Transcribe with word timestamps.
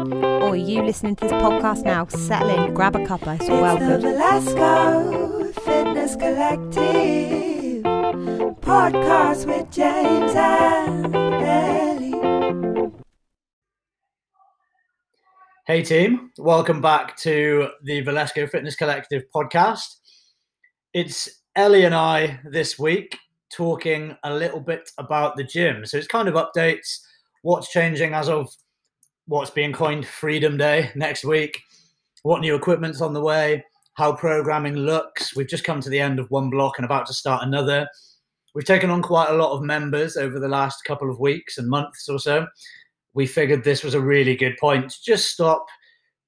Or 0.00 0.52
are 0.52 0.56
you 0.56 0.82
listening 0.82 1.14
to 1.16 1.24
this 1.24 1.32
podcast 1.32 1.84
now? 1.84 2.06
Settle 2.06 2.48
in, 2.48 2.72
grab 2.72 2.96
a 2.96 3.00
cuppa. 3.00 3.38
It's 3.38 3.48
well 3.50 3.76
It's 3.76 3.84
the 3.84 3.98
good. 3.98 4.00
Velasco 4.00 5.52
Fitness 5.60 6.16
Collective 6.16 7.82
podcast 8.62 9.46
with 9.46 9.70
James 9.70 10.32
and 10.34 11.14
Ellie. 11.44 12.90
Hey 15.66 15.82
team, 15.82 16.30
welcome 16.38 16.80
back 16.80 17.18
to 17.18 17.68
the 17.84 18.00
Velasco 18.00 18.46
Fitness 18.46 18.76
Collective 18.76 19.24
podcast. 19.34 19.96
It's 20.94 21.28
Ellie 21.54 21.84
and 21.84 21.94
I 21.94 22.40
this 22.50 22.78
week 22.78 23.18
talking 23.52 24.16
a 24.24 24.32
little 24.32 24.60
bit 24.60 24.88
about 24.96 25.36
the 25.36 25.44
gym. 25.44 25.84
So 25.84 25.98
it's 25.98 26.06
kind 26.06 26.26
of 26.26 26.36
updates, 26.36 27.00
what's 27.42 27.70
changing 27.70 28.14
as 28.14 28.30
of 28.30 28.48
what's 29.30 29.50
being 29.50 29.72
coined 29.72 30.06
Freedom 30.06 30.56
Day 30.56 30.90
next 30.94 31.24
week, 31.24 31.62
what 32.22 32.40
new 32.40 32.54
equipment's 32.54 33.00
on 33.00 33.14
the 33.14 33.20
way, 33.20 33.64
how 33.94 34.12
programming 34.12 34.74
looks. 34.74 35.36
We've 35.36 35.48
just 35.48 35.64
come 35.64 35.80
to 35.80 35.90
the 35.90 36.00
end 36.00 36.18
of 36.18 36.30
one 36.30 36.50
block 36.50 36.78
and 36.78 36.84
about 36.84 37.06
to 37.06 37.14
start 37.14 37.44
another. 37.44 37.88
We've 38.54 38.64
taken 38.64 38.90
on 38.90 39.02
quite 39.02 39.30
a 39.30 39.36
lot 39.36 39.52
of 39.52 39.62
members 39.62 40.16
over 40.16 40.40
the 40.40 40.48
last 40.48 40.84
couple 40.84 41.10
of 41.10 41.20
weeks 41.20 41.58
and 41.58 41.68
months 41.68 42.08
or 42.08 42.18
so 42.18 42.46
we 43.14 43.26
figured 43.26 43.64
this 43.64 43.82
was 43.82 43.94
a 43.94 44.00
really 44.00 44.36
good 44.36 44.56
point 44.58 44.94
just 45.02 45.30
stop, 45.30 45.66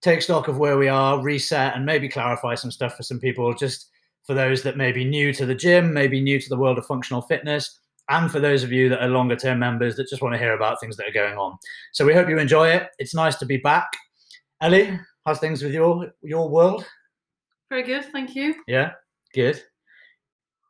take 0.00 0.22
stock 0.22 0.48
of 0.48 0.58
where 0.58 0.78
we 0.78 0.88
are, 0.88 1.22
reset, 1.22 1.74
and 1.74 1.86
maybe 1.86 2.08
clarify 2.08 2.54
some 2.54 2.70
stuff 2.70 2.96
for 2.96 3.02
some 3.02 3.20
people, 3.20 3.54
just 3.54 3.90
for 4.24 4.34
those 4.34 4.62
that 4.62 4.76
may 4.76 4.92
be 4.92 5.04
new 5.04 5.32
to 5.32 5.46
the 5.46 5.54
gym, 5.54 5.92
maybe 5.92 6.20
new 6.20 6.40
to 6.40 6.48
the 6.48 6.56
world 6.56 6.78
of 6.78 6.86
functional 6.86 7.22
fitness, 7.22 7.80
and 8.08 8.30
for 8.30 8.40
those 8.40 8.62
of 8.62 8.72
you 8.72 8.88
that 8.88 9.02
are 9.02 9.08
longer 9.08 9.36
term 9.36 9.58
members 9.58 9.96
that 9.96 10.08
just 10.08 10.22
want 10.22 10.34
to 10.34 10.38
hear 10.38 10.54
about 10.54 10.80
things 10.80 10.96
that 10.96 11.08
are 11.08 11.12
going 11.12 11.38
on. 11.38 11.56
So 11.92 12.04
we 12.04 12.14
hope 12.14 12.28
you 12.28 12.38
enjoy 12.38 12.68
it. 12.68 12.88
It's 12.98 13.14
nice 13.14 13.36
to 13.36 13.46
be 13.46 13.58
back. 13.58 13.88
Ellie, 14.60 14.98
how's 15.24 15.38
things 15.38 15.62
with 15.62 15.72
your 15.72 16.12
your 16.22 16.48
world? 16.48 16.86
Very 17.70 17.82
good, 17.82 18.04
thank 18.06 18.34
you. 18.34 18.54
Yeah, 18.66 18.92
good. 19.34 19.62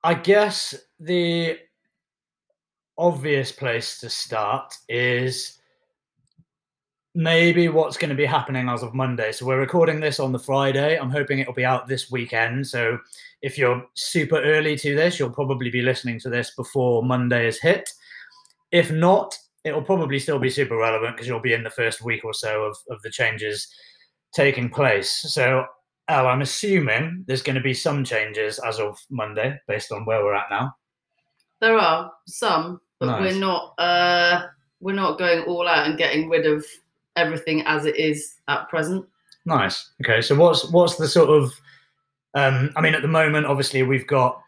I 0.05 0.15
guess 0.15 0.75
the 1.01 1.59
obvious 2.99 3.51
place 3.51 3.99
to 4.01 4.11
start 4.11 4.75
is 4.89 5.59
maybe 7.15 7.69
what's 7.69 7.97
going 7.97 8.09
to 8.09 8.15
be 8.17 8.25
happening 8.25 8.69
as 8.69 8.83
of 8.83 8.95
Monday. 8.95 9.33
So 9.33 9.45
we're 9.45 9.61
recording 9.61 10.01
this 10.01 10.19
on 10.19 10.33
the 10.33 10.39
Friday. 10.39 10.99
I'm 10.99 11.11
hoping 11.11 11.39
it'll 11.39 11.53
be 11.53 11.65
out 11.65 11.87
this 11.87 12.11
weekend. 12.11 12.67
So 12.67 12.99
if 13.43 13.59
you're 13.59 13.85
super 13.95 14.41
early 14.41 14.77
to 14.79 14.95
this, 14.95 15.19
you'll 15.19 15.31
probably 15.31 15.71
be 15.71 15.83
listening 15.83 16.19
to 16.21 16.31
this 16.31 16.55
before 16.55 17.03
Monday 17.03 17.47
is 17.47 17.61
hit. 17.61 17.91
If 18.71 18.91
not, 18.91 19.37
it'll 19.65 19.83
probably 19.83 20.19
still 20.19 20.39
be 20.39 20.51
super 20.51 20.77
relevant 20.77 21.15
because 21.15 21.27
you'll 21.27 21.41
be 21.41 21.53
in 21.53 21.63
the 21.63 21.71
first 21.71 22.03
week 22.03 22.25
or 22.25 22.33
so 22.33 22.65
of, 22.65 22.77
of 22.89 23.03
the 23.03 23.11
changes 23.11 23.69
taking 24.35 24.71
place. 24.71 25.11
So 25.11 25.67
Al, 26.09 26.27
I'm 26.27 26.43
assuming 26.43 27.25
there's 27.27 27.43
going 27.43 27.57
to 27.57 27.63
be 27.63 27.75
some 27.75 28.05
changes 28.05 28.59
as 28.59 28.79
of 28.79 28.99
Monday 29.11 29.59
based 29.69 29.93
on 29.93 30.05
where 30.05 30.25
we're 30.25 30.35
at 30.35 30.51
now. 30.51 30.75
There 31.61 31.79
are 31.79 32.11
some, 32.27 32.81
but 32.99 33.07
Nice. 33.07 33.21
we're 33.21 33.41
not 33.41 33.75
uh 33.79 34.47
we're 34.81 34.97
not 34.97 35.19
going 35.19 35.45
all 35.45 35.69
out 35.69 35.87
and 35.87 35.97
getting 35.97 36.29
rid 36.29 36.45
of 36.45 36.67
everything 37.17 37.63
as 37.67 37.85
it 37.87 37.97
is 37.97 38.35
at 38.49 38.69
present. 38.69 39.07
Nice. 39.45 39.91
Okay. 40.05 40.23
So 40.23 40.35
what's 40.37 40.71
what's 40.71 40.97
the 40.97 41.09
sort 41.09 41.31
of 41.31 41.53
um 42.35 42.71
I 42.77 42.81
mean 42.81 42.95
at 42.95 43.03
the 43.03 43.09
moment 43.09 43.47
obviously 43.47 43.83
we've 43.83 44.07
got 44.07 44.41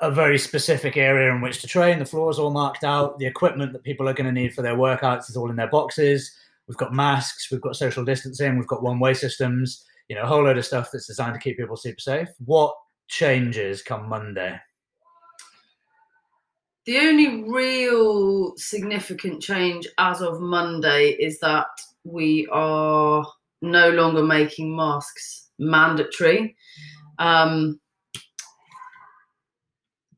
a 0.00 0.10
very 0.10 0.38
specific 0.38 0.96
area 0.96 1.34
in 1.34 1.40
which 1.40 1.60
to 1.60 1.66
train. 1.66 1.98
The 1.98 2.06
floor's 2.06 2.38
all 2.38 2.50
marked 2.50 2.84
out. 2.84 3.18
The 3.18 3.26
equipment 3.26 3.72
that 3.72 3.84
people 3.84 4.08
are 4.08 4.14
going 4.14 4.26
to 4.26 4.32
need 4.32 4.54
for 4.54 4.62
their 4.62 4.76
workouts 4.76 5.30
is 5.30 5.36
all 5.36 5.50
in 5.50 5.56
their 5.56 5.68
boxes. 5.68 6.34
We've 6.66 6.76
got 6.76 6.94
masks, 6.94 7.50
we've 7.50 7.60
got 7.60 7.76
social 7.76 8.04
distancing, 8.04 8.56
we've 8.56 8.66
got 8.66 8.82
one-way 8.82 9.14
systems, 9.14 9.84
you 10.08 10.16
know, 10.16 10.22
a 10.22 10.26
whole 10.26 10.42
load 10.42 10.58
of 10.58 10.64
stuff 10.64 10.90
that's 10.90 11.06
designed 11.06 11.34
to 11.34 11.40
keep 11.40 11.58
people 11.58 11.76
super 11.76 12.00
safe. 12.00 12.28
What 12.44 12.74
changes 13.08 13.82
come 13.82 14.08
Monday? 14.08 14.58
The 16.86 16.98
only 16.98 17.44
real 17.44 18.56
significant 18.56 19.42
change 19.42 19.88
as 19.96 20.20
of 20.20 20.40
Monday 20.40 21.12
is 21.12 21.38
that 21.40 21.66
we 22.04 22.46
are 22.52 23.26
no 23.62 23.90
longer 23.90 24.22
making 24.22 24.76
masks 24.76 25.48
mandatory. 25.58 26.56
Um, 27.18 27.80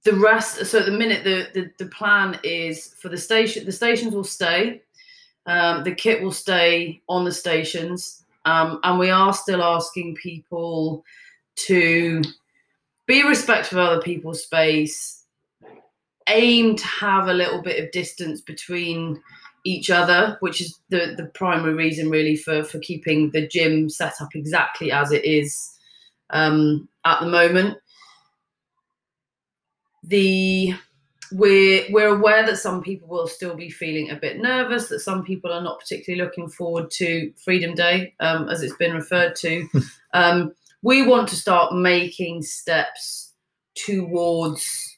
the 0.02 0.14
rest, 0.14 0.66
so 0.66 0.80
at 0.80 0.86
the 0.86 0.92
minute, 0.92 1.22
the, 1.22 1.48
the, 1.52 1.70
the 1.78 1.90
plan 1.90 2.38
is 2.42 2.94
for 2.94 3.08
the 3.08 3.18
station, 3.18 3.64
the 3.64 3.72
stations 3.72 4.14
will 4.14 4.24
stay, 4.24 4.82
um, 5.46 5.84
the 5.84 5.94
kit 5.94 6.22
will 6.22 6.32
stay 6.32 7.00
on 7.08 7.24
the 7.24 7.32
stations, 7.32 8.24
um, 8.44 8.80
and 8.82 8.98
we 8.98 9.10
are 9.10 9.32
still 9.32 9.62
asking 9.62 10.16
people 10.16 11.04
to 11.56 12.22
be 13.06 13.22
respectful 13.24 13.78
of 13.78 13.88
other 13.88 14.02
people's 14.02 14.42
space, 14.42 15.15
aim 16.28 16.76
to 16.76 16.86
have 16.86 17.28
a 17.28 17.34
little 17.34 17.62
bit 17.62 17.82
of 17.82 17.90
distance 17.92 18.40
between 18.40 19.20
each 19.64 19.90
other, 19.90 20.36
which 20.40 20.60
is 20.60 20.78
the, 20.90 21.14
the 21.16 21.26
primary 21.34 21.74
reason 21.74 22.08
really 22.08 22.36
for, 22.36 22.62
for 22.62 22.78
keeping 22.78 23.30
the 23.30 23.46
gym 23.46 23.88
set 23.90 24.14
up 24.20 24.28
exactly 24.34 24.92
as 24.92 25.10
it 25.12 25.24
is 25.24 25.72
um, 26.30 26.88
at 27.04 27.20
the 27.20 27.26
moment. 27.26 27.78
The 30.04 30.74
we're 31.32 31.84
we're 31.90 32.14
aware 32.16 32.46
that 32.46 32.58
some 32.58 32.80
people 32.80 33.08
will 33.08 33.26
still 33.26 33.56
be 33.56 33.68
feeling 33.68 34.10
a 34.10 34.16
bit 34.16 34.38
nervous, 34.38 34.88
that 34.88 35.00
some 35.00 35.24
people 35.24 35.52
are 35.52 35.62
not 35.62 35.80
particularly 35.80 36.22
looking 36.22 36.48
forward 36.48 36.90
to 36.92 37.32
Freedom 37.44 37.74
Day, 37.74 38.14
um, 38.20 38.48
as 38.48 38.62
it's 38.62 38.76
been 38.76 38.94
referred 38.94 39.34
to. 39.36 39.68
um, 40.14 40.52
we 40.82 41.04
want 41.04 41.28
to 41.30 41.36
start 41.36 41.74
making 41.74 42.42
steps 42.42 43.32
towards 43.74 44.95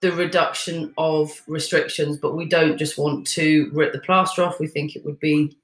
the 0.00 0.12
reduction 0.12 0.92
of 0.98 1.42
restrictions, 1.46 2.18
but 2.18 2.36
we 2.36 2.46
don't 2.46 2.76
just 2.76 2.98
want 2.98 3.26
to 3.28 3.70
rip 3.72 3.92
the 3.92 4.00
plaster 4.00 4.42
off. 4.42 4.60
We 4.60 4.66
think 4.66 4.94
it 4.94 5.04
would 5.04 5.18
be 5.18 5.56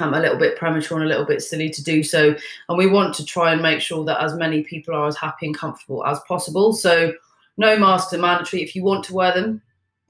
um, 0.00 0.14
a 0.14 0.20
little 0.20 0.38
bit 0.38 0.58
premature 0.58 0.98
and 0.98 1.06
a 1.06 1.08
little 1.08 1.26
bit 1.26 1.42
silly 1.42 1.70
to 1.70 1.82
do 1.82 2.02
so. 2.02 2.34
And 2.68 2.78
we 2.78 2.86
want 2.86 3.14
to 3.16 3.24
try 3.24 3.52
and 3.52 3.62
make 3.62 3.80
sure 3.80 4.04
that 4.04 4.22
as 4.22 4.34
many 4.34 4.62
people 4.62 4.94
are 4.94 5.06
as 5.06 5.16
happy 5.16 5.46
and 5.46 5.56
comfortable 5.56 6.04
as 6.04 6.18
possible. 6.26 6.72
So, 6.72 7.12
no 7.56 7.78
masks 7.78 8.12
are 8.12 8.18
mandatory. 8.18 8.62
If 8.62 8.74
you 8.74 8.82
want 8.82 9.04
to 9.04 9.14
wear 9.14 9.34
them, 9.34 9.60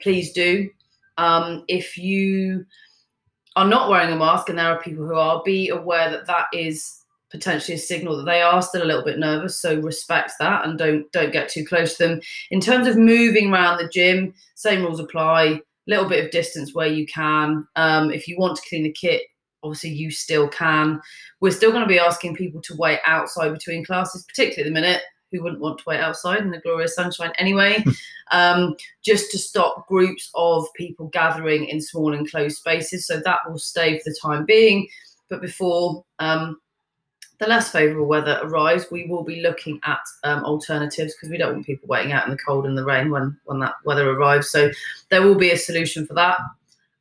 please 0.00 0.32
do. 0.32 0.70
Um, 1.18 1.64
if 1.68 1.98
you 1.98 2.64
are 3.56 3.66
not 3.66 3.90
wearing 3.90 4.12
a 4.12 4.16
mask, 4.16 4.48
and 4.48 4.58
there 4.58 4.72
are 4.72 4.80
people 4.80 5.04
who 5.04 5.16
are, 5.16 5.42
be 5.42 5.68
aware 5.68 6.10
that 6.10 6.26
that 6.26 6.46
is 6.54 6.99
potentially 7.30 7.76
a 7.76 7.78
signal 7.78 8.16
that 8.16 8.24
they 8.24 8.42
are 8.42 8.62
still 8.62 8.82
a 8.82 8.84
little 8.84 9.04
bit 9.04 9.18
nervous. 9.18 9.56
So 9.56 9.80
respect 9.80 10.32
that 10.40 10.66
and 10.66 10.78
don't 10.78 11.10
don't 11.12 11.32
get 11.32 11.48
too 11.48 11.64
close 11.64 11.96
to 11.96 12.08
them. 12.08 12.20
In 12.50 12.60
terms 12.60 12.86
of 12.86 12.96
moving 12.96 13.52
around 13.52 13.78
the 13.78 13.88
gym, 13.88 14.34
same 14.54 14.82
rules 14.82 15.00
apply. 15.00 15.60
Little 15.86 16.08
bit 16.08 16.24
of 16.24 16.30
distance 16.30 16.74
where 16.74 16.88
you 16.88 17.06
can. 17.06 17.66
Um, 17.76 18.10
if 18.10 18.28
you 18.28 18.36
want 18.38 18.56
to 18.56 18.68
clean 18.68 18.84
the 18.84 18.92
kit, 18.92 19.22
obviously 19.62 19.90
you 19.90 20.10
still 20.10 20.48
can. 20.48 21.00
We're 21.40 21.50
still 21.50 21.70
going 21.70 21.82
to 21.82 21.88
be 21.88 21.98
asking 21.98 22.36
people 22.36 22.60
to 22.62 22.76
wait 22.76 23.00
outside 23.06 23.52
between 23.52 23.84
classes, 23.84 24.24
particularly 24.24 24.62
at 24.62 24.72
the 24.72 24.80
minute. 24.80 25.02
Who 25.32 25.42
wouldn't 25.42 25.62
want 25.62 25.78
to 25.78 25.84
wait 25.86 26.00
outside 26.00 26.40
in 26.40 26.50
the 26.50 26.60
glorious 26.60 26.96
sunshine 26.96 27.32
anyway? 27.38 27.84
um, 28.32 28.74
just 29.04 29.30
to 29.30 29.38
stop 29.38 29.86
groups 29.86 30.28
of 30.34 30.66
people 30.74 31.08
gathering 31.08 31.66
in 31.66 31.80
small 31.80 32.12
enclosed 32.12 32.58
spaces. 32.58 33.06
So 33.06 33.20
that 33.20 33.38
will 33.48 33.58
stay 33.58 33.98
for 33.98 34.10
the 34.10 34.18
time 34.20 34.44
being. 34.44 34.88
But 35.28 35.40
before 35.40 36.04
um, 36.18 36.58
the 37.40 37.46
less 37.46 37.70
favourable 37.70 38.06
weather 38.06 38.38
arrives, 38.42 38.86
we 38.90 39.06
will 39.06 39.24
be 39.24 39.40
looking 39.40 39.80
at 39.84 40.00
um, 40.24 40.44
alternatives 40.44 41.14
because 41.14 41.30
we 41.30 41.38
don't 41.38 41.54
want 41.54 41.66
people 41.66 41.88
waiting 41.88 42.12
out 42.12 42.26
in 42.26 42.30
the 42.30 42.36
cold 42.36 42.66
and 42.66 42.76
the 42.76 42.84
rain 42.84 43.10
when 43.10 43.36
when 43.46 43.58
that 43.60 43.74
weather 43.84 44.10
arrives. 44.10 44.50
So 44.50 44.70
there 45.08 45.22
will 45.22 45.34
be 45.34 45.50
a 45.50 45.56
solution 45.56 46.06
for 46.06 46.14
that. 46.14 46.38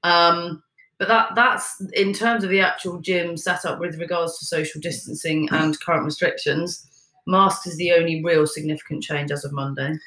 Um, 0.03 0.63
but 0.97 1.09
that 1.09 1.35
that's 1.35 1.81
in 1.93 2.13
terms 2.13 2.45
of 2.45 2.49
the 2.49 2.61
actual 2.61 2.99
gym 2.99 3.35
setup 3.35 3.79
with 3.79 3.99
regards 3.99 4.39
to 4.39 4.45
social 4.45 4.79
distancing 4.79 5.49
and 5.51 5.79
current 5.81 6.05
restrictions. 6.05 6.85
Masks 7.27 7.67
is 7.67 7.75
the 7.75 7.91
only 7.91 8.23
real 8.23 8.47
significant 8.47 9.03
change 9.03 9.31
as 9.31 9.43
of 9.43 9.51
Monday. 9.51 9.97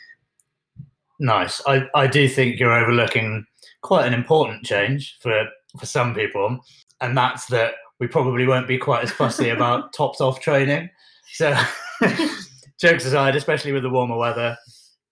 Nice. 1.20 1.60
I, 1.66 1.88
I 1.94 2.06
do 2.06 2.26
think 2.26 2.58
you're 2.58 2.72
overlooking 2.72 3.46
quite 3.82 4.06
an 4.06 4.14
important 4.14 4.64
change 4.64 5.18
for 5.20 5.46
for 5.78 5.86
some 5.86 6.14
people, 6.14 6.58
and 7.02 7.16
that's 7.16 7.46
that 7.46 7.74
we 8.02 8.08
probably 8.08 8.49
won't 8.49 8.66
be 8.66 8.78
quite 8.78 9.04
as 9.04 9.12
fussy 9.12 9.50
about 9.50 9.93
tops 9.96 10.20
off 10.20 10.40
training. 10.40 10.90
So, 11.34 11.56
jokes 12.81 13.04
aside, 13.04 13.37
especially 13.37 13.70
with 13.70 13.84
the 13.84 13.90
warmer 13.90 14.16
weather, 14.16 14.56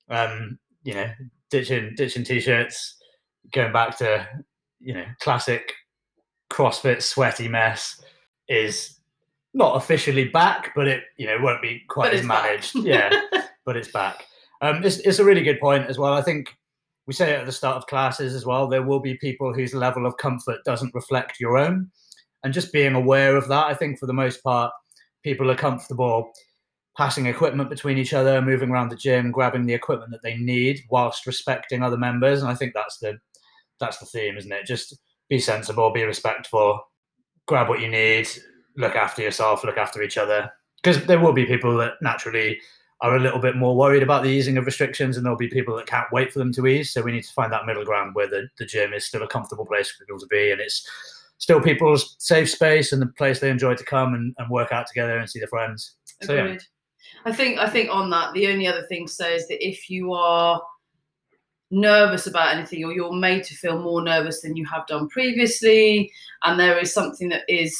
um, 0.08 0.58
you 0.82 0.94
know, 0.94 1.08
ditching 1.50 1.94
ditching 1.96 2.24
t-shirts, 2.24 2.96
going 3.52 3.72
back 3.72 3.96
to 3.98 4.26
you 4.80 4.94
know 4.94 5.04
classic 5.20 5.72
CrossFit 6.50 7.00
sweaty 7.00 7.46
mess 7.46 8.02
is 8.48 8.98
not 9.54 9.76
officially 9.76 10.24
back, 10.24 10.72
but 10.74 10.88
it 10.88 11.04
you 11.16 11.28
know 11.28 11.38
won't 11.40 11.62
be 11.62 11.82
quite 11.88 12.10
But 12.10 12.18
as 12.18 12.26
managed. 12.26 12.74
Yeah, 12.74 13.20
but 13.64 13.76
it's 13.76 13.92
back. 13.92 14.26
Um, 14.62 14.82
it's, 14.82 14.98
it's 14.98 15.20
a 15.20 15.24
really 15.24 15.44
good 15.44 15.60
point 15.60 15.86
as 15.86 15.96
well. 15.96 16.14
I 16.14 16.22
think 16.22 16.48
we 17.06 17.14
say 17.14 17.34
it 17.34 17.38
at 17.38 17.46
the 17.46 17.52
start 17.52 17.76
of 17.76 17.86
classes 17.86 18.34
as 18.34 18.44
well. 18.44 18.66
There 18.66 18.82
will 18.82 18.98
be 18.98 19.14
people 19.14 19.54
whose 19.54 19.74
level 19.74 20.06
of 20.06 20.16
comfort 20.16 20.58
doesn't 20.64 20.92
reflect 20.92 21.38
your 21.38 21.56
own, 21.56 21.88
and 22.42 22.52
just 22.52 22.72
being 22.72 22.94
aware 22.94 23.36
of 23.36 23.48
that. 23.48 23.66
I 23.66 23.74
think 23.74 23.98
for 23.98 24.06
the 24.06 24.12
most 24.12 24.42
part, 24.42 24.72
people 25.22 25.50
are 25.50 25.56
comfortable 25.56 26.32
passing 26.96 27.26
equipment 27.26 27.70
between 27.70 27.98
each 27.98 28.12
other, 28.12 28.42
moving 28.42 28.70
around 28.70 28.88
the 28.88 28.96
gym, 28.96 29.30
grabbing 29.30 29.66
the 29.66 29.74
equipment 29.74 30.10
that 30.12 30.22
they 30.22 30.36
need 30.36 30.80
whilst 30.90 31.26
respecting 31.26 31.82
other 31.82 31.96
members. 31.96 32.42
And 32.42 32.50
I 32.50 32.54
think 32.54 32.74
that's 32.74 32.98
the 32.98 33.18
that's 33.78 33.98
the 33.98 34.06
theme, 34.06 34.36
isn't 34.36 34.52
it? 34.52 34.66
Just 34.66 34.98
be 35.28 35.38
sensible, 35.38 35.92
be 35.92 36.02
respectful, 36.02 36.80
grab 37.46 37.68
what 37.68 37.80
you 37.80 37.88
need, 37.88 38.28
look 38.76 38.94
after 38.94 39.22
yourself, 39.22 39.64
look 39.64 39.78
after 39.78 40.02
each 40.02 40.18
other. 40.18 40.50
Because 40.82 41.04
there 41.06 41.20
will 41.20 41.32
be 41.32 41.46
people 41.46 41.76
that 41.78 41.94
naturally 42.02 42.60
are 43.02 43.16
a 43.16 43.20
little 43.20 43.38
bit 43.38 43.56
more 43.56 43.74
worried 43.74 44.02
about 44.02 44.22
the 44.22 44.28
easing 44.28 44.58
of 44.58 44.66
restrictions, 44.66 45.16
and 45.16 45.24
there'll 45.24 45.38
be 45.38 45.48
people 45.48 45.74
that 45.76 45.86
can't 45.86 46.12
wait 46.12 46.32
for 46.32 46.38
them 46.38 46.52
to 46.52 46.66
ease. 46.66 46.92
So 46.92 47.02
we 47.02 47.12
need 47.12 47.24
to 47.24 47.32
find 47.32 47.52
that 47.52 47.64
middle 47.64 47.84
ground 47.84 48.14
where 48.14 48.28
the, 48.28 48.48
the 48.58 48.66
gym 48.66 48.92
is 48.92 49.06
still 49.06 49.22
a 49.22 49.28
comfortable 49.28 49.64
place 49.64 49.90
for 49.90 50.04
people 50.04 50.20
to 50.20 50.26
be, 50.26 50.50
and 50.50 50.60
it's 50.60 50.86
still 51.40 51.60
people's 51.60 52.14
safe 52.18 52.48
space 52.48 52.92
and 52.92 53.02
the 53.02 53.06
place 53.06 53.40
they 53.40 53.50
enjoy 53.50 53.74
to 53.74 53.84
come 53.84 54.14
and, 54.14 54.34
and 54.38 54.48
work 54.50 54.70
out 54.70 54.86
together 54.86 55.18
and 55.18 55.28
see 55.28 55.40
their 55.40 55.48
friends. 55.48 55.96
So 56.22 56.34
yeah. 56.34 56.42
Agreed. 56.42 56.62
I 57.24 57.32
think 57.32 57.58
I 57.58 57.68
think 57.68 57.90
on 57.90 58.08
that, 58.10 58.32
the 58.34 58.46
only 58.46 58.66
other 58.66 58.82
thing 58.82 59.06
to 59.06 59.12
say 59.12 59.34
is 59.34 59.48
that 59.48 59.66
if 59.66 59.90
you 59.90 60.12
are 60.12 60.62
nervous 61.70 62.26
about 62.26 62.54
anything 62.54 62.84
or 62.84 62.92
you're 62.92 63.12
made 63.12 63.44
to 63.44 63.54
feel 63.54 63.78
more 63.78 64.02
nervous 64.02 64.42
than 64.42 64.56
you 64.56 64.66
have 64.66 64.86
done 64.86 65.08
previously, 65.08 66.12
and 66.44 66.60
there 66.60 66.78
is 66.78 66.92
something 66.92 67.28
that 67.30 67.42
is 67.48 67.76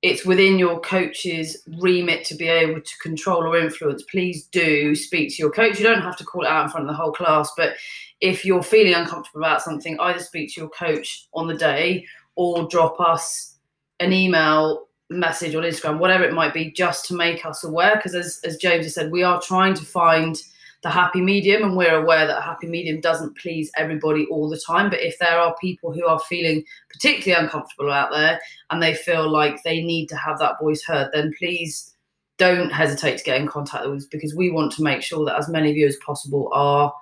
it's 0.00 0.24
within 0.24 0.58
your 0.58 0.78
coach's 0.80 1.64
remit 1.80 2.24
to 2.24 2.36
be 2.36 2.46
able 2.46 2.80
to 2.80 2.98
control 3.02 3.42
or 3.42 3.58
influence, 3.58 4.04
please 4.04 4.46
do 4.52 4.94
speak 4.94 5.30
to 5.30 5.42
your 5.42 5.50
coach. 5.50 5.78
You 5.78 5.86
don't 5.86 6.02
have 6.02 6.16
to 6.18 6.24
call 6.24 6.44
it 6.44 6.48
out 6.48 6.64
in 6.64 6.70
front 6.70 6.88
of 6.88 6.92
the 6.92 6.96
whole 7.02 7.12
class, 7.12 7.50
but 7.56 7.74
if 8.20 8.44
you're 8.44 8.62
feeling 8.62 8.94
uncomfortable 8.94 9.40
about 9.40 9.62
something, 9.62 9.98
either 9.98 10.20
speak 10.20 10.54
to 10.54 10.60
your 10.60 10.70
coach 10.70 11.26
on 11.34 11.48
the 11.48 11.56
day 11.56 12.04
or 12.38 12.68
drop 12.68 13.00
us 13.00 13.56
an 13.98 14.12
email 14.12 14.86
message 15.10 15.56
on 15.56 15.64
Instagram, 15.64 15.98
whatever 15.98 16.22
it 16.22 16.32
might 16.32 16.54
be, 16.54 16.70
just 16.70 17.04
to 17.06 17.14
make 17.14 17.44
us 17.44 17.64
aware. 17.64 17.96
Because 17.96 18.14
as, 18.14 18.40
as 18.44 18.56
James 18.56 18.84
has 18.84 18.94
said, 18.94 19.10
we 19.10 19.24
are 19.24 19.42
trying 19.42 19.74
to 19.74 19.84
find 19.84 20.40
the 20.84 20.88
happy 20.88 21.20
medium, 21.20 21.64
and 21.64 21.76
we're 21.76 22.00
aware 22.00 22.28
that 22.28 22.38
a 22.38 22.42
happy 22.42 22.68
medium 22.68 23.00
doesn't 23.00 23.36
please 23.36 23.72
everybody 23.76 24.24
all 24.30 24.48
the 24.48 24.60
time. 24.64 24.88
But 24.88 25.02
if 25.02 25.18
there 25.18 25.36
are 25.36 25.56
people 25.60 25.92
who 25.92 26.06
are 26.06 26.20
feeling 26.20 26.62
particularly 26.88 27.44
uncomfortable 27.44 27.90
out 27.90 28.12
there 28.12 28.38
and 28.70 28.80
they 28.80 28.94
feel 28.94 29.28
like 29.28 29.60
they 29.64 29.82
need 29.82 30.06
to 30.10 30.16
have 30.16 30.38
that 30.38 30.60
voice 30.60 30.84
heard, 30.84 31.10
then 31.12 31.34
please 31.36 31.92
don't 32.36 32.70
hesitate 32.70 33.18
to 33.18 33.24
get 33.24 33.40
in 33.40 33.48
contact 33.48 33.84
with 33.88 33.98
us 33.98 34.06
because 34.06 34.36
we 34.36 34.52
want 34.52 34.70
to 34.70 34.84
make 34.84 35.02
sure 35.02 35.24
that 35.24 35.36
as 35.36 35.48
many 35.48 35.70
of 35.70 35.76
you 35.76 35.88
as 35.88 35.96
possible 35.96 36.48
are 36.52 36.94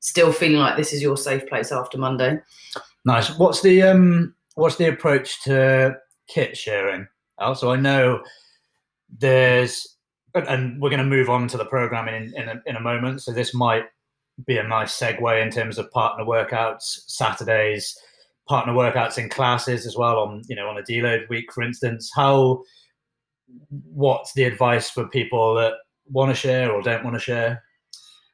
still 0.00 0.32
feeling 0.32 0.56
like 0.56 0.78
this 0.78 0.94
is 0.94 1.02
your 1.02 1.18
safe 1.18 1.46
place 1.46 1.70
after 1.70 1.98
Monday. 1.98 2.40
Nice. 3.04 3.36
What's 3.36 3.60
the 3.60 3.82
um 3.82 4.34
what's 4.58 4.76
the 4.76 4.88
approach 4.88 5.42
to 5.44 5.96
kit 6.28 6.56
sharing? 6.56 7.06
Also, 7.38 7.70
I 7.70 7.76
know 7.76 8.22
there's 9.08 9.96
and 10.34 10.80
we're 10.80 10.90
going 10.90 10.98
to 10.98 11.06
move 11.06 11.30
on 11.30 11.48
to 11.48 11.56
the 11.56 11.64
programming 11.64 12.14
in, 12.14 12.42
in, 12.42 12.48
a, 12.48 12.62
in 12.66 12.76
a 12.76 12.80
moment. 12.80 13.22
So 13.22 13.32
this 13.32 13.54
might 13.54 13.84
be 14.46 14.58
a 14.58 14.62
nice 14.62 14.96
segue 14.96 15.42
in 15.42 15.50
terms 15.50 15.78
of 15.78 15.90
partner 15.90 16.24
workouts, 16.24 17.00
Saturdays, 17.06 17.96
partner 18.48 18.72
workouts 18.72 19.18
in 19.18 19.28
classes 19.28 19.86
as 19.86 19.96
well 19.96 20.18
on 20.18 20.42
you 20.48 20.56
know 20.56 20.68
on 20.68 20.78
a 20.78 20.82
deload 20.82 21.28
week, 21.28 21.52
for 21.52 21.62
instance. 21.62 22.10
How 22.14 22.62
what's 23.70 24.32
the 24.34 24.44
advice 24.44 24.90
for 24.90 25.08
people 25.08 25.54
that 25.54 25.74
want 26.06 26.30
to 26.30 26.34
share 26.34 26.72
or 26.72 26.82
don't 26.82 27.04
want 27.04 27.14
to 27.14 27.20
share? 27.20 27.62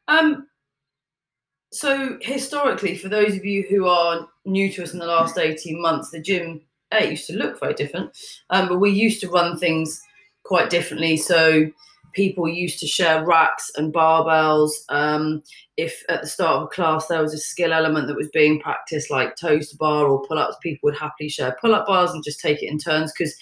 Um, 0.08 0.46
so 1.74 2.18
historically, 2.20 2.96
for 2.96 3.08
those 3.08 3.36
of 3.36 3.44
you 3.44 3.64
who 3.68 3.86
are 3.86 4.28
new 4.44 4.70
to 4.72 4.82
us 4.82 4.92
in 4.92 5.00
the 5.00 5.06
last 5.06 5.36
18 5.36 5.80
months, 5.80 6.10
the 6.10 6.20
gym 6.20 6.60
it 6.92 7.10
used 7.10 7.26
to 7.26 7.36
look 7.36 7.58
very 7.58 7.74
different, 7.74 8.16
um, 8.50 8.68
but 8.68 8.78
we 8.78 8.90
used 8.90 9.20
to 9.20 9.28
run 9.28 9.58
things 9.58 10.00
quite 10.44 10.70
differently. 10.70 11.16
So 11.16 11.66
people 12.12 12.48
used 12.48 12.78
to 12.78 12.86
share 12.86 13.26
racks 13.26 13.72
and 13.74 13.92
barbells. 13.92 14.70
Um, 14.88 15.42
if 15.76 16.04
at 16.08 16.22
the 16.22 16.28
start 16.28 16.58
of 16.58 16.62
a 16.62 16.68
class 16.68 17.08
there 17.08 17.20
was 17.20 17.34
a 17.34 17.38
skill 17.38 17.72
element 17.72 18.06
that 18.06 18.16
was 18.16 18.30
being 18.32 18.60
practiced, 18.60 19.10
like 19.10 19.34
toes 19.34 19.70
to 19.70 19.76
bar 19.76 20.06
or 20.06 20.22
pull 20.22 20.38
ups, 20.38 20.56
people 20.62 20.86
would 20.86 20.96
happily 20.96 21.28
share 21.28 21.56
pull 21.60 21.74
up 21.74 21.88
bars 21.88 22.12
and 22.12 22.22
just 22.22 22.38
take 22.38 22.62
it 22.62 22.70
in 22.70 22.78
turns. 22.78 23.12
Because 23.12 23.34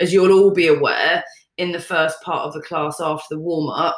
as 0.00 0.12
you'll 0.12 0.38
all 0.38 0.50
be 0.50 0.66
aware, 0.66 1.24
in 1.56 1.72
the 1.72 1.80
first 1.80 2.20
part 2.20 2.42
of 2.46 2.52
the 2.52 2.62
class 2.62 3.00
after 3.00 3.34
the 3.34 3.40
warm 3.40 3.70
up, 3.70 3.96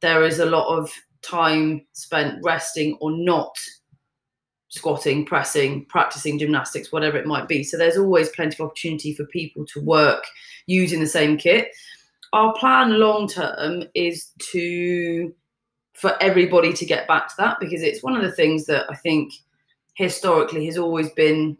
there 0.00 0.24
is 0.24 0.38
a 0.38 0.46
lot 0.46 0.74
of 0.74 0.90
time 1.22 1.84
spent 1.92 2.38
resting 2.42 2.96
or 3.00 3.10
not 3.10 3.56
squatting, 4.68 5.24
pressing, 5.24 5.84
practicing 5.86 6.38
gymnastics, 6.38 6.92
whatever 6.92 7.16
it 7.16 7.26
might 7.26 7.48
be. 7.48 7.62
So 7.64 7.76
there's 7.76 7.96
always 7.96 8.28
plenty 8.30 8.54
of 8.54 8.66
opportunity 8.66 9.14
for 9.14 9.24
people 9.26 9.64
to 9.66 9.80
work 9.80 10.24
using 10.66 11.00
the 11.00 11.06
same 11.06 11.36
kit. 11.36 11.68
Our 12.32 12.52
plan 12.54 12.98
long 12.98 13.28
term 13.28 13.84
is 13.94 14.32
to 14.52 15.34
for 15.94 16.14
everybody 16.22 16.72
to 16.72 16.86
get 16.86 17.08
back 17.08 17.28
to 17.28 17.34
that 17.38 17.58
because 17.58 17.82
it's 17.82 18.04
one 18.04 18.14
of 18.14 18.22
the 18.22 18.30
things 18.30 18.66
that 18.66 18.86
I 18.88 18.94
think 18.94 19.32
historically 19.94 20.64
has 20.66 20.78
always 20.78 21.10
been 21.12 21.56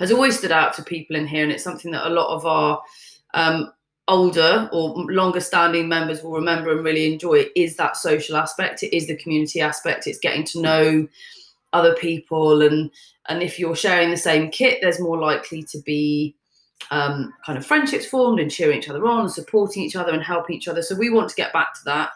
has 0.00 0.10
always 0.10 0.36
stood 0.36 0.50
out 0.50 0.74
to 0.74 0.82
people 0.82 1.14
in 1.14 1.26
here 1.26 1.44
and 1.44 1.52
it's 1.52 1.62
something 1.62 1.92
that 1.92 2.08
a 2.08 2.10
lot 2.10 2.34
of 2.34 2.44
our 2.44 2.82
um, 3.34 3.72
older 4.08 4.68
or 4.72 4.94
longer 5.10 5.40
standing 5.40 5.88
members 5.88 6.22
will 6.22 6.32
remember 6.32 6.72
and 6.72 6.84
really 6.84 7.12
enjoy 7.12 7.46
is 7.54 7.76
that 7.76 7.96
social 7.96 8.36
aspect. 8.36 8.82
It 8.82 8.94
is 8.96 9.06
the 9.06 9.16
community 9.16 9.60
aspect. 9.60 10.06
It's 10.06 10.18
getting 10.18 10.44
to 10.46 10.60
know 10.60 11.08
other 11.72 11.94
people 11.94 12.62
and 12.62 12.90
and 13.28 13.42
if 13.42 13.58
you're 13.58 13.76
sharing 13.76 14.10
the 14.10 14.16
same 14.16 14.50
kit 14.50 14.78
there's 14.82 15.00
more 15.00 15.18
likely 15.18 15.62
to 15.62 15.78
be 15.86 16.34
um, 16.90 17.32
kind 17.46 17.56
of 17.56 17.64
friendships 17.64 18.04
formed 18.04 18.40
and 18.40 18.50
cheering 18.50 18.78
each 18.78 18.90
other 18.90 19.06
on 19.06 19.20
and 19.20 19.30
supporting 19.30 19.82
each 19.84 19.96
other 19.96 20.12
and 20.12 20.22
helping 20.22 20.56
each 20.56 20.68
other. 20.68 20.82
So 20.82 20.96
we 20.96 21.08
want 21.08 21.28
to 21.30 21.36
get 21.36 21.52
back 21.52 21.72
to 21.74 21.80
that. 21.86 22.10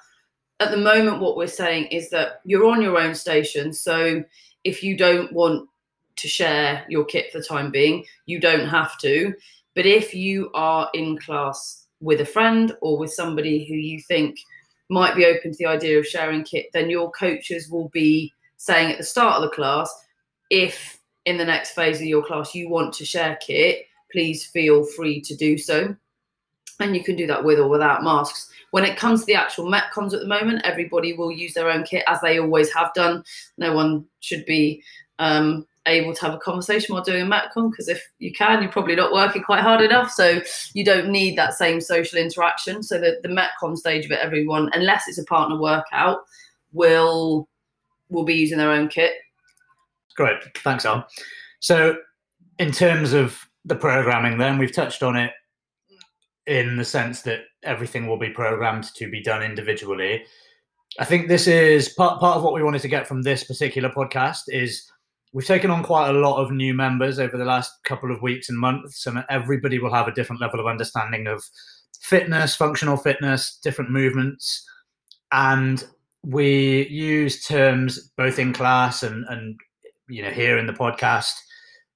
At 0.58 0.72
the 0.72 0.76
moment 0.76 1.20
what 1.20 1.36
we're 1.36 1.46
saying 1.46 1.86
is 1.86 2.10
that 2.10 2.40
you're 2.44 2.66
on 2.66 2.82
your 2.82 2.98
own 2.98 3.14
station. 3.14 3.72
So 3.72 4.24
if 4.64 4.82
you 4.82 4.96
don't 4.96 5.32
want 5.32 5.68
to 6.16 6.28
share 6.28 6.84
your 6.88 7.04
kit 7.04 7.30
for 7.30 7.38
the 7.38 7.44
time 7.44 7.70
being 7.70 8.04
you 8.24 8.40
don't 8.40 8.66
have 8.66 8.98
to 8.98 9.34
but 9.76 9.86
if 9.86 10.12
you 10.12 10.50
are 10.54 10.90
in 10.94 11.16
class 11.18 11.86
with 12.00 12.20
a 12.20 12.26
friend 12.26 12.76
or 12.80 12.98
with 12.98 13.12
somebody 13.12 13.64
who 13.64 13.74
you 13.74 14.00
think 14.00 14.36
might 14.88 15.14
be 15.14 15.24
open 15.24 15.52
to 15.52 15.58
the 15.58 15.66
idea 15.66 15.98
of 15.98 16.06
sharing 16.06 16.42
kit 16.42 16.66
then 16.72 16.90
your 16.90 17.10
coaches 17.12 17.70
will 17.70 17.88
be 17.90 18.32
saying 18.56 18.92
at 18.92 18.98
the 18.98 19.04
start 19.04 19.36
of 19.36 19.42
the 19.42 19.54
class, 19.54 19.92
if 20.50 20.98
in 21.24 21.36
the 21.36 21.44
next 21.44 21.72
phase 21.72 22.00
of 22.00 22.06
your 22.06 22.24
class 22.24 22.54
you 22.54 22.68
want 22.68 22.92
to 22.94 23.04
share 23.04 23.36
kit, 23.36 23.86
please 24.10 24.46
feel 24.46 24.84
free 24.84 25.20
to 25.20 25.34
do 25.36 25.58
so. 25.58 25.94
And 26.78 26.94
you 26.94 27.02
can 27.02 27.16
do 27.16 27.26
that 27.26 27.44
with 27.44 27.58
or 27.58 27.68
without 27.68 28.04
masks. 28.04 28.50
When 28.70 28.84
it 28.84 28.98
comes 28.98 29.20
to 29.20 29.26
the 29.26 29.34
actual 29.34 29.70
Metcons 29.70 30.12
at 30.12 30.20
the 30.20 30.26
moment, 30.26 30.62
everybody 30.64 31.14
will 31.14 31.32
use 31.32 31.54
their 31.54 31.70
own 31.70 31.84
kit 31.84 32.04
as 32.06 32.20
they 32.20 32.38
always 32.38 32.72
have 32.74 32.92
done. 32.94 33.24
No 33.56 33.72
one 33.72 34.04
should 34.20 34.44
be 34.44 34.82
um, 35.18 35.66
able 35.86 36.14
to 36.14 36.20
have 36.22 36.34
a 36.34 36.38
conversation 36.38 36.94
while 36.94 37.04
doing 37.04 37.22
a 37.22 37.26
Metcon 37.26 37.70
because 37.70 37.88
if 37.88 38.02
you 38.18 38.32
can, 38.32 38.62
you're 38.62 38.72
probably 38.72 38.96
not 38.96 39.12
working 39.12 39.42
quite 39.42 39.60
hard 39.60 39.80
enough. 39.80 40.10
So 40.10 40.40
you 40.74 40.84
don't 40.84 41.10
need 41.10 41.36
that 41.38 41.54
same 41.54 41.80
social 41.80 42.18
interaction. 42.18 42.82
So 42.82 42.98
the, 42.98 43.20
the 43.22 43.28
Metcon 43.28 43.76
stage 43.76 44.04
of 44.04 44.10
it, 44.10 44.18
everyone, 44.20 44.70
unless 44.72 45.08
it's 45.08 45.18
a 45.18 45.24
partner 45.24 45.58
workout, 45.58 46.18
will 46.72 47.48
will 48.08 48.24
be 48.24 48.34
using 48.34 48.58
their 48.58 48.70
own 48.70 48.88
kit. 48.88 49.14
Great, 50.16 50.36
thanks, 50.58 50.84
Al. 50.84 51.06
So, 51.60 51.96
in 52.58 52.70
terms 52.72 53.12
of 53.12 53.38
the 53.64 53.74
programming, 53.74 54.38
then 54.38 54.58
we've 54.58 54.72
touched 54.72 55.02
on 55.02 55.16
it 55.16 55.32
in 56.46 56.76
the 56.76 56.84
sense 56.84 57.22
that 57.22 57.40
everything 57.64 58.06
will 58.06 58.18
be 58.18 58.30
programmed 58.30 58.84
to 58.94 59.10
be 59.10 59.20
done 59.20 59.42
individually. 59.42 60.24
I 60.98 61.04
think 61.04 61.28
this 61.28 61.46
is 61.46 61.90
part 61.90 62.20
part 62.20 62.36
of 62.36 62.42
what 62.42 62.54
we 62.54 62.62
wanted 62.62 62.82
to 62.82 62.88
get 62.88 63.06
from 63.06 63.22
this 63.22 63.44
particular 63.44 63.90
podcast 63.90 64.42
is 64.48 64.90
we've 65.36 65.46
taken 65.46 65.70
on 65.70 65.82
quite 65.82 66.08
a 66.08 66.18
lot 66.18 66.42
of 66.42 66.50
new 66.50 66.72
members 66.72 67.18
over 67.18 67.36
the 67.36 67.44
last 67.44 67.70
couple 67.84 68.10
of 68.10 68.22
weeks 68.22 68.48
and 68.48 68.58
months, 68.58 69.04
and 69.04 69.22
everybody 69.28 69.78
will 69.78 69.92
have 69.92 70.08
a 70.08 70.14
different 70.14 70.40
level 70.40 70.58
of 70.58 70.66
understanding 70.66 71.26
of 71.26 71.44
fitness, 72.00 72.56
functional 72.56 72.96
fitness, 72.96 73.58
different 73.62 73.90
movements, 73.90 74.66
and 75.32 75.84
we 76.24 76.88
use 76.88 77.44
terms 77.44 78.10
both 78.16 78.38
in 78.38 78.54
class 78.54 79.02
and, 79.02 79.26
and 79.28 79.60
you 80.08 80.22
know 80.22 80.30
here 80.30 80.56
in 80.56 80.66
the 80.66 80.72
podcast 80.72 81.34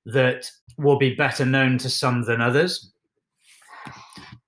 that 0.04 0.50
will 0.76 0.98
be 0.98 1.14
better 1.14 1.46
known 1.46 1.78
to 1.78 1.88
some 1.88 2.24
than 2.24 2.42
others. 2.42 2.92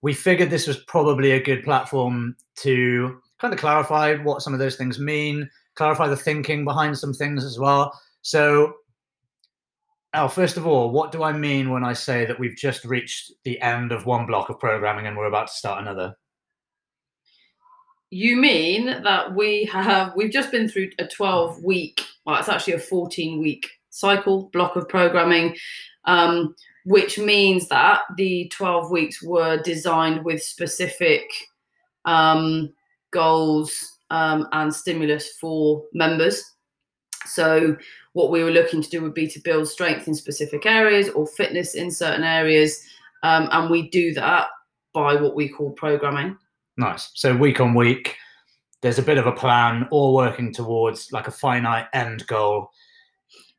We 0.03 0.13
figured 0.13 0.51
this 0.51 0.67
was 0.67 0.85
probably 0.85 1.31
a 1.31 1.43
good 1.43 1.65
platform 1.65 2.37
to 2.57 3.23
kind 3.39 3.55
of 3.55 3.59
clarify 3.59 4.17
what 4.17 4.43
some 4.43 4.53
of 4.53 4.59
those 4.59 4.77
things 4.77 4.99
mean, 4.99 5.49
clarify 5.77 6.09
the 6.09 6.17
thinking 6.17 6.67
behind 6.67 6.99
some 6.99 7.15
things 7.15 7.43
as 7.43 7.59
well. 7.59 7.99
So, 8.21 8.75
Al, 10.15 10.29
first 10.29 10.57
of 10.57 10.67
all, 10.67 10.91
what 10.91 11.11
do 11.11 11.23
I 11.23 11.33
mean 11.33 11.71
when 11.71 11.85
I 11.85 11.95
say 11.95 12.27
that 12.27 12.39
we've 12.39 12.57
just 12.57 12.85
reached 12.85 13.33
the 13.45 13.61
end 13.61 13.93
of 13.93 14.05
one 14.05 14.27
block 14.27 14.51
of 14.51 14.59
programming 14.59 15.07
and 15.07 15.17
we're 15.17 15.27
about 15.27 15.47
to 15.47 15.53
start 15.53 15.81
another? 15.81 16.15
You 18.11 18.37
mean 18.37 19.03
that 19.03 19.35
we 19.35 19.65
have 19.73 20.13
we've 20.15 20.31
just 20.31 20.51
been 20.51 20.69
through 20.69 20.91
a 20.99 21.07
12 21.07 21.65
week, 21.65 22.05
well, 22.27 22.39
it's 22.39 22.51
actually 22.51 22.75
a 22.75 22.79
14 22.79 23.41
week 23.41 23.71
cycle 23.89 24.51
block 24.53 24.77
of 24.77 24.89
programming. 24.89 25.57
Um, 26.05 26.55
which 26.85 27.19
means 27.19 27.69
that 27.69 28.01
the 28.17 28.49
12 28.49 28.91
weeks 28.91 29.23
were 29.23 29.63
designed 29.63 30.25
with 30.25 30.43
specific 30.43 31.23
um, 32.05 32.73
goals 33.13 33.99
um, 34.11 34.49
and 34.53 34.75
stimulus 34.75 35.37
for 35.41 35.85
members. 35.93 36.43
So, 37.25 37.77
what 38.15 38.31
we 38.31 38.43
were 38.43 38.51
looking 38.51 38.83
to 38.83 38.91
do 38.91 39.03
would 39.03 39.15
be 39.15 39.27
to 39.29 39.41
build 39.41 39.69
strength 39.69 40.07
in 40.07 40.15
specific 40.15 40.67
areas 40.67 41.09
or 41.11 41.27
fitness 41.27 41.75
in 41.75 41.91
certain 41.91 42.25
areas. 42.25 42.83
Um, 43.23 43.49
and 43.53 43.71
we 43.71 43.89
do 43.89 44.13
that 44.15 44.49
by 44.93 45.15
what 45.15 45.35
we 45.35 45.49
call 45.49 45.71
programming. 45.71 46.37
Nice. 46.77 47.11
So 47.15 47.37
week 47.37 47.61
on 47.61 47.75
week, 47.75 48.17
there's 48.83 48.99
a 48.99 49.03
bit 49.03 49.19
of 49.19 49.27
a 49.27 49.33
plan, 49.33 49.87
all 49.91 50.15
working 50.15 50.53
towards 50.53 51.13
like 51.13 51.29
a 51.29 51.33
finite 51.33 51.87
end 51.93 52.27
goal, 52.27 52.71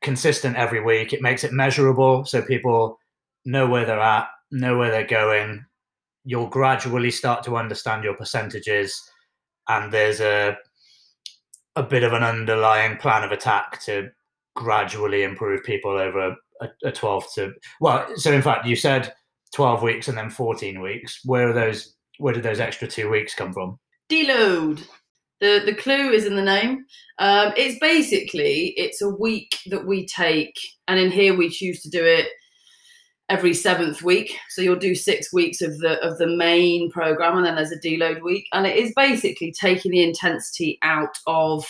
consistent 0.01 0.55
every 0.57 0.83
week. 0.83 1.13
It 1.13 1.21
makes 1.21 1.43
it 1.43 1.53
measurable 1.53 2.25
so 2.25 2.41
people 2.41 2.99
know 3.45 3.67
where 3.67 3.85
they're 3.85 3.99
at, 3.99 4.27
know 4.51 4.77
where 4.77 4.91
they're 4.91 5.07
going. 5.07 5.65
You'll 6.25 6.47
gradually 6.47 7.11
start 7.11 7.43
to 7.43 7.57
understand 7.57 8.03
your 8.03 8.15
percentages, 8.15 9.01
and 9.67 9.91
there's 9.91 10.21
a 10.21 10.57
a 11.75 11.83
bit 11.83 12.03
of 12.03 12.13
an 12.13 12.23
underlying 12.23 12.97
plan 12.97 13.23
of 13.23 13.31
attack 13.31 13.81
to 13.83 14.09
gradually 14.55 15.23
improve 15.23 15.63
people 15.63 15.91
over 15.91 16.35
a, 16.61 16.67
a 16.83 16.91
12 16.91 17.33
to 17.33 17.53
well 17.81 18.05
so 18.15 18.31
in 18.31 18.41
fact 18.41 18.65
you 18.65 18.75
said 18.75 19.13
12 19.53 19.81
weeks 19.81 20.07
and 20.07 20.17
then 20.17 20.29
14 20.29 20.81
weeks 20.81 21.19
where 21.25 21.49
are 21.49 21.53
those 21.53 21.95
where 22.19 22.33
did 22.33 22.43
those 22.43 22.59
extra 22.59 22.87
two 22.87 23.09
weeks 23.09 23.35
come 23.35 23.51
from 23.51 23.79
Deload. 24.13 24.85
The 25.39 25.63
the 25.65 25.75
clue 25.75 26.11
is 26.11 26.25
in 26.25 26.35
the 26.35 26.43
name. 26.43 26.85
Um, 27.19 27.53
it's 27.57 27.79
basically 27.79 28.73
it's 28.77 29.01
a 29.01 29.09
week 29.09 29.57
that 29.67 29.85
we 29.85 30.05
take, 30.05 30.55
and 30.87 30.99
in 30.99 31.11
here 31.11 31.35
we 31.35 31.49
choose 31.49 31.81
to 31.81 31.89
do 31.89 32.03
it 32.03 32.27
every 33.29 33.53
seventh 33.53 34.03
week. 34.03 34.37
So 34.49 34.61
you'll 34.61 34.75
do 34.75 34.95
six 34.95 35.33
weeks 35.33 35.61
of 35.61 35.77
the 35.79 35.99
of 36.01 36.17
the 36.17 36.27
main 36.27 36.91
program, 36.91 37.37
and 37.37 37.45
then 37.45 37.55
there's 37.55 37.71
a 37.71 37.79
deload 37.79 38.21
week, 38.21 38.45
and 38.53 38.65
it 38.65 38.77
is 38.77 38.93
basically 38.95 39.53
taking 39.59 39.91
the 39.91 40.03
intensity 40.03 40.77
out 40.81 41.17
of 41.27 41.65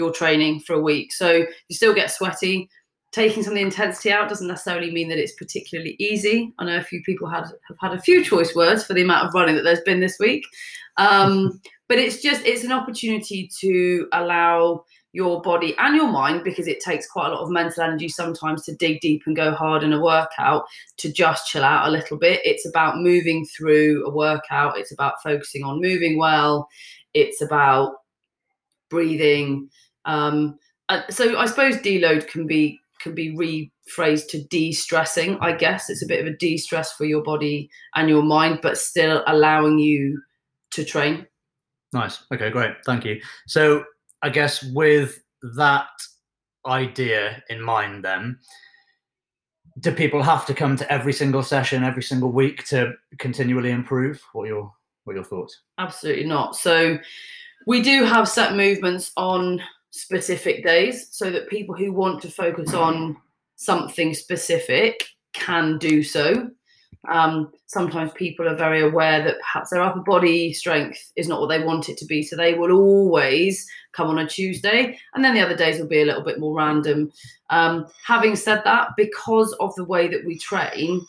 your 0.00 0.12
training 0.12 0.60
for 0.60 0.72
a 0.72 0.80
week. 0.80 1.12
So 1.12 1.44
you 1.68 1.76
still 1.76 1.94
get 1.94 2.10
sweaty. 2.10 2.70
Taking 3.12 3.42
some 3.42 3.52
of 3.52 3.56
the 3.56 3.62
intensity 3.62 4.10
out 4.10 4.28
doesn't 4.28 4.46
necessarily 4.46 4.90
mean 4.90 5.08
that 5.08 5.18
it's 5.18 5.34
particularly 5.34 5.96
easy. 5.98 6.54
I 6.58 6.64
know 6.64 6.78
a 6.78 6.82
few 6.82 7.02
people 7.02 7.28
had 7.28 7.44
have 7.68 7.76
had 7.80 7.92
a 7.92 8.00
few 8.00 8.24
choice 8.24 8.54
words 8.54 8.84
for 8.84 8.94
the 8.94 9.02
amount 9.02 9.28
of 9.28 9.34
running 9.34 9.56
that 9.56 9.62
there's 9.62 9.80
been 9.80 10.00
this 10.00 10.18
week, 10.18 10.44
um, 10.96 11.60
but 11.88 11.98
it's 11.98 12.22
just 12.22 12.46
it's 12.46 12.64
an 12.64 12.72
opportunity 12.72 13.50
to 13.60 14.08
allow 14.12 14.84
your 15.12 15.42
body 15.42 15.74
and 15.78 15.96
your 15.96 16.06
mind 16.06 16.44
because 16.44 16.68
it 16.68 16.80
takes 16.80 17.06
quite 17.08 17.26
a 17.26 17.34
lot 17.34 17.42
of 17.42 17.50
mental 17.50 17.82
energy 17.82 18.08
sometimes 18.08 18.64
to 18.64 18.76
dig 18.76 19.00
deep 19.00 19.22
and 19.26 19.34
go 19.34 19.52
hard 19.52 19.82
in 19.82 19.92
a 19.92 20.00
workout 20.00 20.62
to 20.98 21.12
just 21.12 21.48
chill 21.48 21.64
out 21.64 21.88
a 21.88 21.90
little 21.90 22.16
bit 22.16 22.40
it's 22.44 22.64
about 22.64 22.98
moving 22.98 23.44
through 23.44 24.06
a 24.06 24.10
workout 24.14 24.78
it's 24.78 24.92
about 24.92 25.20
focusing 25.20 25.64
on 25.64 25.80
moving 25.80 26.16
well 26.16 26.68
it's 27.12 27.42
about 27.42 27.94
breathing 28.88 29.68
um, 30.04 30.58
uh, 30.88 31.02
so 31.10 31.38
i 31.38 31.46
suppose 31.46 31.76
deload 31.78 32.26
can 32.28 32.46
be 32.46 32.78
can 33.00 33.14
be 33.14 33.34
rephrased 33.34 34.28
to 34.28 34.42
de-stressing 34.44 35.38
i 35.40 35.52
guess 35.52 35.88
it's 35.88 36.02
a 36.02 36.06
bit 36.06 36.20
of 36.20 36.26
a 36.26 36.36
de-stress 36.36 36.92
for 36.92 37.04
your 37.04 37.22
body 37.22 37.70
and 37.94 38.08
your 38.08 38.22
mind 38.22 38.58
but 38.62 38.76
still 38.76 39.22
allowing 39.26 39.78
you 39.78 40.20
to 40.70 40.84
train 40.84 41.26
Nice. 41.92 42.22
Okay, 42.32 42.50
great. 42.50 42.72
Thank 42.86 43.04
you. 43.04 43.20
So, 43.46 43.84
I 44.22 44.30
guess 44.30 44.62
with 44.62 45.20
that 45.56 45.88
idea 46.66 47.42
in 47.48 47.60
mind, 47.60 48.04
then, 48.04 48.38
do 49.80 49.92
people 49.92 50.22
have 50.22 50.46
to 50.46 50.54
come 50.54 50.76
to 50.76 50.92
every 50.92 51.12
single 51.12 51.42
session 51.42 51.84
every 51.84 52.02
single 52.02 52.30
week 52.30 52.64
to 52.66 52.92
continually 53.18 53.70
improve? 53.70 54.22
What 54.32 54.44
are 54.44 54.48
your 54.48 54.72
what 55.04 55.14
are 55.14 55.16
your 55.16 55.24
thoughts? 55.24 55.62
Absolutely 55.78 56.26
not. 56.26 56.54
So 56.54 56.98
we 57.66 57.82
do 57.82 58.04
have 58.04 58.28
set 58.28 58.54
movements 58.54 59.12
on 59.16 59.60
specific 59.90 60.64
days 60.64 61.08
so 61.10 61.30
that 61.30 61.48
people 61.48 61.74
who 61.74 61.92
want 61.92 62.22
to 62.22 62.30
focus 62.30 62.74
on 62.74 63.16
something 63.56 64.14
specific 64.14 65.04
can 65.32 65.78
do 65.78 66.02
so. 66.02 66.50
Um, 67.08 67.50
sometimes 67.66 68.12
people 68.12 68.46
are 68.46 68.56
very 68.56 68.82
aware 68.82 69.22
that 69.24 69.40
perhaps 69.40 69.70
their 69.70 69.82
upper 69.82 70.00
body 70.00 70.52
strength 70.52 71.12
is 71.16 71.28
not 71.28 71.40
what 71.40 71.48
they 71.48 71.62
want 71.62 71.88
it 71.88 71.96
to 71.98 72.04
be. 72.04 72.22
So 72.22 72.36
they 72.36 72.54
will 72.54 72.72
always 72.72 73.66
come 73.92 74.08
on 74.08 74.18
a 74.18 74.28
Tuesday, 74.28 74.98
and 75.14 75.24
then 75.24 75.34
the 75.34 75.40
other 75.40 75.56
days 75.56 75.78
will 75.78 75.88
be 75.88 76.02
a 76.02 76.04
little 76.04 76.22
bit 76.22 76.38
more 76.38 76.54
random. 76.54 77.10
Um, 77.48 77.86
having 78.06 78.36
said 78.36 78.62
that, 78.64 78.90
because 78.96 79.52
of 79.60 79.74
the 79.76 79.84
way 79.84 80.08
that 80.08 80.24
we 80.26 80.38
train, 80.38 81.04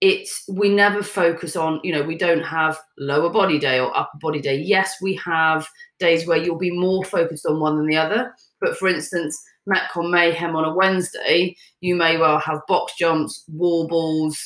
it's 0.00 0.44
we 0.48 0.68
never 0.68 1.02
focus 1.02 1.56
on 1.56 1.80
you 1.82 1.92
know 1.92 2.02
we 2.02 2.16
don't 2.16 2.42
have 2.42 2.78
lower 2.98 3.30
body 3.30 3.58
day 3.58 3.80
or 3.80 3.96
upper 3.96 4.18
body 4.20 4.40
day. 4.40 4.56
Yes 4.56 4.96
we 5.00 5.14
have 5.24 5.66
days 5.98 6.26
where 6.26 6.38
you'll 6.38 6.58
be 6.58 6.76
more 6.76 7.04
focused 7.04 7.46
on 7.46 7.60
one 7.60 7.76
than 7.76 7.86
the 7.86 7.96
other. 7.96 8.34
But 8.60 8.76
for 8.76 8.88
instance 8.88 9.42
metcon 9.68 10.10
mayhem 10.10 10.54
on 10.54 10.64
a 10.64 10.74
wednesday 10.74 11.56
you 11.80 11.94
may 11.94 12.18
well 12.18 12.38
have 12.38 12.60
box 12.68 12.92
jumps 12.98 13.44
wall 13.48 13.88
balls 13.88 14.38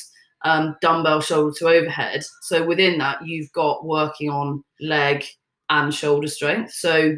um, 0.45 0.77
dumbbell 0.81 1.21
shoulder 1.21 1.53
to 1.59 1.67
overhead. 1.67 2.23
So 2.43 2.65
within 2.65 2.97
that 2.99 3.25
you've 3.25 3.51
got 3.51 3.85
working 3.85 4.29
on 4.29 4.63
leg 4.79 5.25
and 5.69 5.93
shoulder 5.93 6.27
strength. 6.27 6.71
So 6.73 7.17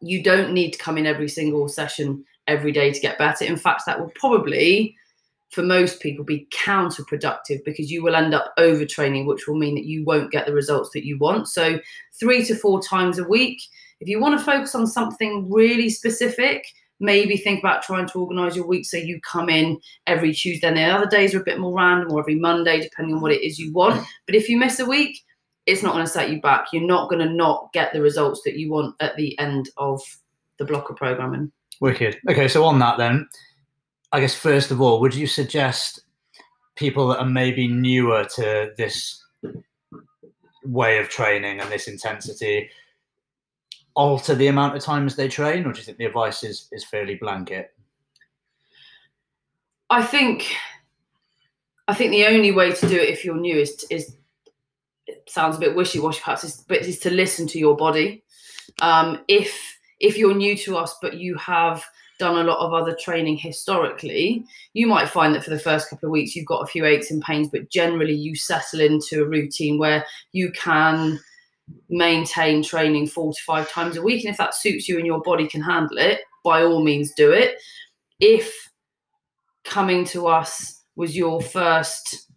you 0.00 0.22
don't 0.22 0.52
need 0.52 0.72
to 0.72 0.78
come 0.78 0.96
in 0.96 1.06
every 1.06 1.28
single 1.28 1.68
session 1.68 2.24
every 2.46 2.72
day 2.72 2.92
to 2.92 3.00
get 3.00 3.18
better. 3.18 3.44
In 3.44 3.56
fact 3.56 3.82
that 3.86 3.98
will 3.98 4.12
probably 4.14 4.96
for 5.50 5.62
most 5.62 6.00
people 6.00 6.24
be 6.24 6.46
counterproductive 6.52 7.64
because 7.64 7.90
you 7.90 8.02
will 8.02 8.14
end 8.14 8.34
up 8.34 8.52
overtraining, 8.58 9.26
which 9.26 9.46
will 9.46 9.56
mean 9.56 9.74
that 9.74 9.84
you 9.84 10.04
won't 10.04 10.30
get 10.30 10.46
the 10.46 10.54
results 10.54 10.90
that 10.94 11.04
you 11.04 11.18
want. 11.18 11.48
So, 11.48 11.80
three 12.18 12.44
to 12.44 12.54
four 12.54 12.80
times 12.82 13.18
a 13.18 13.24
week. 13.24 13.60
If 14.00 14.08
you 14.08 14.20
want 14.20 14.38
to 14.38 14.44
focus 14.44 14.74
on 14.74 14.86
something 14.86 15.50
really 15.50 15.90
specific, 15.90 16.64
maybe 17.00 17.36
think 17.36 17.60
about 17.60 17.82
trying 17.82 18.06
to 18.08 18.20
organize 18.20 18.54
your 18.54 18.66
week 18.66 18.84
so 18.84 18.96
you 18.96 19.20
come 19.22 19.48
in 19.48 19.78
every 20.06 20.32
Tuesday 20.32 20.68
and 20.68 20.76
the 20.76 20.84
other 20.84 21.06
days 21.06 21.34
are 21.34 21.40
a 21.40 21.44
bit 21.44 21.58
more 21.58 21.76
random 21.76 22.12
or 22.12 22.20
every 22.20 22.36
Monday, 22.36 22.80
depending 22.80 23.16
on 23.16 23.20
what 23.20 23.32
it 23.32 23.42
is 23.42 23.58
you 23.58 23.72
want. 23.72 24.06
But 24.26 24.36
if 24.36 24.48
you 24.48 24.58
miss 24.58 24.78
a 24.78 24.86
week, 24.86 25.20
it's 25.66 25.82
not 25.82 25.92
going 25.92 26.04
to 26.04 26.10
set 26.10 26.30
you 26.30 26.40
back. 26.40 26.66
You're 26.72 26.86
not 26.86 27.10
going 27.10 27.26
to 27.26 27.32
not 27.32 27.72
get 27.72 27.92
the 27.92 28.00
results 28.00 28.42
that 28.44 28.56
you 28.56 28.70
want 28.70 28.94
at 29.00 29.16
the 29.16 29.38
end 29.38 29.68
of 29.76 30.00
the 30.58 30.64
block 30.64 30.90
of 30.90 30.96
programming. 30.96 31.50
Wicked. 31.80 32.18
Okay, 32.28 32.48
so 32.48 32.64
on 32.64 32.78
that 32.78 32.98
then, 32.98 33.26
I 34.12 34.20
guess 34.20 34.34
first 34.34 34.70
of 34.70 34.80
all, 34.80 35.00
would 35.00 35.14
you 35.14 35.26
suggest 35.26 36.00
people 36.76 37.08
that 37.08 37.18
are 37.18 37.28
maybe 37.28 37.68
newer 37.68 38.24
to 38.36 38.72
this 38.76 39.22
way 40.64 40.98
of 40.98 41.08
training 41.08 41.60
and 41.60 41.70
this 41.70 41.88
intensity 41.88 42.70
alter 43.94 44.34
the 44.34 44.46
amount 44.46 44.76
of 44.76 44.82
times 44.82 45.16
they 45.16 45.28
train, 45.28 45.66
or 45.66 45.72
do 45.72 45.78
you 45.78 45.84
think 45.84 45.98
the 45.98 46.06
advice 46.06 46.42
is 46.42 46.68
is 46.72 46.84
fairly 46.84 47.16
blanket? 47.16 47.74
I 49.90 50.02
think 50.02 50.54
I 51.88 51.94
think 51.94 52.12
the 52.12 52.26
only 52.26 52.52
way 52.52 52.72
to 52.72 52.88
do 52.88 52.96
it 52.96 53.08
if 53.08 53.24
you're 53.24 53.36
new 53.36 53.56
is 53.56 53.84
is 53.90 54.16
it 55.06 55.28
sounds 55.28 55.56
a 55.56 55.60
bit 55.60 55.74
wishy-washy 55.74 56.20
perhaps 56.20 56.44
is, 56.44 56.64
but 56.68 56.78
is 56.78 57.00
to 57.00 57.10
listen 57.10 57.46
to 57.48 57.58
your 57.58 57.76
body. 57.76 58.22
Um, 58.80 59.24
if 59.28 59.78
if 59.98 60.16
you're 60.16 60.34
new 60.34 60.56
to 60.58 60.76
us 60.76 60.96
but 61.02 61.14
you 61.14 61.34
have 61.36 61.84
done 62.20 62.36
a 62.36 62.48
lot 62.48 62.64
of 62.64 62.72
other 62.72 62.94
training 62.94 63.36
historically, 63.36 64.44
you 64.74 64.86
might 64.86 65.08
find 65.08 65.34
that 65.34 65.42
for 65.42 65.50
the 65.50 65.58
first 65.58 65.90
couple 65.90 66.06
of 66.06 66.12
weeks 66.12 66.36
you've 66.36 66.46
got 66.46 66.62
a 66.62 66.66
few 66.66 66.84
aches 66.84 67.10
and 67.10 67.20
pains, 67.22 67.48
but 67.50 67.70
generally 67.70 68.14
you 68.14 68.36
settle 68.36 68.80
into 68.80 69.22
a 69.22 69.26
routine 69.26 69.78
where 69.78 70.04
you 70.30 70.52
can 70.52 71.18
maintain 71.88 72.62
training 72.62 73.08
four 73.08 73.32
to 73.32 73.40
five 73.44 73.68
times 73.70 73.96
a 73.96 74.02
week. 74.02 74.24
And 74.24 74.30
if 74.30 74.38
that 74.38 74.54
suits 74.54 74.88
you 74.88 74.98
and 74.98 75.06
your 75.06 75.20
body 75.22 75.48
can 75.48 75.62
handle 75.62 75.98
it, 75.98 76.20
by 76.44 76.62
all 76.62 76.84
means 76.84 77.12
do 77.16 77.32
it. 77.32 77.60
If 78.20 78.70
coming 79.64 80.04
to 80.06 80.26
us 80.26 80.82
was 80.96 81.16
your 81.16 81.40
first 81.40 82.30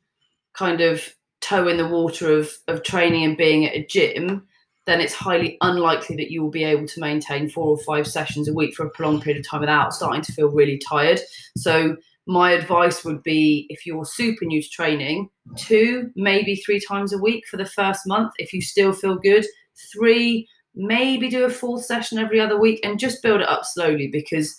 kind 0.53 0.81
of 0.81 1.13
toe 1.41 1.67
in 1.67 1.77
the 1.77 1.87
water 1.87 2.31
of, 2.31 2.51
of 2.67 2.83
training 2.83 3.23
and 3.23 3.37
being 3.37 3.65
at 3.65 3.75
a 3.75 3.85
gym, 3.85 4.47
then 4.85 4.99
it's 4.99 5.13
highly 5.13 5.57
unlikely 5.61 6.15
that 6.17 6.29
you 6.29 6.41
will 6.41 6.51
be 6.51 6.63
able 6.63 6.85
to 6.87 6.99
maintain 6.99 7.49
four 7.49 7.69
or 7.69 7.77
five 7.79 8.05
sessions 8.05 8.49
a 8.49 8.53
week 8.53 8.75
for 8.75 8.85
a 8.85 8.89
prolonged 8.89 9.21
period 9.21 9.39
of 9.39 9.49
time 9.49 9.61
without 9.61 9.93
starting 9.93 10.21
to 10.21 10.33
feel 10.33 10.49
really 10.49 10.79
tired. 10.89 11.21
So, 11.57 11.95
my 12.25 12.51
advice 12.51 13.03
would 13.03 13.21
be 13.21 13.65
if 13.69 13.85
you're 13.85 14.05
super 14.05 14.45
new 14.45 14.61
to 14.61 14.69
training, 14.69 15.29
two, 15.57 16.09
maybe 16.15 16.55
three 16.55 16.79
times 16.79 17.11
a 17.11 17.17
week 17.17 17.43
for 17.49 17.57
the 17.57 17.65
first 17.65 18.01
month. 18.07 18.31
If 18.37 18.53
you 18.53 18.61
still 18.61 18.93
feel 18.93 19.17
good, 19.17 19.45
three, 19.91 20.47
maybe 20.73 21.29
do 21.29 21.43
a 21.43 21.49
fourth 21.49 21.83
session 21.83 22.17
every 22.17 22.39
other 22.39 22.57
week 22.57 22.79
and 22.83 22.97
just 22.97 23.21
build 23.21 23.41
it 23.41 23.49
up 23.49 23.65
slowly 23.65 24.07
because 24.07 24.55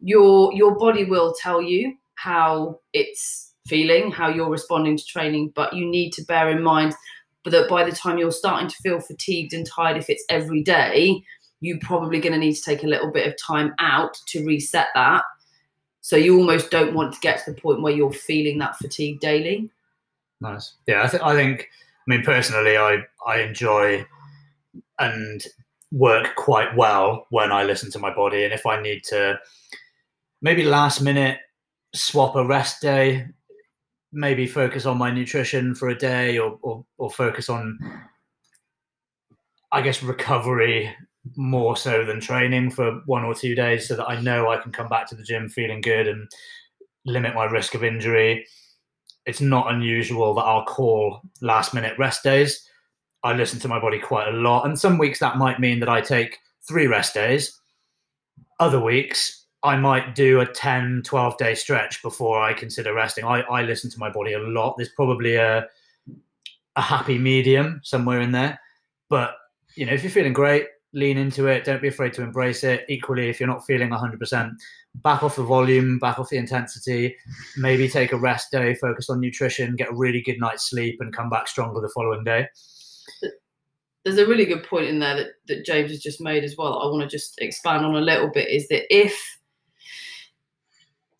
your 0.00 0.52
your 0.54 0.76
body 0.76 1.04
will 1.04 1.34
tell 1.40 1.62
you 1.62 1.94
how 2.16 2.80
it's 2.92 3.54
feeling, 3.66 4.10
how 4.10 4.28
you're 4.28 4.50
responding 4.50 4.96
to 4.96 5.04
training, 5.04 5.52
but 5.54 5.72
you 5.74 5.86
need 5.86 6.12
to 6.12 6.24
bear 6.24 6.50
in 6.50 6.62
mind 6.62 6.94
that 7.48 7.68
by 7.68 7.84
the 7.84 7.92
time 7.92 8.18
you're 8.18 8.32
starting 8.32 8.68
to 8.68 8.76
feel 8.76 9.00
fatigued 9.00 9.52
and 9.52 9.66
tired, 9.66 9.96
if 9.96 10.08
it's 10.08 10.24
every 10.28 10.62
day, 10.62 11.22
you're 11.60 11.78
probably 11.80 12.20
going 12.20 12.32
to 12.32 12.38
need 12.38 12.54
to 12.54 12.62
take 12.62 12.84
a 12.84 12.88
little 12.88 13.10
bit 13.10 13.26
of 13.26 13.34
time 13.40 13.74
out 13.78 14.16
to 14.28 14.44
reset 14.44 14.88
that. 14.94 15.22
So 16.00 16.16
you 16.16 16.38
almost 16.38 16.70
don't 16.70 16.94
want 16.94 17.12
to 17.14 17.20
get 17.20 17.44
to 17.44 17.52
the 17.52 17.60
point 17.60 17.82
where 17.82 17.92
you're 17.92 18.12
feeling 18.12 18.58
that 18.58 18.76
fatigue 18.76 19.20
daily. 19.20 19.70
Nice. 20.40 20.74
Yeah, 20.86 21.04
I, 21.04 21.08
th- 21.08 21.22
I 21.22 21.34
think. 21.34 21.68
I 22.06 22.16
mean, 22.16 22.22
personally, 22.22 22.78
I 22.78 23.02
I 23.26 23.40
enjoy 23.40 24.06
and 24.98 25.44
work 25.92 26.34
quite 26.36 26.74
well 26.76 27.26
when 27.30 27.52
I 27.52 27.64
listen 27.64 27.90
to 27.92 27.98
my 27.98 28.14
body, 28.14 28.44
and 28.44 28.52
if 28.52 28.64
I 28.64 28.80
need 28.80 29.02
to, 29.08 29.38
maybe 30.40 30.62
last 30.62 31.00
minute 31.00 31.38
swap 31.94 32.36
a 32.36 32.46
rest 32.46 32.80
day, 32.80 33.26
maybe 34.12 34.46
focus 34.46 34.86
on 34.86 34.98
my 34.98 35.10
nutrition 35.10 35.74
for 35.74 35.88
a 35.88 35.98
day, 35.98 36.38
or 36.38 36.58
or, 36.62 36.84
or 36.98 37.10
focus 37.10 37.48
on, 37.48 37.78
I 39.72 39.82
guess, 39.82 40.02
recovery 40.02 40.94
more 41.36 41.76
so 41.76 42.04
than 42.04 42.20
training 42.20 42.70
for 42.70 43.00
one 43.06 43.24
or 43.24 43.34
two 43.34 43.54
days, 43.54 43.86
so 43.86 43.96
that 43.96 44.08
I 44.08 44.20
know 44.20 44.50
I 44.50 44.58
can 44.58 44.72
come 44.72 44.88
back 44.88 45.08
to 45.08 45.14
the 45.14 45.22
gym 45.22 45.48
feeling 45.48 45.80
good 45.80 46.08
and 46.08 46.28
limit 47.04 47.34
my 47.34 47.44
risk 47.44 47.74
of 47.74 47.84
injury 47.84 48.44
it's 49.28 49.42
not 49.42 49.70
unusual 49.70 50.32
that 50.34 50.40
I'll 50.40 50.64
call 50.64 51.20
last 51.42 51.74
minute 51.74 51.98
rest 51.98 52.22
days. 52.22 52.66
I 53.22 53.34
listen 53.34 53.60
to 53.60 53.68
my 53.68 53.78
body 53.78 53.98
quite 53.98 54.26
a 54.26 54.36
lot. 54.36 54.64
And 54.64 54.78
some 54.78 54.96
weeks 54.96 55.18
that 55.18 55.36
might 55.36 55.60
mean 55.60 55.80
that 55.80 55.88
I 55.90 56.00
take 56.00 56.38
three 56.66 56.86
rest 56.86 57.12
days. 57.12 57.54
Other 58.58 58.80
weeks, 58.80 59.37
I 59.62 59.76
might 59.76 60.14
do 60.14 60.40
a 60.40 60.46
10, 60.46 61.02
12 61.04 61.36
day 61.36 61.54
stretch 61.54 62.02
before 62.02 62.40
I 62.40 62.52
consider 62.52 62.94
resting. 62.94 63.24
I, 63.24 63.40
I 63.42 63.62
listen 63.62 63.90
to 63.90 63.98
my 63.98 64.10
body 64.10 64.34
a 64.34 64.38
lot. 64.38 64.76
There's 64.76 64.90
probably 64.90 65.34
a, 65.34 65.66
a 66.76 66.80
happy 66.80 67.18
medium 67.18 67.80
somewhere 67.82 68.20
in 68.20 68.32
there. 68.32 68.60
But, 69.08 69.34
you 69.74 69.84
know, 69.84 69.92
if 69.92 70.02
you're 70.02 70.12
feeling 70.12 70.32
great, 70.32 70.66
lean 70.92 71.18
into 71.18 71.46
it. 71.46 71.64
Don't 71.64 71.82
be 71.82 71.88
afraid 71.88 72.12
to 72.14 72.22
embrace 72.22 72.64
it. 72.64 72.84
Equally, 72.88 73.28
if 73.28 73.40
you're 73.40 73.48
not 73.48 73.66
feeling 73.66 73.90
100%, 73.90 74.50
back 74.96 75.22
off 75.22 75.36
the 75.36 75.42
volume, 75.42 75.98
back 75.98 76.18
off 76.18 76.30
the 76.30 76.36
intensity, 76.36 77.16
maybe 77.56 77.88
take 77.88 78.12
a 78.12 78.16
rest 78.16 78.50
day, 78.50 78.74
focus 78.74 79.10
on 79.10 79.20
nutrition, 79.20 79.76
get 79.76 79.90
a 79.90 79.94
really 79.94 80.22
good 80.22 80.38
night's 80.38 80.70
sleep, 80.70 80.98
and 81.00 81.14
come 81.14 81.30
back 81.30 81.48
stronger 81.48 81.80
the 81.80 81.90
following 81.94 82.24
day. 82.24 82.46
There's 84.04 84.18
a 84.18 84.26
really 84.26 84.46
good 84.46 84.64
point 84.64 84.86
in 84.86 85.00
there 85.00 85.16
that, 85.16 85.26
that 85.48 85.64
James 85.66 85.90
has 85.90 86.00
just 86.00 86.20
made 86.20 86.44
as 86.44 86.56
well. 86.56 86.78
I 86.78 86.86
want 86.86 87.02
to 87.02 87.08
just 87.08 87.38
expand 87.40 87.84
on 87.84 87.96
a 87.96 88.00
little 88.00 88.30
bit. 88.30 88.48
Is 88.48 88.66
that 88.68 88.84
if 88.94 89.37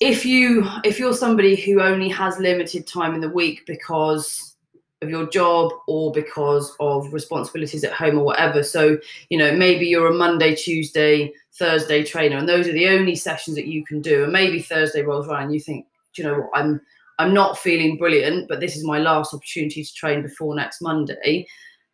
if 0.00 0.24
you 0.24 0.68
if 0.84 0.98
you're 0.98 1.14
somebody 1.14 1.56
who 1.56 1.80
only 1.80 2.08
has 2.08 2.38
limited 2.38 2.86
time 2.86 3.14
in 3.14 3.20
the 3.20 3.28
week 3.28 3.66
because 3.66 4.56
of 5.02 5.10
your 5.10 5.26
job 5.26 5.72
or 5.86 6.10
because 6.12 6.74
of 6.80 7.12
responsibilities 7.12 7.84
at 7.84 7.92
home 7.92 8.18
or 8.18 8.24
whatever. 8.24 8.64
So, 8.64 8.98
you 9.28 9.38
know, 9.38 9.52
maybe 9.52 9.86
you're 9.86 10.08
a 10.08 10.14
Monday, 10.14 10.56
Tuesday, 10.56 11.32
Thursday 11.56 12.02
trainer, 12.02 12.36
and 12.36 12.48
those 12.48 12.66
are 12.66 12.72
the 12.72 12.88
only 12.88 13.14
sessions 13.14 13.56
that 13.56 13.68
you 13.68 13.84
can 13.84 14.00
do. 14.00 14.24
And 14.24 14.32
maybe 14.32 14.60
Thursday 14.60 15.02
rolls 15.02 15.28
around 15.28 15.44
and 15.44 15.54
you 15.54 15.60
think, 15.60 15.86
you 16.16 16.24
know 16.24 16.34
what, 16.34 16.50
I'm 16.54 16.80
I'm 17.20 17.34
not 17.34 17.58
feeling 17.58 17.96
brilliant, 17.96 18.48
but 18.48 18.60
this 18.60 18.76
is 18.76 18.84
my 18.84 18.98
last 18.98 19.34
opportunity 19.34 19.82
to 19.82 19.94
train 19.94 20.22
before 20.22 20.54
next 20.54 20.80
Monday. 20.80 21.46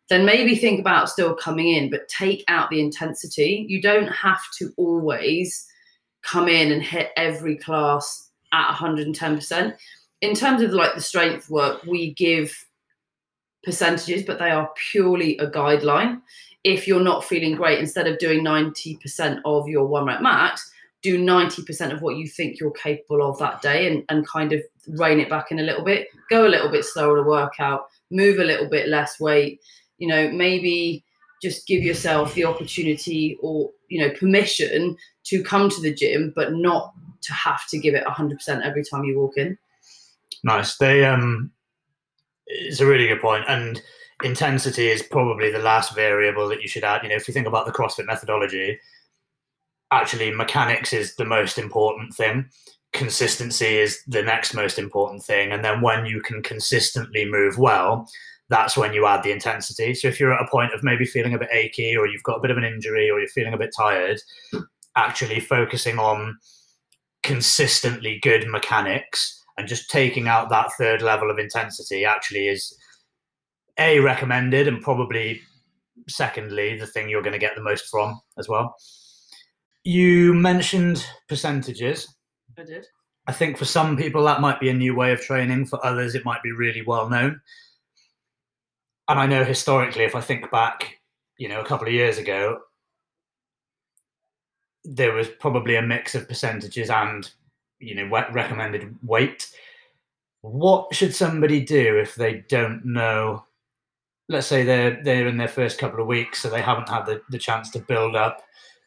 Then 0.07 0.23
maybe 0.23 0.55
think 0.55 0.79
about 0.79 1.09
still 1.09 1.33
coming 1.33 1.69
in, 1.69 1.89
but 1.89 2.07
take 2.07 2.43
out 2.47 2.69
the 2.69 2.79
intensity. 2.79 3.65
You 3.67 3.81
don't 3.81 4.07
have 4.07 4.41
to 4.59 4.71
always 4.77 5.67
come 6.25 6.47
in 6.47 6.71
and 6.71 6.81
hit 6.81 7.11
every 7.15 7.55
class 7.55 8.29
at 8.51 8.75
110%. 8.75 9.75
In 10.21 10.33
terms 10.33 10.61
of 10.61 10.71
like 10.71 10.95
the 10.95 11.01
strength 11.01 11.49
work, 11.49 11.83
we 11.85 12.13
give 12.13 12.65
percentages, 13.63 14.23
but 14.23 14.39
they 14.39 14.49
are 14.49 14.71
purely 14.91 15.37
a 15.37 15.49
guideline. 15.49 16.21
If 16.63 16.87
you're 16.87 17.03
not 17.03 17.23
feeling 17.23 17.55
great, 17.55 17.79
instead 17.79 18.07
of 18.07 18.17
doing 18.17 18.43
90% 18.43 19.41
of 19.45 19.67
your 19.67 19.85
one 19.85 20.05
rep 20.05 20.21
max, 20.21 20.71
do 21.03 21.23
90% 21.23 21.93
of 21.93 22.01
what 22.01 22.15
you 22.15 22.27
think 22.27 22.59
you're 22.59 22.71
capable 22.71 23.21
of 23.21 23.37
that 23.37 23.61
day 23.61 23.91
and, 23.91 24.03
and 24.09 24.27
kind 24.27 24.51
of 24.51 24.61
rein 24.87 25.19
it 25.19 25.29
back 25.29 25.51
in 25.51 25.59
a 25.59 25.63
little 25.63 25.85
bit. 25.85 26.07
Go 26.31 26.47
a 26.47 26.49
little 26.49 26.71
bit 26.71 26.83
slower 26.83 27.17
to 27.17 27.23
workout, 27.23 27.87
move 28.09 28.39
a 28.39 28.43
little 28.43 28.67
bit 28.67 28.87
less 28.87 29.19
weight, 29.19 29.61
you 29.99 30.07
know, 30.07 30.31
maybe 30.31 31.04
just 31.41 31.67
give 31.67 31.83
yourself 31.83 32.33
the 32.33 32.45
opportunity 32.45 33.37
or, 33.41 33.71
you 33.89 33.99
know, 33.99 34.13
permission 34.13 34.97
to 35.25 35.43
come 35.43 35.69
to 35.69 35.81
the 35.81 35.93
gym, 35.93 36.33
but 36.35 36.53
not 36.53 36.93
to 37.21 37.33
have 37.33 37.67
to 37.69 37.77
give 37.77 37.95
it 37.95 38.05
100% 38.05 38.61
every 38.63 38.83
time 38.83 39.03
you 39.03 39.19
walk 39.19 39.37
in. 39.37 39.57
Nice. 40.43 40.77
They 40.77 41.05
um 41.05 41.51
it's 42.47 42.79
a 42.79 42.85
really 42.85 43.07
good 43.07 43.21
point, 43.21 43.45
and 43.47 43.81
intensity 44.23 44.87
is 44.87 45.01
probably 45.01 45.51
the 45.51 45.59
last 45.59 45.95
variable 45.95 46.47
that 46.49 46.61
you 46.61 46.67
should 46.67 46.83
add. 46.83 47.03
You 47.03 47.09
know, 47.09 47.15
if 47.15 47.27
you 47.27 47.33
think 47.33 47.47
about 47.47 47.65
the 47.65 47.71
CrossFit 47.71 48.05
methodology, 48.05 48.79
actually 49.91 50.31
mechanics 50.31 50.93
is 50.93 51.15
the 51.15 51.25
most 51.25 51.57
important 51.57 52.13
thing. 52.13 52.45
Consistency 52.93 53.77
is 53.77 54.01
the 54.07 54.21
next 54.21 54.53
most 54.53 54.79
important 54.79 55.23
thing, 55.23 55.51
and 55.51 55.65
then 55.65 55.81
when 55.81 56.05
you 56.05 56.21
can 56.21 56.41
consistently 56.43 57.25
move 57.25 57.57
well, 57.57 58.07
that's 58.49 58.77
when 58.77 58.93
you 58.93 59.07
add 59.07 59.23
the 59.23 59.31
intensity. 59.31 59.95
So 59.95 60.07
if 60.07 60.19
you're 60.19 60.33
at 60.33 60.45
a 60.45 60.51
point 60.51 60.73
of 60.73 60.83
maybe 60.83 61.05
feeling 61.05 61.33
a 61.33 61.39
bit 61.39 61.49
achy, 61.51 61.95
or 61.97 62.07
you've 62.07 62.23
got 62.23 62.37
a 62.37 62.41
bit 62.41 62.51
of 62.51 62.57
an 62.57 62.63
injury, 62.63 63.09
or 63.09 63.19
you're 63.19 63.27
feeling 63.29 63.53
a 63.53 63.57
bit 63.57 63.73
tired, 63.75 64.19
actually 64.95 65.39
focusing 65.39 65.99
on 65.99 66.37
consistently 67.23 68.19
good 68.21 68.47
mechanics 68.47 69.43
and 69.57 69.67
just 69.67 69.89
taking 69.89 70.27
out 70.27 70.49
that 70.49 70.71
third 70.77 71.01
level 71.01 71.31
of 71.31 71.39
intensity 71.39 72.05
actually 72.05 72.47
is 72.47 72.77
a 73.79 73.99
recommended 73.99 74.67
and 74.67 74.81
probably 74.81 75.41
secondly 76.07 76.77
the 76.77 76.85
thing 76.85 77.09
you're 77.09 77.23
going 77.23 77.33
to 77.33 77.39
get 77.39 77.55
the 77.55 77.63
most 77.63 77.87
from 77.89 78.19
as 78.37 78.47
well 78.47 78.75
you 79.83 80.33
mentioned 80.33 81.05
percentages 81.27 82.13
I 82.59 82.63
did. 82.63 82.85
i 83.27 83.31
think 83.31 83.57
for 83.57 83.65
some 83.65 83.97
people 83.97 84.23
that 84.25 84.41
might 84.41 84.59
be 84.59 84.69
a 84.69 84.73
new 84.73 84.95
way 84.95 85.11
of 85.11 85.21
training 85.21 85.65
for 85.65 85.83
others 85.83 86.13
it 86.13 86.25
might 86.25 86.43
be 86.43 86.51
really 86.51 86.83
well 86.85 87.09
known 87.09 87.41
and 89.09 89.19
i 89.19 89.25
know 89.25 89.43
historically 89.43 90.03
if 90.03 90.15
i 90.15 90.21
think 90.21 90.49
back 90.51 90.99
you 91.37 91.47
know 91.47 91.61
a 91.61 91.65
couple 91.65 91.87
of 91.87 91.93
years 91.93 92.17
ago 92.17 92.59
there 94.85 95.13
was 95.13 95.27
probably 95.27 95.75
a 95.75 95.81
mix 95.81 96.15
of 96.15 96.27
percentages 96.27 96.89
and 96.89 97.31
you 97.79 97.95
know 97.95 98.07
recommended 98.07 98.95
weight. 99.03 99.51
What 100.41 100.93
should 100.93 101.15
somebody 101.15 101.61
do 101.61 101.97
if 101.97 102.15
they 102.15 102.45
don't 102.47 102.85
know? 102.85 103.45
Let's 104.29 104.47
say 104.47 104.63
they're 104.63 105.03
they're 105.03 105.27
in 105.27 105.37
their 105.37 105.47
first 105.47 105.79
couple 105.79 106.01
of 106.01 106.07
weeks 106.07 106.41
so 106.41 106.49
they 106.49 106.61
haven't 106.61 106.89
had 106.89 107.05
the, 107.05 107.21
the 107.29 107.39
chance 107.39 107.69
to 107.71 107.79
build 107.79 108.15
up 108.15 108.41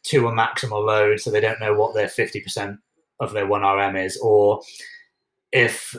to 0.04 0.28
a 0.28 0.32
maximal 0.32 0.84
load 0.84 1.20
so 1.20 1.30
they 1.30 1.40
don't 1.40 1.60
know 1.60 1.74
what 1.74 1.94
their 1.94 2.06
50% 2.06 2.78
of 3.20 3.32
their 3.32 3.46
1rm 3.46 4.04
is. 4.04 4.16
Or 4.22 4.62
if 5.52 5.94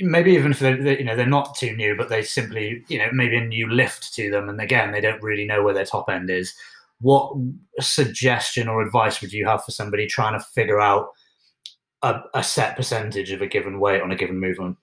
maybe 0.00 0.32
even 0.32 0.52
if 0.52 0.60
they're 0.60 0.98
you 0.98 1.04
know 1.04 1.16
they're 1.16 1.26
not 1.26 1.56
too 1.56 1.74
new 1.74 1.96
but 1.96 2.08
they 2.08 2.22
simply 2.22 2.84
you 2.88 2.98
know 2.98 3.08
maybe 3.12 3.36
a 3.36 3.44
new 3.44 3.68
lift 3.68 4.14
to 4.14 4.30
them 4.30 4.48
and 4.48 4.60
again 4.60 4.92
they 4.92 5.00
don't 5.00 5.22
really 5.22 5.44
know 5.44 5.62
where 5.62 5.74
their 5.74 5.84
top 5.84 6.08
end 6.08 6.30
is 6.30 6.54
what 7.02 7.36
suggestion 7.80 8.68
or 8.68 8.80
advice 8.80 9.20
would 9.20 9.32
you 9.32 9.44
have 9.44 9.64
for 9.64 9.72
somebody 9.72 10.06
trying 10.06 10.38
to 10.38 10.44
figure 10.54 10.80
out 10.80 11.08
a, 12.02 12.20
a 12.34 12.44
set 12.44 12.76
percentage 12.76 13.32
of 13.32 13.42
a 13.42 13.46
given 13.46 13.80
weight 13.80 14.00
on 14.00 14.12
a 14.12 14.16
given 14.16 14.38
movement? 14.38 14.76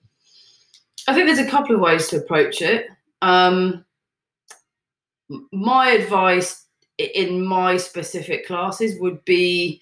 I 1.08 1.14
think 1.14 1.26
there's 1.26 1.38
a 1.38 1.50
couple 1.50 1.74
of 1.74 1.80
ways 1.80 2.08
to 2.08 2.18
approach 2.18 2.60
it. 2.60 2.88
Um, 3.22 3.84
my 5.50 5.88
advice 5.88 6.66
in 6.98 7.42
my 7.44 7.78
specific 7.78 8.46
classes 8.46 9.00
would 9.00 9.24
be 9.24 9.80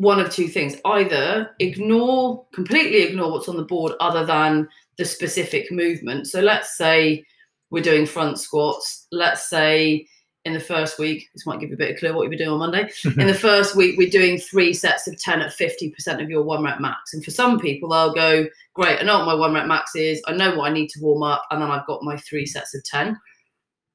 one 0.00 0.18
of 0.18 0.30
two 0.30 0.48
things 0.48 0.76
either 0.86 1.50
ignore 1.58 2.46
completely 2.54 3.02
ignore 3.02 3.30
what's 3.30 3.48
on 3.48 3.56
the 3.56 3.62
board 3.62 3.92
other 4.00 4.24
than 4.24 4.66
the 4.96 5.04
specific 5.04 5.70
movement 5.70 6.26
so 6.26 6.40
let's 6.40 6.76
say 6.76 7.24
we're 7.70 7.82
doing 7.82 8.06
front 8.06 8.38
squats 8.38 9.06
let's 9.12 9.48
say 9.48 10.06
in 10.46 10.54
the 10.54 10.60
first 10.60 10.98
week, 10.98 11.28
this 11.34 11.44
might 11.44 11.60
give 11.60 11.68
you 11.68 11.74
a 11.74 11.78
bit 11.78 11.92
of 11.92 11.98
clue 11.98 12.14
what 12.14 12.22
you'll 12.22 12.30
be 12.30 12.36
doing 12.36 12.50
on 12.50 12.58
Monday. 12.58 12.88
in 13.04 13.26
the 13.26 13.34
first 13.34 13.76
week, 13.76 13.96
we're 13.98 14.08
doing 14.08 14.38
three 14.38 14.72
sets 14.72 15.06
of 15.06 15.18
10 15.18 15.42
at 15.42 15.52
50% 15.52 16.22
of 16.22 16.30
your 16.30 16.42
one 16.42 16.64
rep 16.64 16.80
max. 16.80 17.12
And 17.12 17.22
for 17.22 17.30
some 17.30 17.58
people, 17.58 17.90
they'll 17.90 18.14
go, 18.14 18.46
Great, 18.74 19.00
I 19.00 19.02
know 19.02 19.18
what 19.18 19.26
my 19.26 19.34
one 19.34 19.52
rep 19.52 19.66
max 19.66 19.94
is, 19.94 20.22
I 20.26 20.32
know 20.32 20.56
what 20.56 20.70
I 20.70 20.72
need 20.72 20.88
to 20.90 21.00
warm 21.00 21.22
up, 21.22 21.44
and 21.50 21.60
then 21.60 21.70
I've 21.70 21.86
got 21.86 22.02
my 22.02 22.16
three 22.16 22.46
sets 22.46 22.74
of 22.74 22.82
10. 22.84 23.18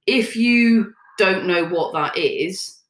If 0.05 0.35
you 0.35 0.93
don't 1.17 1.47
know 1.47 1.65
what 1.65 1.93
that 1.93 2.15
is, 2.15 2.81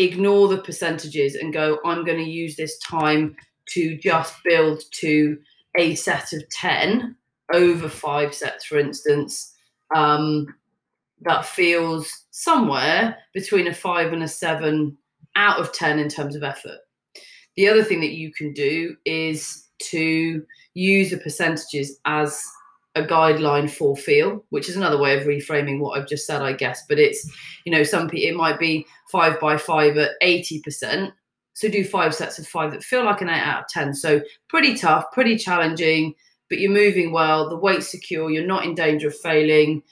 ignore 0.00 0.48
the 0.48 0.62
percentages 0.62 1.34
and 1.34 1.52
go, 1.52 1.78
I'm 1.84 2.04
going 2.04 2.18
to 2.18 2.30
use 2.30 2.56
this 2.56 2.78
time 2.78 3.36
to 3.70 3.96
just 3.98 4.34
build 4.44 4.82
to 4.92 5.38
a 5.76 5.94
set 5.94 6.32
of 6.32 6.48
10 6.50 7.16
over 7.52 7.88
five 7.88 8.34
sets, 8.34 8.64
for 8.64 8.78
instance. 8.78 9.54
Um, 9.94 10.46
that 11.22 11.44
feels 11.44 12.26
somewhere 12.30 13.18
between 13.34 13.66
a 13.66 13.74
five 13.74 14.12
and 14.12 14.22
a 14.22 14.28
seven 14.28 14.96
out 15.36 15.60
of 15.60 15.72
10 15.72 15.98
in 15.98 16.08
terms 16.08 16.34
of 16.34 16.42
effort. 16.42 16.78
The 17.56 17.68
other 17.68 17.84
thing 17.84 18.00
that 18.00 18.12
you 18.12 18.32
can 18.32 18.54
do 18.54 18.96
is 19.04 19.68
to 19.90 20.42
use 20.74 21.10
the 21.10 21.18
percentages 21.18 21.98
as 22.06 22.42
a 22.96 23.02
guideline 23.02 23.70
for 23.70 23.96
feel, 23.96 24.44
which 24.50 24.68
is 24.68 24.76
another 24.76 24.98
way 24.98 25.16
of 25.16 25.26
reframing 25.26 25.78
what 25.78 25.98
I've 25.98 26.08
just 26.08 26.26
said, 26.26 26.42
I 26.42 26.52
guess. 26.52 26.84
But 26.88 26.98
it's, 26.98 27.30
you 27.64 27.72
know, 27.72 27.82
some 27.84 28.08
people, 28.08 28.28
it 28.28 28.36
might 28.36 28.58
be 28.58 28.86
five 29.10 29.38
by 29.38 29.56
five 29.56 29.96
at 29.96 30.12
80%. 30.22 31.12
So 31.54 31.68
do 31.68 31.84
five 31.84 32.14
sets 32.14 32.38
of 32.38 32.46
five 32.46 32.72
that 32.72 32.82
feel 32.82 33.04
like 33.04 33.20
an 33.20 33.28
eight 33.28 33.40
out 33.40 33.64
of 33.64 33.68
10. 33.68 33.94
So 33.94 34.20
pretty 34.48 34.74
tough, 34.74 35.04
pretty 35.12 35.36
challenging, 35.36 36.14
but 36.48 36.58
you're 36.58 36.72
moving 36.72 37.12
well, 37.12 37.48
the 37.48 37.56
weight's 37.56 37.90
secure, 37.90 38.30
you're 38.30 38.46
not 38.46 38.64
in 38.64 38.74
danger 38.74 39.08
of 39.08 39.16
failing. 39.18 39.82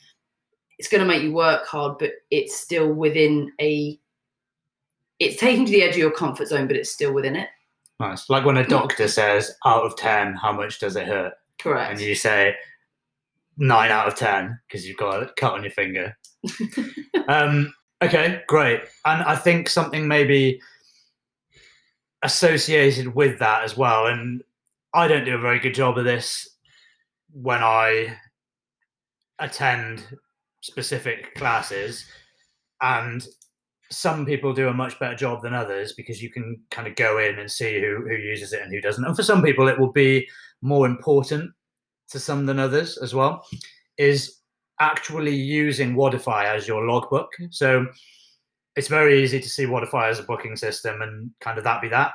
It's 0.78 0.88
going 0.88 1.00
to 1.02 1.06
make 1.06 1.22
you 1.22 1.32
work 1.32 1.66
hard, 1.66 1.98
but 1.98 2.12
it's 2.30 2.56
still 2.56 2.92
within 2.92 3.52
a, 3.60 3.98
it's 5.18 5.38
taking 5.38 5.66
to 5.66 5.72
the 5.72 5.82
edge 5.82 5.92
of 5.92 5.98
your 5.98 6.10
comfort 6.12 6.48
zone, 6.48 6.66
but 6.66 6.76
it's 6.76 6.90
still 6.90 7.12
within 7.12 7.36
it. 7.36 7.48
Nice. 8.00 8.30
Like 8.30 8.44
when 8.44 8.56
a 8.56 8.66
doctor 8.66 9.08
says, 9.08 9.52
out 9.64 9.84
of 9.84 9.96
10, 9.96 10.34
how 10.34 10.52
much 10.52 10.78
does 10.78 10.96
it 10.96 11.06
hurt? 11.06 11.34
Correct. 11.58 11.90
And 11.90 12.00
you 12.00 12.14
say, 12.14 12.54
nine 13.58 13.90
out 13.90 14.08
of 14.08 14.14
10 14.14 14.58
because 14.66 14.86
you've 14.86 14.96
got 14.96 15.22
a 15.22 15.32
cut 15.36 15.52
on 15.52 15.62
your 15.62 15.72
finger. 15.72 16.16
um, 17.28 17.72
okay, 18.02 18.42
great. 18.46 18.82
And 19.04 19.22
I 19.22 19.36
think 19.36 19.68
something 19.68 20.06
maybe 20.06 20.60
associated 22.22 23.14
with 23.14 23.38
that 23.40 23.64
as 23.64 23.76
well. 23.76 24.06
And 24.06 24.42
I 24.94 25.08
don't 25.08 25.24
do 25.24 25.34
a 25.34 25.40
very 25.40 25.58
good 25.58 25.74
job 25.74 25.98
of 25.98 26.04
this 26.04 26.48
when 27.32 27.62
I 27.62 28.16
attend 29.38 30.04
specific 30.60 31.34
classes. 31.34 32.04
And 32.80 33.26
some 33.90 34.24
people 34.24 34.52
do 34.52 34.68
a 34.68 34.74
much 34.74 34.98
better 35.00 35.16
job 35.16 35.42
than 35.42 35.54
others 35.54 35.94
because 35.94 36.22
you 36.22 36.30
can 36.30 36.60
kind 36.70 36.86
of 36.86 36.94
go 36.94 37.18
in 37.18 37.38
and 37.38 37.50
see 37.50 37.80
who, 37.80 38.04
who 38.06 38.14
uses 38.14 38.52
it 38.52 38.62
and 38.62 38.72
who 38.72 38.80
doesn't. 38.80 39.04
And 39.04 39.16
for 39.16 39.22
some 39.22 39.42
people, 39.42 39.66
it 39.66 39.78
will 39.78 39.92
be 39.92 40.28
more 40.62 40.86
important 40.86 41.50
to 42.10 42.18
some 42.18 42.46
than 42.46 42.58
others 42.58 42.98
as 42.98 43.14
well, 43.14 43.44
is 43.96 44.38
actually 44.80 45.34
using 45.34 45.94
Wodify 45.94 46.44
as 46.44 46.68
your 46.68 46.86
logbook. 46.86 47.30
Mm. 47.40 47.54
So 47.54 47.86
it's 48.76 48.88
very 48.88 49.22
easy 49.22 49.40
to 49.40 49.48
see 49.48 49.64
Wodify 49.64 50.08
as 50.08 50.18
a 50.18 50.24
booking 50.24 50.56
system 50.56 51.02
and 51.02 51.30
kind 51.40 51.58
of 51.58 51.64
that 51.64 51.82
be 51.82 51.88
that. 51.88 52.12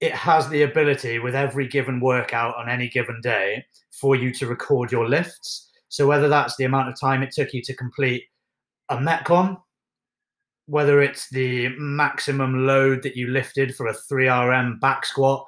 It 0.00 0.12
has 0.12 0.48
the 0.48 0.62
ability 0.62 1.18
with 1.18 1.34
every 1.34 1.68
given 1.68 2.00
workout 2.00 2.56
on 2.56 2.68
any 2.68 2.88
given 2.88 3.20
day 3.22 3.64
for 3.92 4.16
you 4.16 4.32
to 4.34 4.46
record 4.46 4.90
your 4.90 5.08
lifts. 5.08 5.70
So 5.88 6.06
whether 6.06 6.28
that's 6.28 6.56
the 6.56 6.64
amount 6.64 6.88
of 6.88 6.98
time 6.98 7.22
it 7.22 7.30
took 7.30 7.52
you 7.52 7.62
to 7.62 7.74
complete 7.74 8.24
a 8.88 8.96
Metcon, 8.96 9.58
whether 10.66 11.00
it's 11.02 11.28
the 11.28 11.68
maximum 11.78 12.66
load 12.66 13.02
that 13.02 13.16
you 13.16 13.28
lifted 13.28 13.74
for 13.76 13.86
a 13.86 13.94
3RM 13.94 14.80
back 14.80 15.06
squat, 15.06 15.46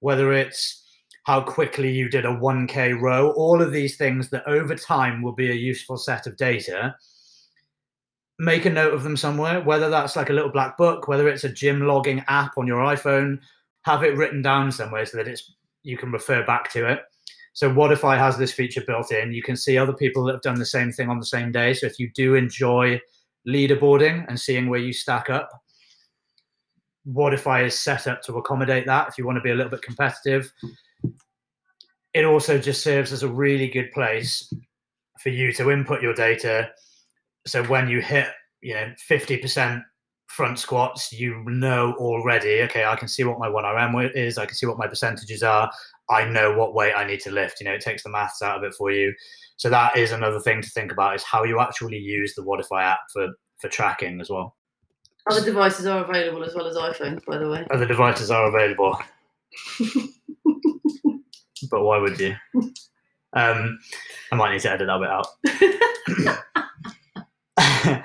whether 0.00 0.32
it's 0.32 0.84
how 1.28 1.42
quickly 1.42 1.92
you 1.92 2.08
did 2.08 2.24
a 2.24 2.34
1K 2.34 2.98
row, 2.98 3.32
all 3.32 3.60
of 3.60 3.70
these 3.70 3.98
things 3.98 4.30
that 4.30 4.48
over 4.48 4.74
time 4.74 5.20
will 5.20 5.34
be 5.34 5.50
a 5.50 5.54
useful 5.54 5.98
set 5.98 6.26
of 6.26 6.38
data. 6.38 6.96
Make 8.38 8.64
a 8.64 8.70
note 8.70 8.94
of 8.94 9.02
them 9.02 9.14
somewhere, 9.14 9.60
whether 9.60 9.90
that's 9.90 10.16
like 10.16 10.30
a 10.30 10.32
little 10.32 10.50
black 10.50 10.78
book, 10.78 11.06
whether 11.06 11.28
it's 11.28 11.44
a 11.44 11.52
gym 11.52 11.82
logging 11.82 12.24
app 12.28 12.56
on 12.56 12.66
your 12.66 12.82
iPhone, 12.82 13.40
have 13.82 14.04
it 14.04 14.16
written 14.16 14.40
down 14.40 14.72
somewhere 14.72 15.04
so 15.04 15.18
that 15.18 15.28
it's 15.28 15.52
you 15.82 15.98
can 15.98 16.10
refer 16.10 16.46
back 16.46 16.72
to 16.72 16.90
it. 16.90 17.00
So 17.52 17.70
Wodify 17.70 18.16
has 18.16 18.38
this 18.38 18.54
feature 18.54 18.82
built 18.86 19.12
in. 19.12 19.34
You 19.34 19.42
can 19.42 19.54
see 19.54 19.76
other 19.76 19.92
people 19.92 20.24
that 20.24 20.32
have 20.32 20.42
done 20.42 20.58
the 20.58 20.64
same 20.64 20.92
thing 20.92 21.10
on 21.10 21.18
the 21.18 21.26
same 21.26 21.52
day. 21.52 21.74
So 21.74 21.84
if 21.84 21.98
you 21.98 22.10
do 22.14 22.36
enjoy 22.36 22.98
leaderboarding 23.46 24.24
and 24.28 24.40
seeing 24.40 24.70
where 24.70 24.80
you 24.80 24.94
stack 24.94 25.28
up, 25.28 25.50
Wodify 27.06 27.66
is 27.66 27.78
set 27.78 28.06
up 28.06 28.22
to 28.22 28.38
accommodate 28.38 28.86
that 28.86 29.08
if 29.08 29.18
you 29.18 29.26
want 29.26 29.36
to 29.36 29.42
be 29.42 29.50
a 29.50 29.54
little 29.54 29.70
bit 29.70 29.82
competitive 29.82 30.50
it 32.14 32.24
also 32.24 32.58
just 32.58 32.82
serves 32.82 33.12
as 33.12 33.22
a 33.22 33.28
really 33.28 33.68
good 33.68 33.92
place 33.92 34.52
for 35.20 35.28
you 35.28 35.52
to 35.52 35.70
input 35.70 36.02
your 36.02 36.14
data. 36.14 36.70
So 37.46 37.64
when 37.64 37.88
you 37.88 38.00
hit, 38.00 38.28
you 38.60 38.74
know, 38.74 38.92
50% 39.10 39.82
front 40.26 40.58
squats, 40.58 41.12
you 41.12 41.42
know 41.46 41.94
already, 41.98 42.62
okay, 42.62 42.84
I 42.84 42.96
can 42.96 43.08
see 43.08 43.24
what 43.24 43.38
my 43.38 43.48
1RM 43.48 44.14
is, 44.14 44.38
I 44.38 44.46
can 44.46 44.54
see 44.54 44.66
what 44.66 44.78
my 44.78 44.86
percentages 44.86 45.42
are, 45.42 45.70
I 46.10 46.24
know 46.24 46.56
what 46.56 46.74
weight 46.74 46.94
I 46.94 47.04
need 47.04 47.20
to 47.20 47.30
lift. 47.30 47.60
You 47.60 47.66
know, 47.66 47.74
it 47.74 47.80
takes 47.80 48.02
the 48.02 48.10
maths 48.10 48.42
out 48.42 48.58
of 48.58 48.64
it 48.64 48.74
for 48.74 48.90
you. 48.90 49.12
So 49.56 49.68
that 49.70 49.96
is 49.96 50.12
another 50.12 50.40
thing 50.40 50.62
to 50.62 50.70
think 50.70 50.92
about 50.92 51.16
is 51.16 51.22
how 51.22 51.44
you 51.44 51.60
actually 51.60 51.98
use 51.98 52.34
the 52.34 52.42
Wodify 52.42 52.82
app 52.82 53.00
for, 53.12 53.28
for 53.60 53.68
tracking 53.68 54.20
as 54.20 54.30
well. 54.30 54.56
Other 55.30 55.44
devices 55.44 55.84
are 55.86 56.04
available 56.04 56.42
as 56.44 56.54
well 56.54 56.66
as 56.66 56.76
iPhones, 56.76 57.24
by 57.26 57.36
the 57.36 57.48
way. 57.48 57.66
Other 57.70 57.86
devices 57.86 58.30
are 58.30 58.46
available. 58.48 58.98
but 61.70 61.82
why 61.82 61.98
would 61.98 62.18
you? 62.18 62.34
Um, 63.34 63.78
I 64.32 64.36
might 64.36 64.52
need 64.52 64.60
to 64.62 64.70
edit 64.70 64.86
that 64.86 65.00
bit 65.00 65.10
out. 67.90 68.04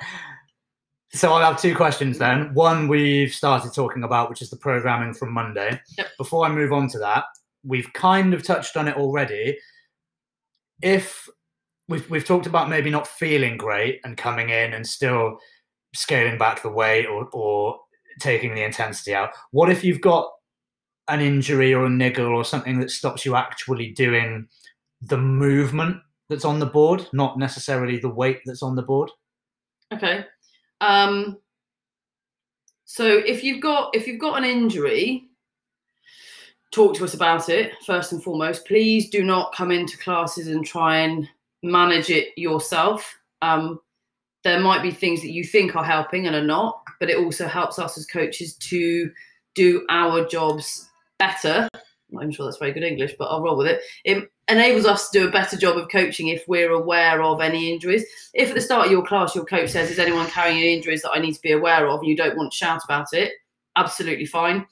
so 1.12 1.32
I'll 1.32 1.52
have 1.52 1.60
two 1.60 1.74
questions 1.74 2.18
then. 2.18 2.52
One 2.54 2.88
we've 2.88 3.32
started 3.32 3.72
talking 3.72 4.04
about, 4.04 4.28
which 4.28 4.42
is 4.42 4.50
the 4.50 4.56
programming 4.56 5.14
from 5.14 5.32
Monday. 5.32 5.80
Yep. 5.96 6.08
Before 6.18 6.44
I 6.44 6.50
move 6.50 6.72
on 6.72 6.88
to 6.88 6.98
that, 6.98 7.24
we've 7.64 7.90
kind 7.94 8.34
of 8.34 8.42
touched 8.42 8.76
on 8.76 8.88
it 8.88 8.96
already. 8.96 9.58
If 10.82 11.28
we've 11.88 12.08
we've 12.10 12.24
talked 12.24 12.46
about 12.46 12.68
maybe 12.68 12.90
not 12.90 13.06
feeling 13.06 13.56
great 13.56 14.00
and 14.04 14.16
coming 14.16 14.50
in 14.50 14.74
and 14.74 14.86
still 14.86 15.38
scaling 15.94 16.38
back 16.38 16.62
the 16.62 16.68
weight 16.68 17.06
or 17.06 17.28
or 17.32 17.78
taking 18.20 18.54
the 18.54 18.62
intensity 18.62 19.14
out. 19.14 19.30
What 19.50 19.70
if 19.70 19.82
you've 19.82 20.00
got 20.00 20.30
an 21.08 21.20
injury 21.20 21.74
or 21.74 21.86
a 21.86 21.90
niggle 21.90 22.34
or 22.34 22.44
something 22.44 22.78
that 22.80 22.90
stops 22.90 23.24
you 23.24 23.36
actually 23.36 23.90
doing 23.90 24.48
the 25.02 25.18
movement 25.18 25.98
that's 26.28 26.44
on 26.44 26.58
the 26.58 26.66
board, 26.66 27.06
not 27.12 27.38
necessarily 27.38 27.98
the 27.98 28.08
weight 28.08 28.40
that's 28.46 28.62
on 28.62 28.74
the 28.74 28.82
board. 28.82 29.10
Okay. 29.92 30.24
Um, 30.80 31.38
so 32.84 33.06
if 33.06 33.44
you've 33.44 33.60
got 33.60 33.94
if 33.94 34.06
you've 34.06 34.20
got 34.20 34.38
an 34.38 34.44
injury, 34.44 35.28
talk 36.72 36.94
to 36.96 37.04
us 37.04 37.14
about 37.14 37.48
it 37.48 37.72
first 37.84 38.12
and 38.12 38.22
foremost. 38.22 38.66
Please 38.66 39.10
do 39.10 39.22
not 39.22 39.54
come 39.54 39.70
into 39.70 39.98
classes 39.98 40.48
and 40.48 40.64
try 40.64 40.98
and 40.98 41.28
manage 41.62 42.10
it 42.10 42.28
yourself. 42.36 43.18
Um, 43.42 43.80
there 44.42 44.60
might 44.60 44.82
be 44.82 44.90
things 44.90 45.22
that 45.22 45.32
you 45.32 45.44
think 45.44 45.76
are 45.76 45.84
helping 45.84 46.26
and 46.26 46.36
are 46.36 46.42
not, 46.42 46.82
but 47.00 47.10
it 47.10 47.18
also 47.18 47.46
helps 47.46 47.78
us 47.78 47.96
as 47.96 48.06
coaches 48.06 48.54
to 48.56 49.10
do 49.54 49.86
our 49.88 50.26
jobs 50.26 50.90
better. 51.18 51.68
I'm 52.18 52.30
sure 52.30 52.46
that's 52.46 52.58
very 52.58 52.72
good 52.72 52.84
English, 52.84 53.14
but 53.18 53.26
I'll 53.26 53.42
roll 53.42 53.56
with 53.56 53.66
it. 53.66 53.80
It 54.04 54.30
enables 54.48 54.86
us 54.86 55.10
to 55.10 55.18
do 55.18 55.28
a 55.28 55.32
better 55.32 55.56
job 55.56 55.76
of 55.76 55.88
coaching 55.90 56.28
if 56.28 56.46
we're 56.46 56.72
aware 56.72 57.22
of 57.22 57.40
any 57.40 57.72
injuries. 57.72 58.04
If 58.34 58.50
at 58.50 58.54
the 58.54 58.60
start 58.60 58.86
of 58.86 58.92
your 58.92 59.04
class 59.04 59.34
your 59.34 59.44
coach 59.44 59.70
says, 59.70 59.90
Is 59.90 59.98
anyone 59.98 60.28
carrying 60.28 60.58
any 60.58 60.74
injuries 60.74 61.02
that 61.02 61.12
I 61.12 61.18
need 61.18 61.34
to 61.34 61.42
be 61.42 61.52
aware 61.52 61.88
of? 61.88 62.00
and 62.00 62.08
you 62.08 62.16
don't 62.16 62.36
want 62.36 62.52
to 62.52 62.56
shout 62.56 62.82
about 62.84 63.08
it, 63.12 63.32
absolutely 63.76 64.26
fine. 64.26 64.66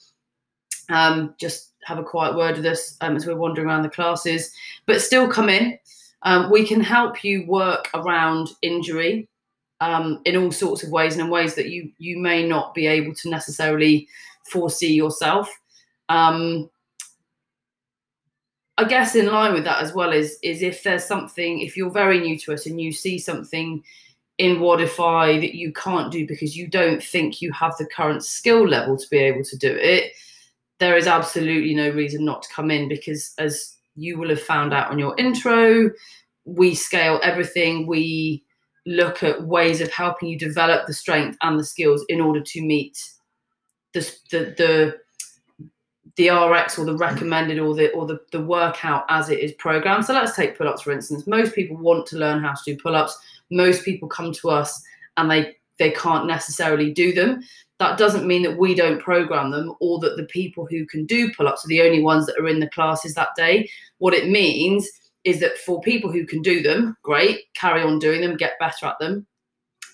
Um, 0.89 1.35
just 1.39 1.73
have 1.85 1.97
a 1.97 2.03
quiet 2.03 2.35
word 2.35 2.57
with 2.57 2.65
us 2.65 2.97
um, 3.01 3.15
as 3.15 3.25
we're 3.25 3.35
wandering 3.35 3.67
around 3.67 3.83
the 3.83 3.89
classes, 3.89 4.51
but 4.85 5.01
still 5.01 5.27
come 5.27 5.49
in. 5.49 5.77
Um, 6.23 6.49
we 6.49 6.65
can 6.65 6.79
help 6.79 7.23
you 7.23 7.45
work 7.47 7.89
around 7.93 8.49
injury 8.61 9.27
um, 9.81 10.21
in 10.25 10.37
all 10.37 10.51
sorts 10.51 10.83
of 10.83 10.91
ways 10.91 11.13
and 11.13 11.23
in 11.23 11.29
ways 11.29 11.55
that 11.55 11.69
you 11.69 11.91
you 11.97 12.17
may 12.17 12.47
not 12.47 12.73
be 12.73 12.87
able 12.87 13.13
to 13.15 13.29
necessarily 13.29 14.07
foresee 14.49 14.93
yourself. 14.93 15.49
Um, 16.09 16.69
I 18.77 18.85
guess 18.85 19.15
in 19.15 19.27
line 19.27 19.53
with 19.53 19.65
that 19.65 19.83
as 19.83 19.93
well 19.93 20.11
is 20.11 20.39
is 20.41 20.61
if 20.61 20.83
there's 20.83 21.05
something 21.05 21.61
if 21.61 21.77
you're 21.77 21.91
very 21.91 22.19
new 22.19 22.37
to 22.39 22.53
us 22.53 22.65
and 22.65 22.81
you 22.81 22.91
see 22.91 23.19
something 23.19 23.83
in 24.39 24.57
Wodify 24.57 25.39
that 25.39 25.55
you 25.55 25.71
can't 25.73 26.11
do 26.11 26.27
because 26.27 26.57
you 26.57 26.67
don't 26.67 27.01
think 27.01 27.41
you 27.41 27.51
have 27.51 27.75
the 27.77 27.85
current 27.85 28.23
skill 28.23 28.67
level 28.67 28.97
to 28.97 29.07
be 29.11 29.17
able 29.17 29.43
to 29.43 29.57
do 29.57 29.71
it, 29.71 30.11
there 30.79 30.97
is 30.97 31.05
absolutely 31.05 31.75
no 31.75 31.89
reason 31.91 32.25
not 32.25 32.41
to 32.43 32.53
come 32.53 32.71
in 32.71 32.89
because 32.89 33.33
as 33.37 33.77
you 33.95 34.17
will 34.17 34.29
have 34.29 34.41
found 34.41 34.73
out 34.73 34.89
on 34.89 34.97
your 34.97 35.15
intro, 35.19 35.91
we 36.45 36.73
scale 36.73 37.19
everything. 37.21 37.85
We 37.85 38.43
look 38.87 39.21
at 39.21 39.43
ways 39.43 39.81
of 39.81 39.91
helping 39.91 40.29
you 40.29 40.37
develop 40.37 40.87
the 40.87 40.93
strength 40.93 41.37
and 41.41 41.59
the 41.59 41.63
skills 41.63 42.03
in 42.09 42.19
order 42.19 42.41
to 42.41 42.61
meet 42.61 42.97
the 43.93 43.99
the, 44.31 44.39
the 44.57 44.97
the 46.15 46.29
RX 46.29 46.77
or 46.77 46.85
the 46.85 46.95
recommended 46.95 47.59
or 47.59 47.73
the 47.73 47.91
or 47.91 48.05
the, 48.05 48.19
the 48.31 48.41
workout 48.41 49.05
as 49.09 49.29
it 49.29 49.39
is 49.39 49.53
programmed. 49.53 50.05
So 50.05 50.13
let's 50.13 50.35
take 50.35 50.57
pull-ups 50.57 50.83
for 50.83 50.91
instance. 50.91 51.25
Most 51.25 51.55
people 51.55 51.77
want 51.77 52.05
to 52.07 52.17
learn 52.17 52.43
how 52.43 52.53
to 52.53 52.61
do 52.65 52.77
pull-ups. 52.77 53.17
Most 53.49 53.83
people 53.83 54.07
come 54.07 54.31
to 54.33 54.49
us 54.49 54.81
and 55.17 55.29
they 55.29 55.55
they 55.79 55.91
can't 55.91 56.27
necessarily 56.27 56.91
do 56.91 57.13
them. 57.13 57.41
That 57.79 57.97
doesn't 57.97 58.27
mean 58.27 58.43
that 58.43 58.57
we 58.57 58.75
don't 58.75 59.01
program 59.01 59.49
them 59.49 59.73
or 59.79 59.99
that 59.99 60.15
the 60.15 60.25
people 60.25 60.67
who 60.69 60.85
can 60.85 61.05
do 61.05 61.33
pull-ups 61.33 61.65
are 61.65 61.69
the 61.69 61.81
only 61.81 62.01
ones 62.01 62.27
that 62.27 62.39
are 62.39 62.47
in 62.47 62.59
the 62.59 62.69
classes 62.69 63.15
that 63.15 63.29
day. 63.35 63.69
What 63.97 64.13
it 64.13 64.29
means 64.29 64.87
is 65.23 65.39
that 65.39 65.57
for 65.57 65.81
people 65.81 66.11
who 66.11 66.25
can 66.25 66.41
do 66.41 66.61
them, 66.61 66.95
great, 67.01 67.41
carry 67.55 67.81
on 67.81 67.97
doing 67.97 68.21
them, 68.21 68.37
get 68.37 68.59
better 68.59 68.85
at 68.85 68.99
them. 68.99 69.25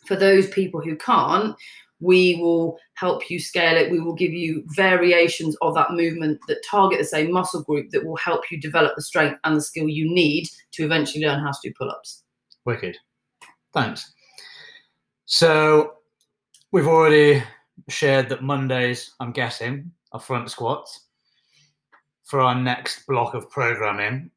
For 0.05 0.15
those 0.15 0.49
people 0.49 0.82
who 0.82 0.97
can't, 0.97 1.55
we 1.99 2.35
will 2.35 2.77
help 2.93 3.29
you 3.29 3.39
scale 3.39 3.75
it. 3.75 3.91
We 3.91 3.99
will 3.99 4.15
give 4.15 4.31
you 4.31 4.63
variations 4.67 5.55
of 5.62 5.75
that 5.75 5.91
movement 5.91 6.39
that 6.47 6.63
target 6.69 6.99
the 6.99 7.05
same 7.05 7.31
muscle 7.31 7.63
group 7.63 7.89
that 7.91 8.05
will 8.05 8.17
help 8.17 8.49
you 8.49 8.59
develop 8.59 8.93
the 8.95 9.01
strength 9.01 9.39
and 9.43 9.57
the 9.57 9.62
skill 9.62 9.89
you 9.89 10.13
need 10.13 10.47
to 10.71 10.83
eventually 10.83 11.25
learn 11.25 11.39
how 11.39 11.51
to 11.51 11.57
do 11.63 11.73
pull 11.77 11.91
ups. 11.91 12.23
Wicked. 12.65 12.97
Thanks. 13.73 14.13
So 15.25 15.93
we've 16.71 16.88
already 16.88 17.43
shared 17.89 18.29
that 18.29 18.43
Mondays, 18.43 19.12
I'm 19.19 19.31
guessing, 19.31 19.91
are 20.12 20.19
front 20.19 20.49
squats. 20.51 21.07
For 22.23 22.41
our 22.41 22.55
next 22.55 23.07
block 23.07 23.33
of 23.33 23.49
programming, 23.49 24.29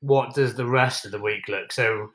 what 0.00 0.34
does 0.34 0.54
the 0.54 0.66
rest 0.66 1.04
of 1.04 1.12
the 1.12 1.20
week 1.20 1.48
look? 1.48 1.72
So 1.72 2.10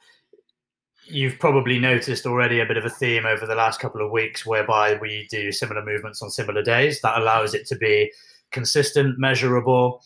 you've 1.12 1.40
probably 1.40 1.80
noticed 1.80 2.26
already 2.26 2.60
a 2.60 2.66
bit 2.66 2.78
of 2.78 2.86
a 2.86 2.90
theme 2.90 3.26
over 3.26 3.46
the 3.46 3.56
last 3.56 3.80
couple 3.80 4.04
of 4.04 4.12
weeks 4.12 4.46
whereby 4.46 4.96
we 4.96 5.28
do 5.30 5.52
similar 5.52 5.84
movements 5.84 6.22
on 6.22 6.30
similar 6.30 6.64
days. 6.64 7.02
That 7.02 7.20
allows 7.20 7.54
it 7.54 7.68
to 7.68 7.76
be 7.76 8.12
consistent, 8.52 9.20
measurable, 9.20 10.02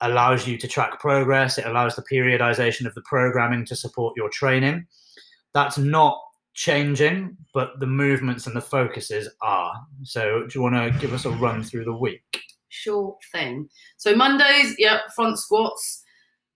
allows 0.00 0.46
you 0.46 0.58
to 0.58 0.68
track 0.68 0.98
progress. 1.00 1.58
It 1.58 1.66
allows 1.66 1.96
the 1.96 2.04
periodization 2.10 2.86
of 2.86 2.94
the 2.94 3.02
programming 3.02 3.64
to 3.66 3.76
support 3.76 4.16
your 4.16 4.30
training. 4.30 4.86
That's 5.54 5.78
not 5.78 6.18
changing, 6.54 7.36
but 7.54 7.78
the 7.78 7.86
movements 7.86 8.46
and 8.46 8.56
the 8.56 8.60
focuses 8.60 9.28
are. 9.42 9.74
So, 10.02 10.46
do 10.46 10.58
you 10.58 10.62
want 10.62 10.74
to 10.74 10.98
give 11.00 11.12
us 11.12 11.24
a 11.24 11.30
run 11.30 11.62
through 11.62 11.84
the 11.84 11.96
week? 11.96 12.40
Sure 12.70 13.16
thing. 13.32 13.68
So 13.96 14.14
Mondays, 14.14 14.76
yeah, 14.78 15.00
front 15.14 15.38
squats 15.38 16.04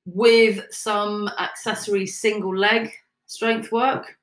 with 0.06 0.64
some 0.70 1.28
accessory 1.38 2.06
single 2.06 2.56
leg 2.56 2.92
strength 3.26 3.72
work, 3.72 4.16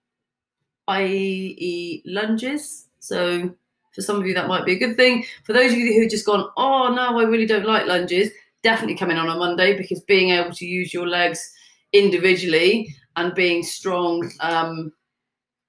i.e., 0.88 2.04
lunges. 2.06 2.88
So 3.00 3.54
for 3.94 4.02
some 4.02 4.18
of 4.18 4.26
you, 4.26 4.34
that 4.34 4.48
might 4.48 4.66
be 4.66 4.74
a 4.74 4.80
good 4.80 4.96
thing. 4.96 5.26
For 5.44 5.54
those 5.54 5.72
of 5.72 5.78
you 5.78 5.94
who 5.94 6.02
have 6.02 6.12
just 6.12 6.26
gone, 6.26 6.50
oh 6.58 6.94
no, 6.94 7.20
I 7.20 7.24
really 7.24 7.46
don't 7.46 7.66
like 7.66 7.88
lunges, 7.88 8.30
definitely 8.64 8.96
come 8.96 9.12
in 9.12 9.18
on 9.18 9.30
a 9.30 9.36
Monday 9.36 9.78
because 9.78 10.02
being 10.02 10.30
able 10.30 10.54
to 10.54 10.66
use 10.66 10.94
your 10.94 11.08
legs 11.08 11.52
individually 11.94 12.96
and 13.16 13.36
being 13.36 13.64
strong 13.64 14.32
um, 14.40 14.94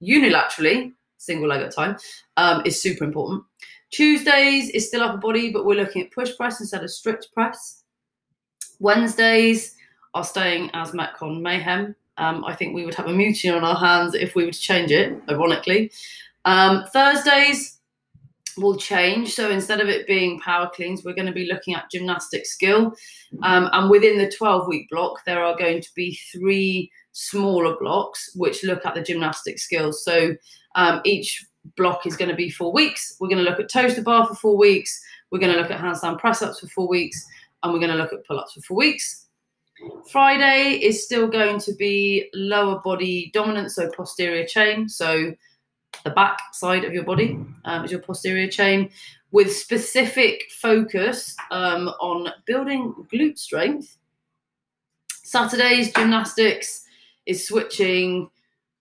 unilaterally, 0.01 0.93
single 1.17 1.49
leg 1.49 1.61
at 1.61 1.67
a 1.67 1.71
time, 1.71 1.97
um, 2.37 2.61
is 2.65 2.81
super 2.81 3.03
important. 3.03 3.43
Tuesdays 3.91 4.69
is 4.69 4.87
still 4.87 5.03
upper 5.03 5.17
body, 5.17 5.51
but 5.51 5.65
we're 5.65 5.77
looking 5.77 6.03
at 6.03 6.11
push 6.11 6.35
press 6.35 6.59
instead 6.59 6.83
of 6.83 6.89
strict 6.89 7.27
press. 7.33 7.83
Wednesdays 8.79 9.75
are 10.13 10.23
staying 10.23 10.69
as 10.73 10.91
Metcon 10.91 11.41
Mayhem. 11.41 11.95
Um, 12.17 12.45
I 12.45 12.55
think 12.55 12.75
we 12.75 12.85
would 12.85 12.95
have 12.95 13.07
a 13.07 13.13
mutiny 13.13 13.53
on 13.53 13.63
our 13.63 13.75
hands 13.75 14.13
if 14.13 14.35
we 14.35 14.45
were 14.45 14.51
to 14.51 14.59
change 14.59 14.91
it, 14.91 15.19
ironically. 15.29 15.91
Um, 16.45 16.85
Thursdays 16.93 17.79
will 18.57 18.77
change. 18.77 19.33
So 19.33 19.49
instead 19.49 19.81
of 19.81 19.89
it 19.89 20.07
being 20.07 20.39
power 20.39 20.69
cleans, 20.73 21.03
we're 21.03 21.15
going 21.15 21.27
to 21.27 21.33
be 21.33 21.49
looking 21.51 21.73
at 21.73 21.89
gymnastic 21.89 22.45
skill. 22.45 22.93
Um, 23.41 23.69
and 23.73 23.89
within 23.89 24.17
the 24.17 24.31
12 24.31 24.67
week 24.67 24.89
block, 24.89 25.19
there 25.25 25.43
are 25.43 25.57
going 25.57 25.81
to 25.81 25.89
be 25.95 26.19
three 26.31 26.91
smaller 27.11 27.75
blocks 27.79 28.31
which 28.35 28.63
look 28.63 28.85
at 28.85 28.95
the 28.95 29.01
gymnastic 29.01 29.59
skills. 29.59 30.03
So 30.03 30.35
um, 30.75 31.01
each 31.03 31.45
block 31.77 32.05
is 32.05 32.17
going 32.17 32.29
to 32.29 32.35
be 32.35 32.49
four 32.49 32.73
weeks. 32.73 33.15
We're 33.19 33.29
going 33.29 33.43
to 33.43 33.49
look 33.49 33.59
at 33.59 33.69
toes 33.69 33.95
to 33.95 34.01
bar 34.01 34.27
for 34.27 34.35
four 34.35 34.57
weeks. 34.57 35.01
We're 35.31 35.39
going 35.39 35.53
to 35.53 35.59
look 35.59 35.71
at 35.71 35.79
handstand 35.79 36.19
press 36.19 36.41
ups 36.41 36.59
for 36.59 36.67
four 36.67 36.87
weeks. 36.87 37.25
And 37.61 37.71
we're 37.71 37.79
going 37.79 37.91
to 37.91 37.97
look 37.97 38.13
at 38.13 38.25
pull 38.25 38.39
ups 38.39 38.53
for 38.53 38.61
four 38.61 38.77
weeks. 38.77 39.22
Friday 40.11 40.79
is 40.81 41.03
still 41.03 41.27
going 41.27 41.59
to 41.59 41.73
be 41.75 42.29
lower 42.33 42.79
body 42.81 43.31
dominant, 43.33 43.71
so 43.71 43.89
posterior 43.91 44.45
chain. 44.45 44.89
So 44.89 45.33
the 46.03 46.09
back 46.09 46.39
side 46.53 46.83
of 46.83 46.93
your 46.93 47.03
body 47.03 47.39
um, 47.65 47.85
is 47.85 47.91
your 47.91 48.01
posterior 48.01 48.47
chain 48.47 48.89
with 49.31 49.55
specific 49.55 50.43
focus 50.61 51.35
um, 51.51 51.87
on 51.99 52.29
building 52.45 52.93
glute 53.11 53.37
strength. 53.37 53.97
Saturday's 55.23 55.91
gymnastics 55.91 56.85
is 57.25 57.47
switching 57.47 58.29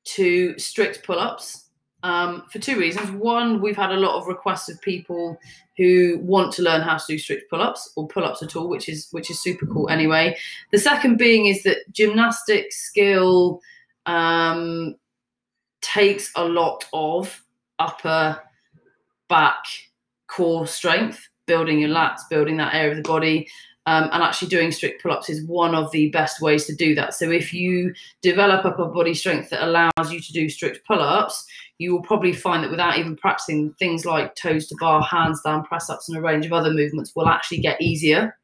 to 0.04 0.58
strict 0.58 1.04
pull 1.06 1.18
ups 1.18 1.62
um, 2.02 2.44
for 2.50 2.58
two 2.58 2.78
reasons. 2.78 3.10
One, 3.10 3.60
we've 3.60 3.76
had 3.76 3.92
a 3.92 3.96
lot 3.96 4.16
of 4.16 4.26
requests 4.26 4.68
of 4.68 4.80
people 4.80 5.38
who 5.76 6.18
want 6.22 6.52
to 6.54 6.62
learn 6.62 6.82
how 6.82 6.96
to 6.96 7.04
do 7.06 7.18
strict 7.18 7.48
pull-ups 7.50 7.92
or 7.96 8.08
pull-ups 8.08 8.42
at 8.42 8.56
all, 8.56 8.68
which 8.68 8.88
is 8.88 9.08
which 9.12 9.30
is 9.30 9.40
super 9.40 9.66
cool. 9.66 9.88
Anyway, 9.88 10.36
the 10.70 10.78
second 10.78 11.16
being 11.16 11.46
is 11.46 11.62
that 11.62 11.78
gymnastic 11.92 12.72
skill 12.72 13.60
um, 14.06 14.94
takes 15.80 16.30
a 16.36 16.44
lot 16.44 16.84
of 16.92 17.42
upper 17.78 18.40
back 19.28 19.64
core 20.26 20.66
strength, 20.66 21.28
building 21.46 21.78
your 21.78 21.90
lats, 21.90 22.20
building 22.28 22.56
that 22.58 22.74
area 22.74 22.90
of 22.90 22.96
the 22.96 23.08
body. 23.08 23.48
Um, 23.84 24.10
and 24.12 24.22
actually 24.22 24.46
doing 24.46 24.70
strict 24.70 25.02
pull-ups 25.02 25.28
is 25.28 25.44
one 25.48 25.74
of 25.74 25.90
the 25.90 26.08
best 26.10 26.40
ways 26.40 26.66
to 26.66 26.74
do 26.76 26.94
that. 26.94 27.14
So 27.14 27.32
if 27.32 27.52
you 27.52 27.92
develop 28.22 28.64
upper 28.64 28.84
body 28.84 29.12
strength 29.12 29.50
that 29.50 29.64
allows 29.64 30.12
you 30.12 30.20
to 30.20 30.32
do 30.32 30.48
strict 30.48 30.86
pull-ups, 30.86 31.44
you 31.83 31.92
will 31.92 32.03
probably 32.03 32.33
find 32.33 32.62
that 32.62 32.71
without 32.71 32.97
even 32.99 33.16
practicing 33.16 33.75
things 33.79 34.05
like 34.05 34.35
toes 34.35 34.68
to 34.68 34.77
bar, 34.79 35.03
handstand, 35.03 35.66
press 35.66 35.90
ups, 35.90 36.09
and 36.09 36.16
a 36.16 36.23
range 36.23 36.47
of 36.47 36.53
other 36.53 36.73
movements 36.73 37.12
will 37.14 37.29
actually 37.29 37.59
get 37.59 37.81
easier. 37.83 38.37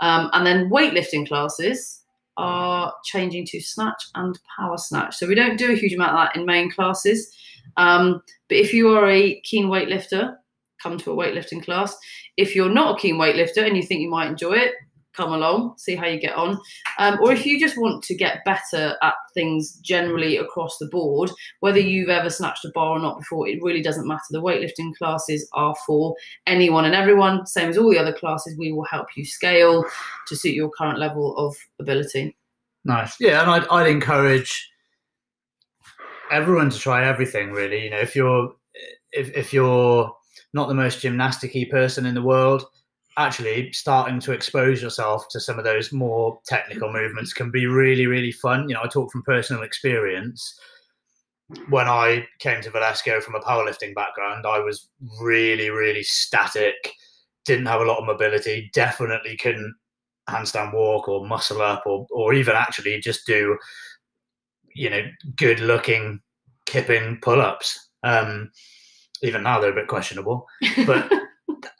Um, 0.00 0.30
and 0.32 0.46
then 0.46 0.70
weightlifting 0.70 1.26
classes 1.26 2.02
are 2.36 2.92
changing 3.04 3.46
to 3.46 3.60
snatch 3.60 4.02
and 4.14 4.38
power 4.56 4.76
snatch. 4.76 5.16
So 5.16 5.26
we 5.26 5.34
don't 5.34 5.56
do 5.56 5.72
a 5.72 5.76
huge 5.76 5.94
amount 5.94 6.12
of 6.12 6.16
that 6.16 6.36
in 6.36 6.46
main 6.46 6.70
classes. 6.70 7.34
Um, 7.76 8.22
but 8.48 8.58
if 8.58 8.72
you 8.72 8.88
are 8.90 9.08
a 9.08 9.40
keen 9.42 9.66
weightlifter, 9.66 10.36
come 10.82 10.98
to 10.98 11.12
a 11.12 11.16
weightlifting 11.16 11.64
class. 11.64 11.96
If 12.36 12.54
you're 12.54 12.70
not 12.70 12.96
a 12.96 13.00
keen 13.00 13.16
weightlifter 13.16 13.66
and 13.66 13.76
you 13.76 13.82
think 13.82 14.00
you 14.00 14.10
might 14.10 14.28
enjoy 14.28 14.52
it, 14.52 14.74
come 15.18 15.32
along, 15.32 15.74
see 15.76 15.96
how 15.96 16.06
you 16.06 16.20
get 16.20 16.36
on. 16.36 16.58
Um, 16.98 17.18
or 17.20 17.32
if 17.32 17.44
you 17.44 17.58
just 17.58 17.76
want 17.76 18.04
to 18.04 18.14
get 18.14 18.44
better 18.44 18.96
at 19.02 19.14
things 19.34 19.72
generally 19.82 20.36
across 20.36 20.78
the 20.78 20.86
board, 20.86 21.30
whether 21.60 21.80
you've 21.80 22.08
ever 22.08 22.30
snatched 22.30 22.64
a 22.64 22.70
bar 22.74 22.96
or 22.96 23.00
not 23.00 23.18
before, 23.18 23.48
it 23.48 23.62
really 23.62 23.82
doesn't 23.82 24.06
matter. 24.06 24.22
The 24.30 24.40
weightlifting 24.40 24.94
classes 24.96 25.48
are 25.52 25.74
for 25.86 26.14
anyone 26.46 26.84
and 26.84 26.94
everyone, 26.94 27.46
same 27.46 27.68
as 27.68 27.76
all 27.76 27.90
the 27.90 27.98
other 27.98 28.12
classes. 28.12 28.56
We 28.56 28.72
will 28.72 28.84
help 28.84 29.08
you 29.16 29.24
scale 29.24 29.84
to 30.28 30.36
suit 30.36 30.54
your 30.54 30.70
current 30.70 31.00
level 31.00 31.36
of 31.36 31.56
ability. 31.80 32.36
Nice. 32.84 33.16
Yeah, 33.20 33.42
and 33.42 33.50
I'd, 33.50 33.66
I'd 33.68 33.90
encourage 33.90 34.70
everyone 36.30 36.70
to 36.70 36.78
try 36.78 37.04
everything 37.04 37.50
really. 37.50 37.84
You 37.84 37.90
know, 37.90 37.98
if 37.98 38.14
you're 38.14 38.52
if, 39.12 39.36
if 39.36 39.52
you're 39.52 40.14
not 40.54 40.68
the 40.68 40.74
most 40.74 41.02
gymnasticy 41.02 41.68
person 41.70 42.06
in 42.06 42.14
the 42.14 42.22
world, 42.22 42.64
actually 43.18 43.72
starting 43.72 44.20
to 44.20 44.32
expose 44.32 44.80
yourself 44.80 45.28
to 45.28 45.40
some 45.40 45.58
of 45.58 45.64
those 45.64 45.92
more 45.92 46.38
technical 46.46 46.90
movements 46.92 47.32
can 47.32 47.50
be 47.50 47.66
really, 47.66 48.06
really 48.06 48.30
fun. 48.30 48.68
You 48.68 48.74
know, 48.74 48.82
I 48.84 48.88
talk 48.88 49.10
from 49.10 49.24
personal 49.24 49.64
experience. 49.64 50.58
When 51.68 51.88
I 51.88 52.26
came 52.38 52.62
to 52.62 52.70
Velasco 52.70 53.20
from 53.20 53.34
a 53.34 53.40
powerlifting 53.40 53.94
background, 53.94 54.46
I 54.46 54.60
was 54.60 54.88
really, 55.20 55.68
really 55.70 56.04
static, 56.04 56.92
didn't 57.44 57.66
have 57.66 57.80
a 57.80 57.84
lot 57.84 57.98
of 57.98 58.06
mobility, 58.06 58.70
definitely 58.72 59.36
couldn't 59.36 59.74
handstand 60.30 60.74
walk 60.74 61.08
or 61.08 61.26
muscle 61.26 61.60
up 61.60 61.82
or, 61.86 62.06
or 62.10 62.34
even 62.34 62.54
actually 62.54 63.00
just 63.00 63.26
do, 63.26 63.58
you 64.74 64.90
know, 64.90 65.02
good 65.36 65.58
looking 65.58 66.20
kipping 66.66 67.18
pull 67.20 67.40
ups. 67.40 67.88
Um, 68.04 68.52
even 69.22 69.42
now 69.42 69.58
they're 69.58 69.72
a 69.72 69.74
bit 69.74 69.88
questionable, 69.88 70.46
but 70.86 71.10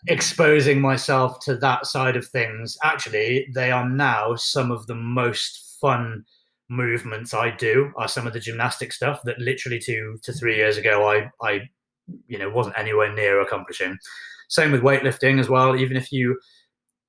exposing 0.08 0.80
myself 0.80 1.38
to 1.40 1.56
that 1.56 1.86
side 1.86 2.16
of 2.16 2.26
things, 2.26 2.76
actually, 2.82 3.46
they 3.54 3.70
are 3.70 3.88
now 3.88 4.34
some 4.34 4.70
of 4.70 4.86
the 4.86 4.94
most 4.94 5.76
fun 5.80 6.24
movements 6.70 7.32
I 7.32 7.50
do 7.50 7.92
are 7.96 8.08
some 8.08 8.26
of 8.26 8.32
the 8.32 8.40
gymnastic 8.40 8.92
stuff 8.92 9.22
that 9.24 9.38
literally 9.38 9.78
two 9.78 10.18
to 10.22 10.32
three 10.32 10.56
years 10.56 10.76
ago 10.76 11.08
I 11.08 11.30
I 11.46 11.62
you 12.26 12.38
know 12.38 12.50
wasn't 12.50 12.78
anywhere 12.78 13.12
near 13.14 13.40
accomplishing. 13.40 13.96
Same 14.48 14.72
with 14.72 14.82
weightlifting 14.82 15.40
as 15.40 15.48
well. 15.48 15.76
Even 15.76 15.96
if 15.96 16.12
you 16.12 16.38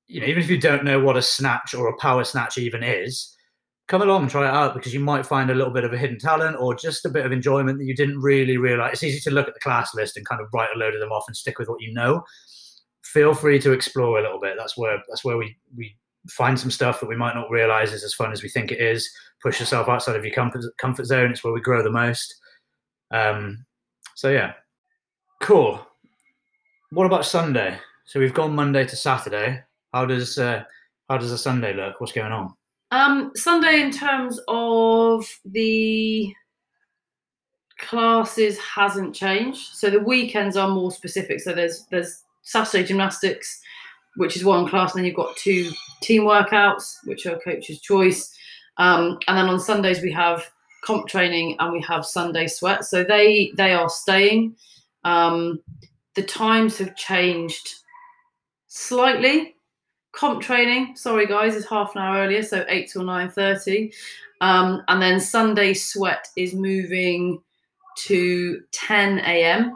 you 0.07 0.21
know 0.21 0.27
even 0.27 0.41
if 0.41 0.49
you 0.49 0.57
don't 0.57 0.85
know 0.85 0.99
what 0.99 1.17
a 1.17 1.21
snatch 1.21 1.73
or 1.73 1.89
a 1.89 1.97
power 1.97 2.23
snatch 2.23 2.57
even 2.57 2.83
is, 2.83 3.35
come 3.87 4.01
along 4.01 4.21
and 4.21 4.31
try 4.31 4.47
it 4.47 4.53
out 4.53 4.73
because 4.73 4.93
you 4.93 4.99
might 5.01 5.25
find 5.25 5.49
a 5.49 5.55
little 5.55 5.73
bit 5.73 5.83
of 5.83 5.91
a 5.91 5.97
hidden 5.97 6.19
talent 6.19 6.55
or 6.57 6.73
just 6.73 7.05
a 7.05 7.09
bit 7.09 7.25
of 7.25 7.31
enjoyment 7.31 7.79
that 7.79 7.85
you 7.85 7.95
didn't 7.95 8.19
really 8.19 8.55
realize. 8.55 8.93
It's 8.93 9.03
easy 9.03 9.19
to 9.21 9.31
look 9.31 9.47
at 9.47 9.55
the 9.55 9.59
class 9.59 9.93
list 9.93 10.15
and 10.15 10.27
kind 10.27 10.41
of 10.41 10.47
write 10.53 10.69
a 10.73 10.79
load 10.79 10.93
of 10.93 11.01
them 11.01 11.11
off 11.11 11.25
and 11.27 11.35
stick 11.35 11.59
with 11.59 11.67
what 11.67 11.81
you 11.81 11.93
know 11.93 12.23
feel 13.03 13.33
free 13.33 13.59
to 13.59 13.71
explore 13.71 14.19
a 14.19 14.21
little 14.21 14.39
bit. 14.39 14.55
That's 14.57 14.77
where 14.77 14.97
that's 15.07 15.23
where 15.23 15.37
we 15.37 15.57
we 15.75 15.95
find 16.29 16.59
some 16.59 16.71
stuff 16.71 16.99
that 16.99 17.09
we 17.09 17.15
might 17.15 17.35
not 17.35 17.49
realize 17.49 17.93
is 17.93 18.03
as 18.03 18.13
fun 18.13 18.31
as 18.31 18.43
we 18.43 18.49
think 18.49 18.71
it 18.71 18.81
is. 18.81 19.09
Push 19.41 19.59
yourself 19.59 19.87
outside 19.87 20.15
of 20.15 20.25
your 20.25 20.33
comfort 20.33 20.63
comfort 20.77 21.05
zone. 21.05 21.31
It's 21.31 21.43
where 21.43 21.53
we 21.53 21.61
grow 21.61 21.81
the 21.83 21.91
most. 21.91 22.35
Um, 23.11 23.65
so 24.15 24.29
yeah, 24.29 24.53
cool. 25.41 25.85
What 26.91 27.05
about 27.05 27.25
Sunday? 27.25 27.77
So 28.05 28.19
we've 28.19 28.33
gone 28.33 28.55
Monday 28.55 28.85
to 28.85 28.95
Saturday. 28.95 29.63
How 29.93 30.05
does 30.05 30.37
uh, 30.37 30.63
how 31.09 31.17
does 31.17 31.31
a 31.31 31.37
Sunday 31.37 31.73
look? 31.73 31.99
What's 31.99 32.13
going 32.13 32.31
on? 32.31 32.53
Um, 32.91 33.31
Sunday, 33.35 33.81
in 33.81 33.91
terms 33.91 34.39
of 34.47 35.27
the 35.45 36.33
classes, 37.77 38.57
hasn't 38.59 39.15
changed. 39.15 39.75
So 39.75 39.89
the 39.89 39.99
weekends 39.99 40.57
are 40.57 40.67
more 40.67 40.91
specific. 40.91 41.39
So 41.39 41.53
there's 41.53 41.85
there's 41.91 42.23
Saturday 42.41 42.85
gymnastics, 42.85 43.61
which 44.15 44.35
is 44.35 44.43
one 44.43 44.67
class, 44.67 44.93
and 44.93 44.99
then 44.99 45.05
you've 45.05 45.15
got 45.15 45.35
two 45.37 45.71
team 46.01 46.23
workouts, 46.23 46.97
which 47.05 47.25
are 47.25 47.39
coach's 47.39 47.79
choice. 47.81 48.33
Um, 48.77 49.19
and 49.27 49.37
then 49.37 49.49
on 49.49 49.59
Sundays 49.59 50.01
we 50.01 50.11
have 50.11 50.49
comp 50.83 51.07
training 51.07 51.57
and 51.59 51.73
we 51.73 51.81
have 51.81 52.05
Sunday 52.05 52.47
sweat. 52.47 52.85
So 52.85 53.03
they 53.03 53.51
they 53.55 53.73
are 53.73 53.89
staying. 53.89 54.55
Um, 55.03 55.59
the 56.15 56.23
times 56.23 56.77
have 56.77 56.95
changed 56.95 57.75
slightly. 58.67 59.55
Comp 60.11 60.41
training, 60.41 60.95
sorry 60.95 61.27
guys, 61.27 61.55
is 61.55 61.67
half 61.67 61.95
an 61.95 62.01
hour 62.01 62.17
earlier, 62.17 62.41
so 62.41 62.65
eight 62.67 62.89
till 62.91 63.03
nine 63.03 63.29
thirty. 63.29 63.91
Um, 64.41 64.83
and 64.87 65.01
then 65.01 65.19
Sunday 65.19 65.73
sweat 65.73 66.27
is 66.35 66.53
moving 66.53 67.41
to 67.97 68.61
10 68.71 69.19
a.m. 69.19 69.75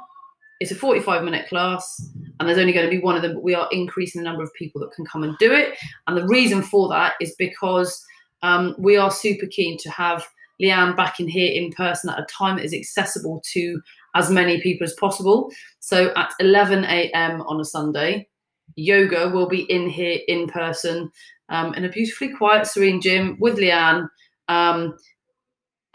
It's 0.59 0.71
a 0.71 0.75
45 0.75 1.23
minute 1.23 1.47
class, 1.47 2.09
and 2.39 2.47
there's 2.47 2.59
only 2.59 2.73
going 2.73 2.85
to 2.85 2.95
be 2.95 3.03
one 3.03 3.15
of 3.15 3.21
them, 3.21 3.33
but 3.33 3.43
we 3.43 3.55
are 3.55 3.67
increasing 3.71 4.21
the 4.21 4.29
number 4.29 4.43
of 4.43 4.53
people 4.53 4.79
that 4.81 4.91
can 4.91 5.05
come 5.05 5.23
and 5.23 5.37
do 5.37 5.51
it. 5.51 5.77
And 6.07 6.15
the 6.15 6.27
reason 6.27 6.61
for 6.61 6.87
that 6.89 7.13
is 7.19 7.35
because 7.37 8.05
um, 8.41 8.75
we 8.77 8.97
are 8.97 9.11
super 9.11 9.47
keen 9.47 9.77
to 9.79 9.89
have 9.89 10.25
Leanne 10.61 10.95
back 10.95 11.19
in 11.19 11.27
here 11.27 11.51
in 11.51 11.71
person 11.71 12.09
at 12.09 12.19
a 12.19 12.25
time 12.25 12.57
that 12.57 12.65
is 12.65 12.73
accessible 12.73 13.41
to 13.53 13.81
as 14.15 14.29
many 14.29 14.61
people 14.61 14.85
as 14.85 14.93
possible. 14.93 15.51
So 15.79 16.13
at 16.15 16.31
11 16.39 16.85
a.m. 16.85 17.41
on 17.41 17.59
a 17.59 17.65
Sunday, 17.65 18.27
yoga 18.75 19.29
will 19.29 19.47
be 19.47 19.61
in 19.63 19.89
here 19.89 20.19
in 20.27 20.47
person 20.47 21.11
um, 21.49 21.73
in 21.73 21.85
a 21.85 21.89
beautifully 21.89 22.33
quiet, 22.35 22.67
serene 22.67 23.01
gym 23.01 23.37
with 23.39 23.57
Leanne. 23.57 24.07
Um, 24.47 24.97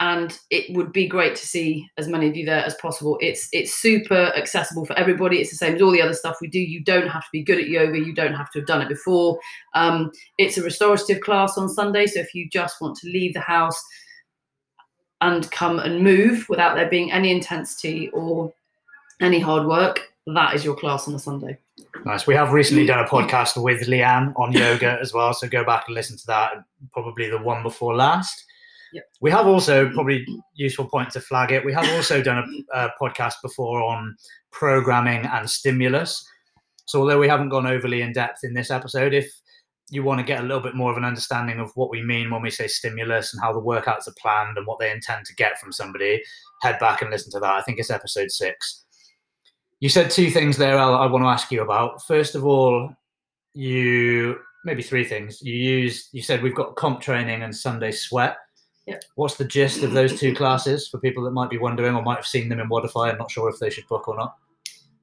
and 0.01 0.39
it 0.49 0.73
would 0.75 0.93
be 0.93 1.07
great 1.07 1.35
to 1.35 1.45
see 1.45 1.89
as 1.97 2.07
many 2.07 2.27
of 2.27 2.35
you 2.35 2.45
there 2.45 2.63
as 2.63 2.75
possible. 2.75 3.17
It's 3.21 3.49
it's 3.51 3.75
super 3.75 4.31
accessible 4.35 4.85
for 4.85 4.97
everybody. 4.97 5.39
It's 5.39 5.49
the 5.49 5.57
same 5.57 5.75
as 5.75 5.81
all 5.81 5.91
the 5.91 6.01
other 6.01 6.13
stuff 6.13 6.37
we 6.41 6.47
do. 6.47 6.59
You 6.59 6.81
don't 6.81 7.07
have 7.07 7.23
to 7.23 7.29
be 7.33 7.43
good 7.43 7.59
at 7.59 7.67
yoga. 7.67 7.99
You 7.99 8.13
don't 8.13 8.33
have 8.33 8.49
to 8.51 8.59
have 8.59 8.67
done 8.67 8.81
it 8.81 8.87
before. 8.87 9.39
Um, 9.75 10.11
it's 10.37 10.57
a 10.57 10.63
restorative 10.63 11.21
class 11.21 11.57
on 11.57 11.67
Sunday, 11.67 12.05
so 12.05 12.19
if 12.19 12.33
you 12.33 12.49
just 12.49 12.79
want 12.81 12.97
to 12.97 13.07
leave 13.07 13.33
the 13.33 13.41
house 13.41 13.81
and 15.21 15.49
come 15.51 15.79
and 15.79 16.01
move 16.01 16.45
without 16.47 16.75
there 16.75 16.89
being 16.89 17.11
any 17.11 17.31
intensity 17.31 18.09
or 18.13 18.53
any 19.19 19.39
hard 19.39 19.67
work, 19.67 20.13
that 20.27 20.55
is 20.55 20.63
your 20.63 20.75
class 20.75 21.09
on 21.09 21.15
a 21.15 21.19
Sunday. 21.19 21.57
Nice. 22.05 22.25
We 22.25 22.35
have 22.35 22.53
recently 22.53 22.85
done 22.85 23.03
a 23.03 23.07
podcast 23.07 23.61
with 23.61 23.87
Leanne 23.87 24.33
on 24.37 24.53
yoga 24.53 24.97
as 25.01 25.13
well, 25.13 25.33
so 25.33 25.49
go 25.49 25.65
back 25.65 25.85
and 25.87 25.95
listen 25.95 26.17
to 26.17 26.27
that. 26.27 26.63
Probably 26.93 27.29
the 27.29 27.37
one 27.37 27.63
before 27.63 27.95
last. 27.95 28.45
We 29.21 29.31
have 29.31 29.47
also 29.47 29.89
probably 29.91 30.25
useful 30.55 30.89
point 30.89 31.11
to 31.11 31.21
flag 31.21 31.51
it. 31.51 31.65
We 31.65 31.73
have 31.73 31.89
also 31.95 32.21
done 32.21 32.65
a, 32.73 32.85
a 32.85 32.93
podcast 33.01 33.35
before 33.41 33.81
on 33.83 34.15
programming 34.51 35.25
and 35.25 35.49
stimulus. 35.49 36.25
So 36.85 37.01
although 37.01 37.19
we 37.19 37.27
haven't 37.27 37.49
gone 37.49 37.67
overly 37.67 38.01
in 38.01 38.13
depth 38.13 38.39
in 38.43 38.53
this 38.53 38.71
episode, 38.71 39.13
if 39.13 39.31
you 39.91 40.03
want 40.03 40.19
to 40.19 40.25
get 40.25 40.39
a 40.39 40.43
little 40.43 40.61
bit 40.61 40.75
more 40.75 40.91
of 40.91 40.97
an 40.97 41.05
understanding 41.05 41.59
of 41.59 41.71
what 41.75 41.89
we 41.89 42.01
mean 42.01 42.29
when 42.29 42.41
we 42.41 42.49
say 42.49 42.67
stimulus 42.67 43.33
and 43.33 43.41
how 43.41 43.51
the 43.51 43.61
workouts 43.61 44.07
are 44.07 44.13
planned 44.19 44.57
and 44.57 44.67
what 44.67 44.79
they 44.79 44.91
intend 44.91 45.25
to 45.25 45.35
get 45.35 45.59
from 45.59 45.71
somebody, 45.71 46.21
head 46.61 46.79
back 46.79 47.01
and 47.01 47.11
listen 47.11 47.31
to 47.31 47.39
that. 47.39 47.51
I 47.51 47.61
think 47.61 47.79
it's 47.79 47.89
episode 47.89 48.31
six. 48.31 48.85
You 49.79 49.89
said 49.89 50.11
two 50.11 50.29
things 50.29 50.57
there 50.57 50.77
I 50.77 51.05
want 51.05 51.23
to 51.23 51.29
ask 51.29 51.51
you 51.51 51.61
about. 51.61 52.05
First 52.05 52.35
of 52.35 52.45
all, 52.45 52.93
you 53.53 54.37
maybe 54.65 54.83
three 54.83 55.05
things. 55.05 55.41
You 55.41 55.53
used 55.53 56.09
you 56.11 56.21
said 56.21 56.43
we've 56.43 56.55
got 56.55 56.75
comp 56.75 57.01
training 57.01 57.43
and 57.43 57.55
Sunday 57.55 57.91
sweat. 57.91 58.37
Yep. 58.89 59.03
What's 59.15 59.35
the 59.35 59.45
gist 59.45 59.83
of 59.83 59.91
those 59.91 60.19
two 60.19 60.33
classes 60.33 60.87
for 60.87 60.97
people 60.97 61.23
that 61.23 61.31
might 61.31 61.51
be 61.51 61.59
wondering 61.59 61.95
or 61.95 62.01
might 62.01 62.15
have 62.15 62.25
seen 62.25 62.49
them 62.49 62.59
in 62.59 62.67
Modify 62.67 63.09
and 63.09 63.19
not 63.19 63.29
sure 63.29 63.47
if 63.47 63.59
they 63.59 63.69
should 63.69 63.87
book 63.87 64.07
or 64.07 64.17
not? 64.17 64.35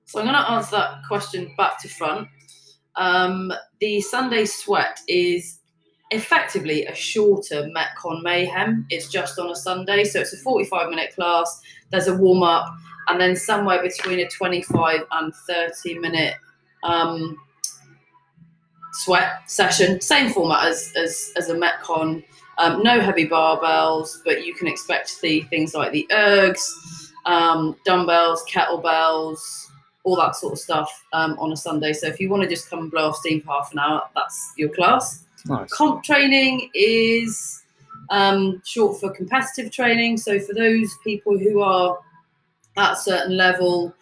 So 0.07 0.19
I'm 0.19 0.27
going 0.27 0.37
to 0.37 0.51
answer 0.51 0.77
that 0.77 1.03
question 1.07 1.55
back 1.57 1.81
to 1.83 1.89
front. 1.89 2.27
Um, 2.97 3.53
the 3.81 4.01
Sunday 4.01 4.45
sweat 4.45 4.99
is 5.07 5.61
effectively 6.11 6.85
a 6.87 6.95
shorter 6.97 7.69
Metcon 7.77 8.23
Mayhem. 8.25 8.87
It's 8.91 9.09
just 9.09 9.39
on 9.39 9.51
a 9.51 9.57
Sunday, 9.57 10.03
so 10.03 10.21
it's 10.21 10.33
a 10.33 10.39
45 10.39 10.91
minute 10.91 11.15
class. 11.15 11.61
There's 11.91 12.09
a 12.09 12.17
warm 12.17 12.43
up, 12.43 12.67
and 13.09 13.21
then 13.21 13.37
somewhere 13.37 13.81
between 13.81 14.19
a 14.19 14.29
25 14.29 15.01
and 15.13 15.33
30 15.49 15.99
minute 16.01 16.35
um, 16.83 17.37
sweat 18.95 19.49
session. 19.49 20.01
Same 20.01 20.33
format 20.33 20.65
as 20.67 20.93
as, 20.97 21.33
as 21.37 21.51
a 21.51 21.55
Metcon. 21.55 22.25
Um, 22.59 22.83
no 22.83 23.01
heavy 23.01 23.29
barbells, 23.29 24.19
but 24.25 24.47
you 24.47 24.55
can 24.55 24.67
expect 24.67 25.09
to 25.09 25.15
see 25.15 25.43
things 25.43 25.75
like 25.75 25.93
the 25.93 26.07
ergs, 26.11 27.13
um, 27.27 27.77
dumbbells, 27.85 28.45
kettlebells, 28.51 29.41
all 30.05 30.17
that 30.17 30.37
sort 30.37 30.53
of 30.53 30.59
stuff 30.59 31.05
um, 31.13 31.37
on 31.39 31.53
a 31.53 31.57
Sunday. 31.57 31.93
So 31.93 32.07
if 32.07 32.21
you 32.21 32.31
want 32.31 32.45
to 32.45 32.49
just 32.49 32.71
come 32.71 32.79
and 32.79 32.91
blow 32.91 33.09
off 33.09 33.17
steam 33.17 33.43
for 33.43 33.53
half 33.53 33.73
an 33.73 33.81
hour, 33.81 34.03
that's 34.15 34.55
your 34.57 34.71
class. 34.71 35.25
Nice. 35.47 35.71
Comp 35.71 36.03
training 36.03 36.71
is 36.75 37.63
um, 38.11 38.63
short 38.65 39.01
for 39.01 39.11
competitive 39.11 39.73
training. 39.73 40.17
So 40.17 40.39
for 40.39 40.55
those 40.55 40.97
people 41.05 41.37
who 41.39 41.61
are 41.61 41.99
at 42.77 42.93
a 42.93 42.97
certain 42.97 43.37
level 43.37 43.95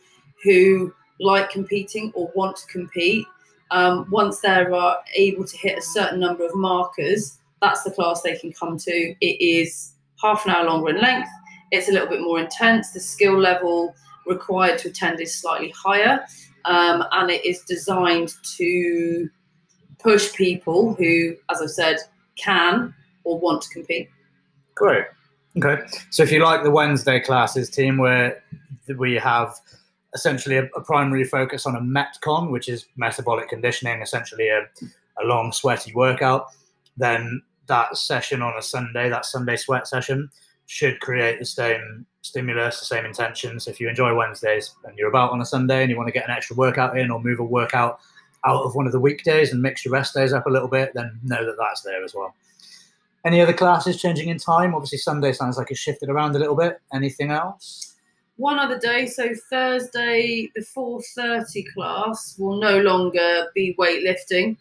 who 0.42 0.92
like 1.20 1.50
competing 1.50 2.12
or 2.14 2.30
want 2.34 2.56
to 2.58 2.66
compete, 2.66 3.26
um, 3.70 4.06
once 4.10 4.40
they're 4.40 4.72
uh, 4.74 4.96
able 5.14 5.44
to 5.44 5.56
hit 5.56 5.78
a 5.78 5.82
certain 5.82 6.20
number 6.20 6.44
of 6.44 6.54
markers, 6.54 7.38
that's 7.64 7.82
the 7.82 7.90
class 7.90 8.20
they 8.20 8.36
can 8.36 8.52
come 8.52 8.76
to. 8.76 9.14
It 9.20 9.40
is 9.40 9.94
half 10.22 10.44
an 10.44 10.52
hour 10.52 10.64
longer 10.64 10.90
in 10.90 11.00
length. 11.00 11.28
It's 11.70 11.88
a 11.88 11.92
little 11.92 12.08
bit 12.08 12.20
more 12.20 12.38
intense. 12.38 12.92
The 12.92 13.00
skill 13.00 13.38
level 13.38 13.94
required 14.26 14.78
to 14.80 14.88
attend 14.88 15.20
is 15.20 15.34
slightly 15.34 15.72
higher, 15.76 16.24
um, 16.66 17.04
and 17.12 17.30
it 17.30 17.44
is 17.44 17.62
designed 17.62 18.34
to 18.56 19.28
push 19.98 20.32
people 20.34 20.94
who, 20.94 21.34
as 21.50 21.62
I've 21.62 21.70
said, 21.70 21.96
can 22.36 22.94
or 23.24 23.38
want 23.38 23.62
to 23.62 23.68
compete. 23.70 24.10
Great. 24.74 25.06
Okay. 25.56 25.82
So 26.10 26.22
if 26.22 26.30
you 26.30 26.42
like 26.42 26.62
the 26.62 26.70
Wednesday 26.70 27.20
classes 27.20 27.70
team 27.70 27.96
where 27.96 28.42
we 28.98 29.14
have 29.14 29.54
essentially 30.14 30.56
a, 30.56 30.64
a 30.76 30.80
primary 30.82 31.24
focus 31.24 31.64
on 31.64 31.76
a 31.76 31.80
Metcon, 31.80 32.50
which 32.50 32.68
is 32.68 32.86
metabolic 32.96 33.48
conditioning, 33.48 34.02
essentially 34.02 34.48
a, 34.48 34.60
a 35.22 35.24
long 35.24 35.52
sweaty 35.52 35.92
workout, 35.94 36.48
then 36.96 37.40
that 37.66 37.96
session 37.96 38.42
on 38.42 38.56
a 38.56 38.62
Sunday, 38.62 39.08
that 39.08 39.26
Sunday 39.26 39.56
sweat 39.56 39.86
session, 39.86 40.30
should 40.66 41.00
create 41.00 41.38
the 41.38 41.44
same 41.44 42.06
stimulus, 42.22 42.80
the 42.80 42.86
same 42.86 43.04
intentions. 43.04 43.68
If 43.68 43.80
you 43.80 43.88
enjoy 43.88 44.14
Wednesdays 44.14 44.74
and 44.84 44.96
you're 44.96 45.08
about 45.08 45.32
on 45.32 45.40
a 45.40 45.46
Sunday 45.46 45.82
and 45.82 45.90
you 45.90 45.96
want 45.96 46.08
to 46.08 46.12
get 46.12 46.24
an 46.24 46.30
extra 46.30 46.56
workout 46.56 46.98
in 46.98 47.10
or 47.10 47.20
move 47.20 47.38
a 47.38 47.44
workout 47.44 48.00
out 48.44 48.62
of 48.62 48.74
one 48.74 48.86
of 48.86 48.92
the 48.92 49.00
weekdays 49.00 49.52
and 49.52 49.60
mix 49.62 49.84
your 49.84 49.92
rest 49.92 50.14
days 50.14 50.32
up 50.32 50.46
a 50.46 50.50
little 50.50 50.68
bit, 50.68 50.92
then 50.94 51.18
know 51.22 51.44
that 51.44 51.56
that's 51.58 51.82
there 51.82 52.04
as 52.04 52.14
well. 52.14 52.34
Any 53.24 53.40
other 53.40 53.54
classes 53.54 54.00
changing 54.00 54.28
in 54.28 54.38
time? 54.38 54.74
Obviously, 54.74 54.98
Sunday 54.98 55.32
sounds 55.32 55.56
like 55.56 55.70
it's 55.70 55.80
shifted 55.80 56.10
around 56.10 56.36
a 56.36 56.38
little 56.38 56.56
bit. 56.56 56.80
Anything 56.92 57.30
else? 57.30 57.94
One 58.36 58.58
other 58.58 58.78
day, 58.78 59.06
so 59.06 59.30
Thursday, 59.48 60.50
the 60.54 60.62
4:30 60.62 61.72
class 61.72 62.36
will 62.38 62.56
no 62.56 62.80
longer 62.80 63.46
be 63.54 63.74
weightlifting. 63.78 64.56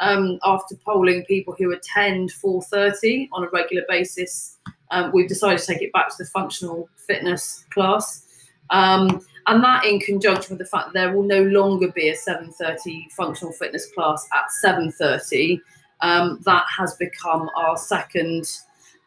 Um, 0.00 0.38
after 0.44 0.76
polling 0.84 1.24
people 1.24 1.54
who 1.58 1.72
attend 1.72 2.30
4:30 2.32 3.28
on 3.32 3.44
a 3.44 3.48
regular 3.48 3.82
basis, 3.88 4.58
um, 4.90 5.10
we've 5.12 5.28
decided 5.28 5.58
to 5.58 5.66
take 5.66 5.82
it 5.82 5.92
back 5.92 6.08
to 6.08 6.14
the 6.18 6.26
functional 6.26 6.88
fitness 7.06 7.64
class. 7.70 8.24
Um, 8.70 9.24
and 9.46 9.62
that 9.62 9.84
in 9.84 10.00
conjunction 10.00 10.56
with 10.56 10.58
the 10.58 10.70
fact 10.70 10.86
that 10.86 10.94
there 10.94 11.14
will 11.14 11.22
no 11.22 11.42
longer 11.44 11.90
be 11.92 12.08
a 12.08 12.16
7.30 12.16 13.10
functional 13.12 13.52
fitness 13.52 13.86
class 13.92 14.26
at 14.32 14.44
7.30 14.64 15.60
um, 16.00 16.40
that 16.44 16.64
has 16.76 16.94
become 16.96 17.48
our 17.56 17.76
second 17.76 18.44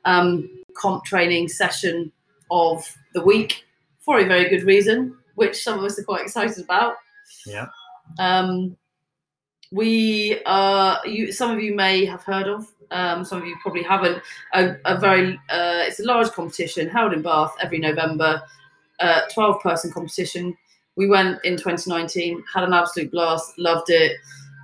um, 0.05 0.49
comp 0.75 1.03
training 1.03 1.49
session 1.49 2.11
of 2.51 2.83
the 3.13 3.21
week 3.21 3.65
for 3.99 4.19
a 4.19 4.25
very 4.25 4.49
good 4.49 4.63
reason 4.63 5.15
which 5.35 5.61
some 5.61 5.77
of 5.79 5.85
us 5.85 5.99
are 5.99 6.03
quite 6.03 6.21
excited 6.21 6.63
about 6.63 6.95
Yeah. 7.45 7.67
um, 8.17 8.77
we 9.71 10.41
uh, 10.45 10.97
you 11.05 11.31
some 11.31 11.51
of 11.51 11.61
you 11.61 11.75
may 11.75 12.05
have 12.05 12.23
heard 12.23 12.47
of 12.47 12.67
um, 12.91 13.23
some 13.23 13.39
of 13.39 13.47
you 13.47 13.55
probably 13.61 13.83
haven't 13.83 14.21
a, 14.53 14.75
a 14.85 14.97
very 14.97 15.35
uh, 15.49 15.83
it's 15.85 15.99
a 15.99 16.05
large 16.05 16.31
competition 16.31 16.89
held 16.89 17.13
in 17.13 17.21
bath 17.21 17.53
every 17.61 17.77
november 17.77 18.41
uh, 18.99 19.21
12 19.33 19.61
person 19.61 19.91
competition. 19.91 20.55
We 20.95 21.07
went 21.07 21.43
in 21.43 21.53
2019, 21.53 22.43
had 22.53 22.63
an 22.63 22.73
absolute 22.73 23.11
blast, 23.11 23.57
loved 23.57 23.89
it. 23.89 24.17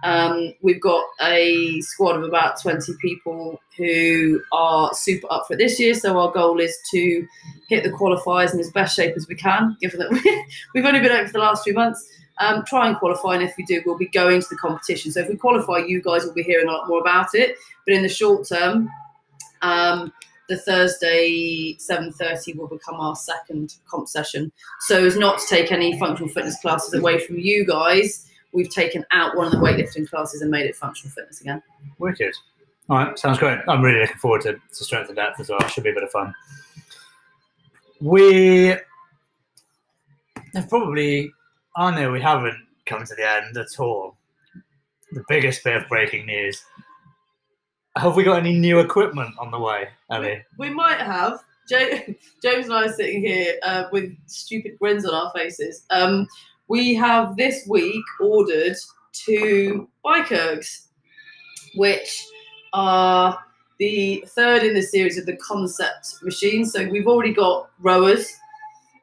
Um, 0.04 0.54
we've 0.62 0.82
got 0.82 1.04
a 1.22 1.82
squad 1.82 2.18
of 2.18 2.24
about 2.24 2.62
20 2.62 2.94
people 3.02 3.60
who 3.78 4.42
are 4.52 4.94
super 4.94 5.28
up 5.32 5.46
for 5.48 5.54
it 5.54 5.58
this 5.58 5.80
year. 5.80 5.94
So 5.94 6.20
our 6.20 6.32
goal 6.32 6.60
is 6.60 6.78
to 6.92 7.26
hit 7.70 7.84
the 7.84 7.90
qualifiers 7.90 8.54
in 8.54 8.60
as 8.60 8.70
best 8.72 8.96
shape 8.96 9.16
as 9.16 9.28
we 9.28 9.36
can, 9.36 9.76
given 9.82 10.00
that 10.00 10.12
we, 10.12 10.46
we've 10.76 10.86
only 10.86 11.00
been 11.00 11.12
out 11.12 11.26
for 11.28 11.34
the 11.34 11.40
last 11.40 11.64
few 11.64 11.74
months. 11.74 12.08
Um, 12.38 12.64
try 12.66 12.90
and 12.90 12.98
qualify, 12.98 13.36
and 13.36 13.44
if 13.44 13.56
we 13.58 13.64
do, 13.64 13.82
we'll 13.86 13.98
be 13.98 14.08
going 14.08 14.42
to 14.42 14.48
the 14.50 14.58
competition. 14.58 15.12
So 15.12 15.22
if 15.22 15.30
we 15.30 15.38
qualify, 15.38 15.80
you 15.80 16.02
guys 16.02 16.26
will 16.26 16.34
be 16.34 16.44
hearing 16.44 16.68
a 16.68 16.72
lot 16.72 16.88
more 16.90 17.00
about 17.00 17.34
it. 17.34 17.58
But 17.86 17.96
in 17.96 18.04
the 18.04 18.10
short 18.10 18.48
term, 18.48 18.90
um, 19.62 20.12
the 20.50 20.58
Thursday 20.58 21.76
7:30 21.80 22.56
will 22.56 22.68
become 22.68 22.96
our 22.96 23.16
second 23.16 23.76
comp 23.88 24.08
session. 24.08 24.52
So 24.82 25.06
as 25.06 25.18
not 25.18 25.40
to 25.40 25.48
take 25.48 25.72
any 25.72 25.98
functional 25.98 26.30
fitness 26.30 26.60
classes 26.60 26.94
away 26.94 27.20
from 27.20 27.40
you 27.40 27.66
guys, 27.66 28.30
we've 28.52 28.70
taken 28.70 29.06
out 29.12 29.36
one 29.36 29.48
of 29.48 29.52
the 29.52 29.60
weightlifting 29.60 30.08
classes 30.10 30.42
and 30.42 30.52
made 30.52 30.66
it 30.66 30.76
functional 30.76 31.14
fitness 31.14 31.42
again. 31.42 31.62
Wicked. 32.00 32.34
All 32.90 32.98
right, 32.98 33.18
sounds 33.18 33.40
great. 33.40 33.60
I'm 33.68 33.82
really 33.82 34.02
looking 34.02 34.18
forward 34.18 34.42
to, 34.42 34.54
to 34.54 34.84
Strength 34.84 35.10
in 35.10 35.16
Depth 35.16 35.40
as 35.40 35.50
well. 35.50 35.68
Should 35.68 35.84
be 35.84 35.90
a 35.90 35.94
bit 35.94 36.04
of 36.04 36.12
fun. 36.12 36.34
We 38.00 38.76
have 40.54 40.70
probably 40.70 41.32
Oh 41.78 41.92
no, 41.92 42.12
we 42.12 42.22
haven't 42.22 42.66
come 42.86 43.06
to 43.06 43.16
the 43.16 43.30
end 43.30 43.58
at 43.58 43.80
all. 43.80 44.18
The 45.12 45.24
biggest 45.28 45.64
bit 45.64 45.76
of 45.76 45.88
breaking 45.90 46.26
news. 46.26 46.64
Have 47.98 48.16
we 48.16 48.24
got 48.24 48.40
any 48.40 48.58
new 48.58 48.80
equipment 48.80 49.34
on 49.40 49.52
the 49.52 49.60
way, 49.60 49.90
Ellie? 50.10 50.44
We 50.58 50.70
might 50.70 51.00
have. 51.00 51.40
James 51.70 52.66
and 52.66 52.74
I 52.74 52.86
are 52.86 52.94
sitting 52.94 53.22
here 53.22 53.56
uh, 53.64 53.86
with 53.92 54.16
stupid 54.28 54.78
grins 54.80 55.06
on 55.06 55.16
our 55.16 55.32
faces. 55.32 55.84
Um, 55.90 56.28
we 56.68 56.94
have 56.96 57.36
this 57.38 57.66
week 57.68 58.04
ordered 58.20 58.76
two 59.14 59.90
bike 60.04 60.28
ergs, 60.28 60.88
which 61.76 62.26
are 62.74 63.40
the 63.80 64.24
third 64.28 64.64
in 64.64 64.74
the 64.74 64.82
series 64.82 65.18
of 65.18 65.26
the 65.26 65.38
concept 65.38 66.16
machines. 66.22 66.74
So 66.74 66.88
we've 66.88 67.08
already 67.08 67.34
got 67.34 67.70
rowers, 67.80 68.32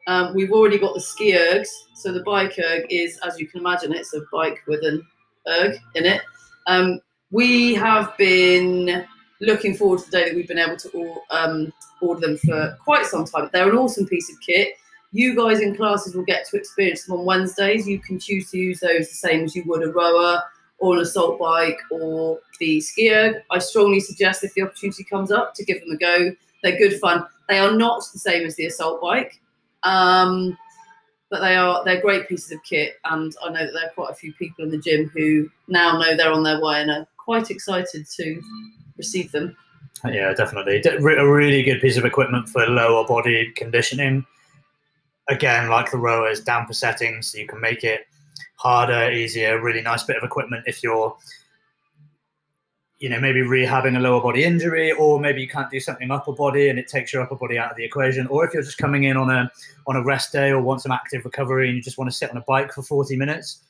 um, 0.07 0.35
we've 0.35 0.53
already 0.53 0.79
got 0.79 0.95
the 0.95 1.01
ski 1.01 1.33
ergs. 1.33 1.69
So 1.95 2.13
the 2.13 2.23
bike 2.23 2.59
erg 2.59 2.87
is, 2.91 3.19
as 3.27 3.39
you 3.39 3.47
can 3.47 3.61
imagine, 3.61 3.93
it's 3.93 4.15
a 4.15 4.21
bike 4.33 4.59
with 4.67 4.83
an 4.85 5.07
erg 5.49 5.77
in 5.95 6.05
it. 6.05 6.23
Um, 6.67 7.01
we 7.31 7.75
have 7.75 8.17
been 8.19 9.07
looking 9.41 9.75
forward 9.75 10.01
to 10.01 10.11
the 10.11 10.19
day 10.19 10.29
that 10.29 10.35
we've 10.35 10.49
been 10.49 10.59
able 10.59 10.77
to 10.77 10.91
or, 10.91 11.23
um, 11.31 11.73
order 12.01 12.21
them 12.21 12.37
for 12.39 12.77
quite 12.85 13.07
some 13.07 13.25
time. 13.25 13.49
They're 13.53 13.69
an 13.69 13.77
awesome 13.77 14.07
piece 14.07 14.31
of 14.31 14.41
kit. 14.41 14.75
You 15.13 15.37
guys 15.37 15.61
in 15.61 15.77
classes 15.77 16.15
will 16.15 16.25
get 16.25 16.47
to 16.49 16.57
experience 16.57 17.05
them 17.05 17.19
on 17.19 17.25
Wednesdays. 17.25 17.87
You 17.87 17.99
can 17.99 18.19
choose 18.19 18.51
to 18.51 18.59
use 18.59 18.81
those 18.81 19.09
the 19.09 19.15
same 19.15 19.45
as 19.45 19.55
you 19.55 19.63
would 19.67 19.83
a 19.83 19.93
rower 19.93 20.43
or 20.79 20.97
an 20.97 21.03
assault 21.03 21.39
bike 21.39 21.79
or 21.91 22.39
the 22.59 22.81
ski 22.81 23.13
erg. 23.13 23.37
I 23.51 23.59
strongly 23.59 24.01
suggest 24.01 24.43
if 24.43 24.55
the 24.55 24.63
opportunity 24.63 25.05
comes 25.05 25.31
up 25.31 25.55
to 25.55 25.65
give 25.65 25.81
them 25.81 25.91
a 25.91 25.97
go. 25.97 26.35
They're 26.63 26.79
good 26.79 26.99
fun. 26.99 27.25
They 27.49 27.59
are 27.59 27.77
not 27.77 28.03
the 28.13 28.19
same 28.19 28.47
as 28.47 28.57
the 28.57 28.67
assault 28.67 29.01
bike. 29.01 29.41
Um, 29.85 30.57
but 31.31 31.41
they 31.41 31.57
are 31.57 31.83
they're 31.85 32.01
great 32.01 32.29
pieces 32.29 32.53
of 32.53 32.63
kit 32.63 32.97
and 33.07 33.35
I 33.43 33.49
know 33.49 33.65
that 33.65 33.73
there 33.73 33.87
are 33.87 33.95
quite 33.95 34.11
a 34.11 34.15
few 34.15 34.35
people 34.35 34.65
in 34.65 34.71
the 34.71 34.77
gym 34.77 35.11
who 35.15 35.49
now 35.67 35.99
know 35.99 36.15
they're 36.15 36.31
on 36.31 36.43
their 36.43 36.61
way 36.61 36.83
and 36.83 36.91
are 36.91 37.07
quite 37.17 37.51
excited 37.51 38.07
to 38.17 38.43
receive 38.99 39.33
them. 39.33 39.57
Yeah, 40.05 40.35
definitely. 40.35 40.83
A 40.85 41.01
really 41.01 41.63
good 41.63 41.81
piece 41.81 41.97
of 41.97 42.05
equipment 42.05 42.49
for 42.49 42.67
lower 42.67 43.07
body 43.07 43.53
conditioning. 43.57 44.27
Again, 45.29 45.71
like 45.71 45.91
the 45.91 45.99
rowers, 45.99 46.41
damper 46.41 46.75
settings, 46.75 47.33
so 47.33 47.39
you 47.39 47.47
can 47.47 47.61
make 47.61 47.85
it 47.85 48.07
harder, 48.57 49.11
easier. 49.11 49.61
Really 49.61 49.81
nice 49.81 50.03
bit 50.03 50.17
of 50.17 50.25
equipment 50.25 50.65
if 50.67 50.83
you're, 50.83 51.17
you 53.03 53.09
know, 53.09 53.19
maybe 53.19 53.41
rehabbing 53.41 53.97
a 53.97 54.01
lower 54.01 54.23
body 54.23 54.45
injury, 54.45 54.93
or 54.93 55.19
maybe 55.19 55.41
you 55.41 55.49
can't 55.49 55.69
do 55.69 55.81
something 55.81 56.09
upper 56.13 56.33
body 56.33 56.69
and 56.69 56.79
it 56.79 56.87
takes 56.87 57.13
your 57.13 57.21
upper 57.21 57.35
body 57.35 57.59
out 57.59 57.73
of 57.73 57.77
the 57.77 57.85
equation. 57.85 58.29
Or 58.29 58.47
if 58.47 58.55
you're 58.55 58.63
just 58.63 58.79
coming 58.79 59.03
in 59.03 59.17
on 59.17 59.29
a 59.29 59.51
on 59.89 59.97
a 59.97 60.05
rest 60.05 60.31
day 60.31 60.51
or 60.51 60.63
want 60.63 60.83
some 60.83 60.93
active 60.93 61.25
recovery 61.25 61.67
and 61.67 61.77
you 61.77 61.83
just 61.83 61.99
want 61.99 62.09
to 62.09 62.17
sit 62.17 62.31
on 62.31 62.37
a 62.37 62.43
bike 62.43 62.73
for 62.73 62.83
40 62.83 63.17
minutes, 63.17 63.65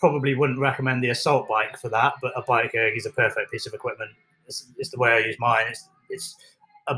probably 0.00 0.34
wouldn't 0.34 0.58
recommend 0.58 1.04
the 1.04 1.10
assault 1.10 1.48
bike 1.48 1.78
for 1.78 1.88
that. 1.90 2.14
But 2.20 2.32
a 2.34 2.42
bike 2.42 2.74
erg 2.74 2.96
is 2.96 3.06
a 3.06 3.10
perfect 3.10 3.52
piece 3.52 3.64
of 3.64 3.74
equipment. 3.74 4.10
It's, 4.48 4.66
it's 4.76 4.90
the 4.90 4.98
way 4.98 5.12
I 5.12 5.18
use 5.18 5.36
mine. 5.38 5.66
It's 5.68 5.88
it's 6.10 6.36
a 6.88 6.96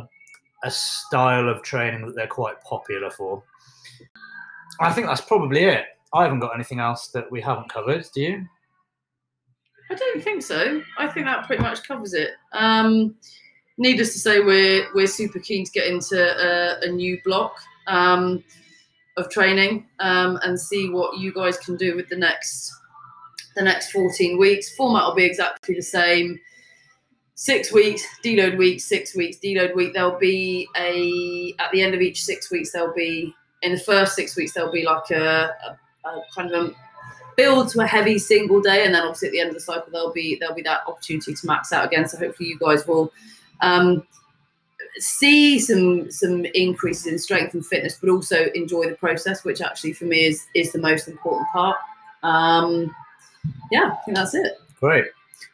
a 0.64 0.70
style 0.70 1.46
of 1.46 1.60
training 1.60 2.06
that 2.06 2.14
they're 2.14 2.26
quite 2.26 2.58
popular 2.62 3.10
for. 3.10 3.42
I 4.80 4.94
think 4.94 5.08
that's 5.08 5.20
probably 5.20 5.64
it. 5.64 5.84
I 6.14 6.22
haven't 6.22 6.40
got 6.40 6.54
anything 6.54 6.80
else 6.80 7.08
that 7.08 7.30
we 7.30 7.42
haven't 7.42 7.68
covered. 7.68 8.06
Do 8.14 8.22
you? 8.22 8.46
I 9.90 9.94
don't 9.94 10.22
think 10.22 10.42
so. 10.42 10.82
I 10.98 11.06
think 11.08 11.26
that 11.26 11.46
pretty 11.46 11.62
much 11.62 11.86
covers 11.86 12.14
it. 12.14 12.30
Um, 12.52 13.14
needless 13.78 14.12
to 14.14 14.18
say, 14.18 14.40
we're 14.40 14.86
we're 14.94 15.06
super 15.06 15.38
keen 15.38 15.64
to 15.64 15.70
get 15.70 15.86
into 15.86 16.16
a, 16.18 16.86
a 16.86 16.88
new 16.90 17.20
block 17.24 17.56
um, 17.86 18.42
of 19.16 19.30
training 19.30 19.86
um, 20.00 20.38
and 20.42 20.58
see 20.58 20.90
what 20.90 21.18
you 21.18 21.32
guys 21.32 21.56
can 21.58 21.76
do 21.76 21.96
with 21.96 22.08
the 22.08 22.16
next 22.16 22.72
the 23.54 23.62
next 23.62 23.90
14 23.90 24.38
weeks. 24.38 24.74
Format 24.76 25.06
will 25.06 25.14
be 25.14 25.24
exactly 25.24 25.74
the 25.74 25.82
same. 25.82 26.38
Six 27.34 27.70
weeks, 27.70 28.02
deload 28.24 28.56
week, 28.56 28.80
six 28.80 29.14
weeks, 29.14 29.36
deload 29.38 29.74
week. 29.74 29.92
There'll 29.92 30.18
be 30.18 30.68
a 30.76 31.54
at 31.62 31.70
the 31.70 31.82
end 31.82 31.94
of 31.94 32.00
each 32.00 32.24
six 32.24 32.50
weeks. 32.50 32.72
There'll 32.72 32.94
be 32.94 33.34
in 33.62 33.72
the 33.72 33.78
first 33.78 34.14
six 34.14 34.36
weeks 34.36 34.52
there'll 34.52 34.72
be 34.72 34.84
like 34.84 35.10
a, 35.10 35.50
a, 36.04 36.08
a 36.08 36.22
kind 36.34 36.52
of 36.52 36.70
a 36.70 36.74
build 37.36 37.68
to 37.70 37.80
a 37.80 37.86
heavy 37.86 38.18
single 38.18 38.60
day, 38.60 38.84
and 38.84 38.94
then 38.94 39.02
obviously 39.02 39.28
at 39.28 39.32
the 39.32 39.40
end 39.40 39.48
of 39.48 39.54
the 39.54 39.60
cycle 39.60 39.88
there'll 39.92 40.12
be 40.12 40.36
there'll 40.40 40.54
be 40.54 40.62
that 40.62 40.80
opportunity 40.86 41.34
to 41.34 41.46
max 41.46 41.72
out 41.72 41.86
again. 41.86 42.08
So 42.08 42.18
hopefully 42.18 42.48
you 42.48 42.58
guys 42.58 42.86
will 42.86 43.12
um, 43.60 44.06
see 44.98 45.58
some 45.58 46.10
some 46.10 46.44
increases 46.46 47.06
in 47.06 47.18
strength 47.18 47.54
and 47.54 47.64
fitness, 47.64 47.98
but 48.00 48.10
also 48.10 48.46
enjoy 48.54 48.88
the 48.88 48.96
process, 48.96 49.44
which 49.44 49.60
actually 49.60 49.92
for 49.92 50.04
me 50.04 50.24
is 50.24 50.46
is 50.54 50.72
the 50.72 50.78
most 50.78 51.08
important 51.08 51.48
part. 51.52 51.76
Um, 52.22 52.94
yeah, 53.70 53.92
I 53.92 54.04
think 54.04 54.16
that's 54.16 54.34
it. 54.34 54.58
Great. 54.80 55.06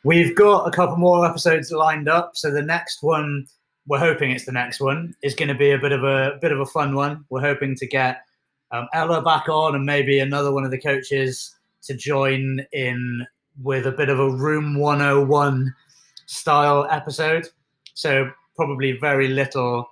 We've 0.05 0.35
got 0.35 0.67
a 0.67 0.71
couple 0.71 0.97
more 0.97 1.27
episodes 1.27 1.71
lined 1.71 2.09
up. 2.09 2.37
So 2.37 2.51
the 2.51 2.63
next 2.63 3.03
one, 3.03 3.47
we're 3.87 3.99
hoping 3.99 4.31
it's 4.31 4.47
the 4.47 4.53
next 4.53 4.81
one, 4.81 5.15
is 5.23 5.35
going 5.35 5.49
to 5.49 5.55
be 5.55 5.73
a 5.73 5.79
bit 5.79 5.93
of 5.93 6.05
a 6.05 6.39
bit 6.41 6.53
of 6.53 6.61
a 6.61 6.67
fun 6.67 6.95
one. 6.95 7.25
We're 7.31 7.41
hoping 7.41 7.77
to 7.77 7.87
get 7.87 8.23
um, 8.71 8.89
Ella 8.93 9.23
back 9.23 9.49
on 9.49 9.75
and 9.75 9.85
maybe 9.85 10.19
another 10.19 10.53
one 10.53 10.65
of 10.65 10.71
the 10.71 10.81
coaches 10.81 11.55
to 11.85 11.95
join 11.95 12.65
in 12.73 13.27
with 13.63 13.87
a 13.87 13.93
bit 13.93 14.09
of 14.09 14.19
a 14.19 14.31
Room 14.31 14.79
101 14.79 15.75
style 16.27 16.87
episode. 16.91 17.49
So 17.95 18.31
probably 18.57 18.93
very 18.93 19.29
little 19.29 19.87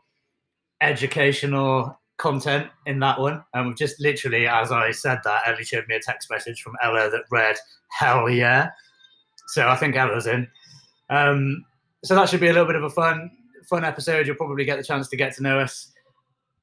educational 0.81 1.99
content 2.17 2.69
in 2.87 3.01
that 3.01 3.19
one. 3.19 3.43
And 3.55 3.67
we've 3.67 3.77
just 3.77 4.01
literally, 4.01 4.47
as 4.47 4.73
I 4.73 4.91
said 4.93 5.21
that, 5.25 5.43
Ellie 5.47 5.65
showed 5.65 5.87
me 5.89 5.97
a 5.97 6.01
text 6.01 6.31
message 6.31 6.63
from 6.63 6.77
Ella 6.83 7.11
that 7.11 7.25
read, 7.31 7.57
hell 7.89 8.29
yeah. 8.29 8.71
So 9.49 9.69
I 9.69 9.77
think 9.77 9.97
Ella's 9.97 10.27
in. 10.27 10.47
Um, 11.09 11.65
so 12.05 12.15
that 12.15 12.29
should 12.29 12.41
be 12.41 12.49
a 12.49 12.53
little 12.53 12.67
bit 12.67 12.77
of 12.77 12.85
a 12.85 12.91
fun, 12.91 13.31
fun 13.69 13.85
episode. 13.85 14.27
You'll 14.27 14.37
probably 14.37 14.65
get 14.65 14.79
the 14.79 14.85
chance 14.85 15.09
to 15.09 15.17
get 15.17 15.35
to 15.37 15.43
know 15.43 15.59
us 15.59 15.93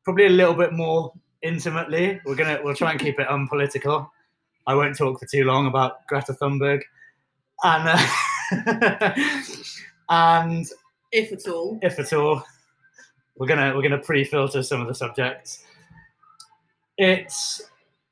probably 0.03 0.27
a 0.27 0.29
little 0.29 0.53
bit 0.53 0.71
more 0.71 1.11
intimately. 1.41 2.19
We're 2.25 2.35
gonna 2.35 2.59
we'll 2.63 2.73
try 2.73 2.91
and 2.91 2.99
keep 2.99 3.19
it 3.19 3.27
unpolitical. 3.29 4.09
I 4.67 4.75
won't 4.75 4.97
talk 4.97 5.19
for 5.19 5.25
too 5.25 5.45
long 5.45 5.65
about 5.65 6.05
Greta 6.07 6.33
Thunberg, 6.33 6.81
and 7.63 7.89
uh, 7.89 9.11
and 10.09 10.67
If 11.11 11.31
at 11.31 11.47
all. 11.47 11.79
if 11.81 11.97
at 11.97 12.11
all, 12.13 12.43
we're 13.37 13.47
gonna 13.47 13.73
we're 13.73 13.81
gonna 13.81 13.97
pre-filter 13.97 14.61
some 14.61 14.81
of 14.81 14.87
the 14.87 14.93
subjects. 14.93 15.63
It's 16.97 17.61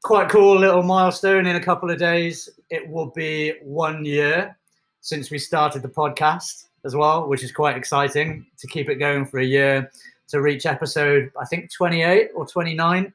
quite 0.03 0.29
cool 0.29 0.57
little 0.57 0.81
milestone 0.81 1.45
in 1.45 1.57
a 1.57 1.63
couple 1.63 1.89
of 1.91 1.97
days. 1.97 2.49
It 2.69 2.87
will 2.87 3.07
be 3.07 3.55
one 3.61 4.05
year 4.05 4.57
since 5.01 5.29
we 5.29 5.37
started 5.37 5.81
the 5.81 5.89
podcast 5.89 6.67
as 6.85 6.95
well, 6.95 7.27
which 7.27 7.43
is 7.43 7.51
quite 7.51 7.75
exciting 7.75 8.45
to 8.59 8.67
keep 8.67 8.87
it 8.89 8.95
going 8.95 9.25
for 9.25 9.39
a 9.39 9.45
year 9.45 9.91
to 10.27 10.41
reach 10.41 10.65
episode 10.65 11.31
I 11.39 11.45
think 11.45 11.71
28 11.71 12.29
or 12.33 12.47
29 12.47 13.13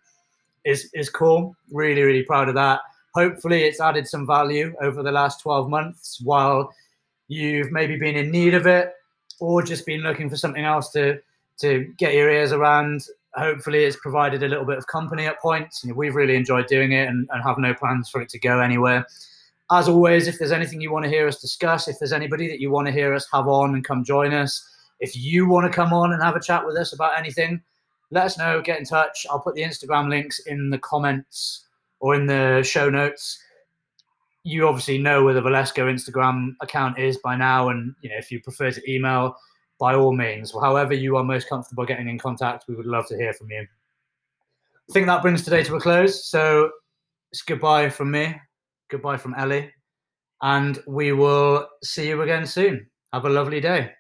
is 0.65 0.91
is 0.93 1.09
cool. 1.09 1.57
Really 1.71 2.03
really 2.03 2.23
proud 2.23 2.49
of 2.49 2.55
that. 2.57 2.81
Hopefully 3.15 3.65
it's 3.65 3.81
added 3.81 4.07
some 4.07 4.27
value 4.27 4.75
over 4.81 5.03
the 5.03 5.13
last 5.13 5.41
12 5.41 5.69
months 5.69 6.21
while 6.23 6.73
you've 7.29 7.73
maybe 7.73 7.97
been 7.97 8.17
in 8.17 8.31
need 8.31 8.55
of 8.55 8.67
it 8.67 8.93
or 9.41 9.63
just 9.63 9.87
been 9.87 10.03
looking 10.03 10.29
for 10.29 10.37
something 10.37 10.65
else 10.65 10.91
to 10.91 11.21
to 11.59 11.93
get 11.99 12.15
your 12.15 12.31
ears 12.31 12.53
around. 12.53 13.05
Hopefully, 13.35 13.85
it's 13.85 13.97
provided 13.97 14.43
a 14.43 14.49
little 14.49 14.65
bit 14.65 14.79
of 14.79 14.87
company 14.87 15.27
at 15.27 15.41
points. 15.41 15.85
You 15.85 15.91
know, 15.91 15.97
we've 15.97 16.15
really 16.15 16.35
enjoyed 16.35 16.67
doing 16.67 16.93
it 16.93 17.09
and, 17.09 17.29
and 17.33 17.43
have 17.43 17.59
no 17.59 17.75
plans 17.75 18.09
for 18.09 18.21
it 18.23 18.29
to 18.31 18.39
go 18.39 18.61
anywhere. 18.61 19.07
As 19.71 19.89
always, 19.89 20.27
if 20.27 20.39
there's 20.39 20.53
anything 20.53 20.81
you 20.81 20.91
want 20.91 21.05
to 21.05 21.11
hear 21.11 21.29
us 21.29 21.41
discuss, 21.41 21.87
if 21.87 21.99
there's 21.99 22.13
anybody 22.13 22.49
that 22.49 22.61
you 22.61 22.71
want 22.71 22.87
to 22.87 22.93
hear 22.93 23.15
us 23.15 23.29
have 23.33 23.47
on 23.47 23.75
and 23.75 23.85
come 23.85 24.03
join 24.03 24.33
us, 24.33 24.69
if 24.99 25.17
you 25.17 25.47
want 25.47 25.71
to 25.71 25.75
come 25.75 25.93
on 25.93 26.13
and 26.13 26.23
have 26.23 26.35
a 26.35 26.41
chat 26.41 26.67
with 26.67 26.77
us 26.77 26.93
about 26.93 27.17
anything, 27.17 27.63
let 28.11 28.25
us 28.25 28.39
know. 28.39 28.61
Get 28.61 28.79
in 28.79 28.85
touch. 28.85 29.27
I'll 29.31 29.39
put 29.39 29.55
the 29.55 29.63
Instagram 29.63 30.09
links 30.09 30.41
in 30.41 30.71
the 30.71 30.79
comments 30.79 31.67
or 32.01 32.15
in 32.15 32.27
the 32.27 32.63
show 32.63 32.91
notes 32.91 33.39
you 34.43 34.67
obviously 34.67 34.99
know 34.99 35.25
where 35.25 35.35
the 35.35 35.43
Velasco 35.43 35.87
Instagram 35.87 36.55
account 36.61 36.99
is 36.99 37.19
by 37.19 37.37
now, 37.37 37.69
and 37.69 37.95
you 38.01 38.09
know 38.09 38.17
if 38.19 38.31
you 38.31 38.41
prefer 38.41 38.71
to 38.71 38.91
email, 38.91 39.37
by 39.79 39.95
all 39.95 40.13
means, 40.13 40.53
however 40.53 40.95
you 40.95 41.17
are 41.17 41.25
most 41.25 41.49
comfortable 41.49 41.85
getting 41.85 42.09
in 42.09 42.19
contact, 42.19 42.65
we 42.69 42.75
would 42.75 42.87
love 42.87 43.07
to 43.09 43.17
hear 43.17 43.33
from 43.33 43.51
you. 43.51 43.67
I 44.89 44.93
think 44.93 45.07
that 45.07 45.23
brings 45.23 45.43
today 45.43 45.63
to 45.65 45.77
a 45.77 45.81
close. 45.81 46.27
So 46.27 46.71
it's 47.33 47.43
goodbye 47.43 47.91
from 47.91 48.11
me, 48.11 48.35
goodbye 48.89 49.19
from 49.19 49.35
Ellie, 49.37 49.71
and 50.43 50.83
we 50.87 51.13
will 51.13 51.69
see 51.83 52.09
you 52.09 52.23
again 52.23 52.47
soon. 52.47 52.87
Have 53.13 53.25
a 53.25 53.31
lovely 53.31 53.61
day. 53.61 53.93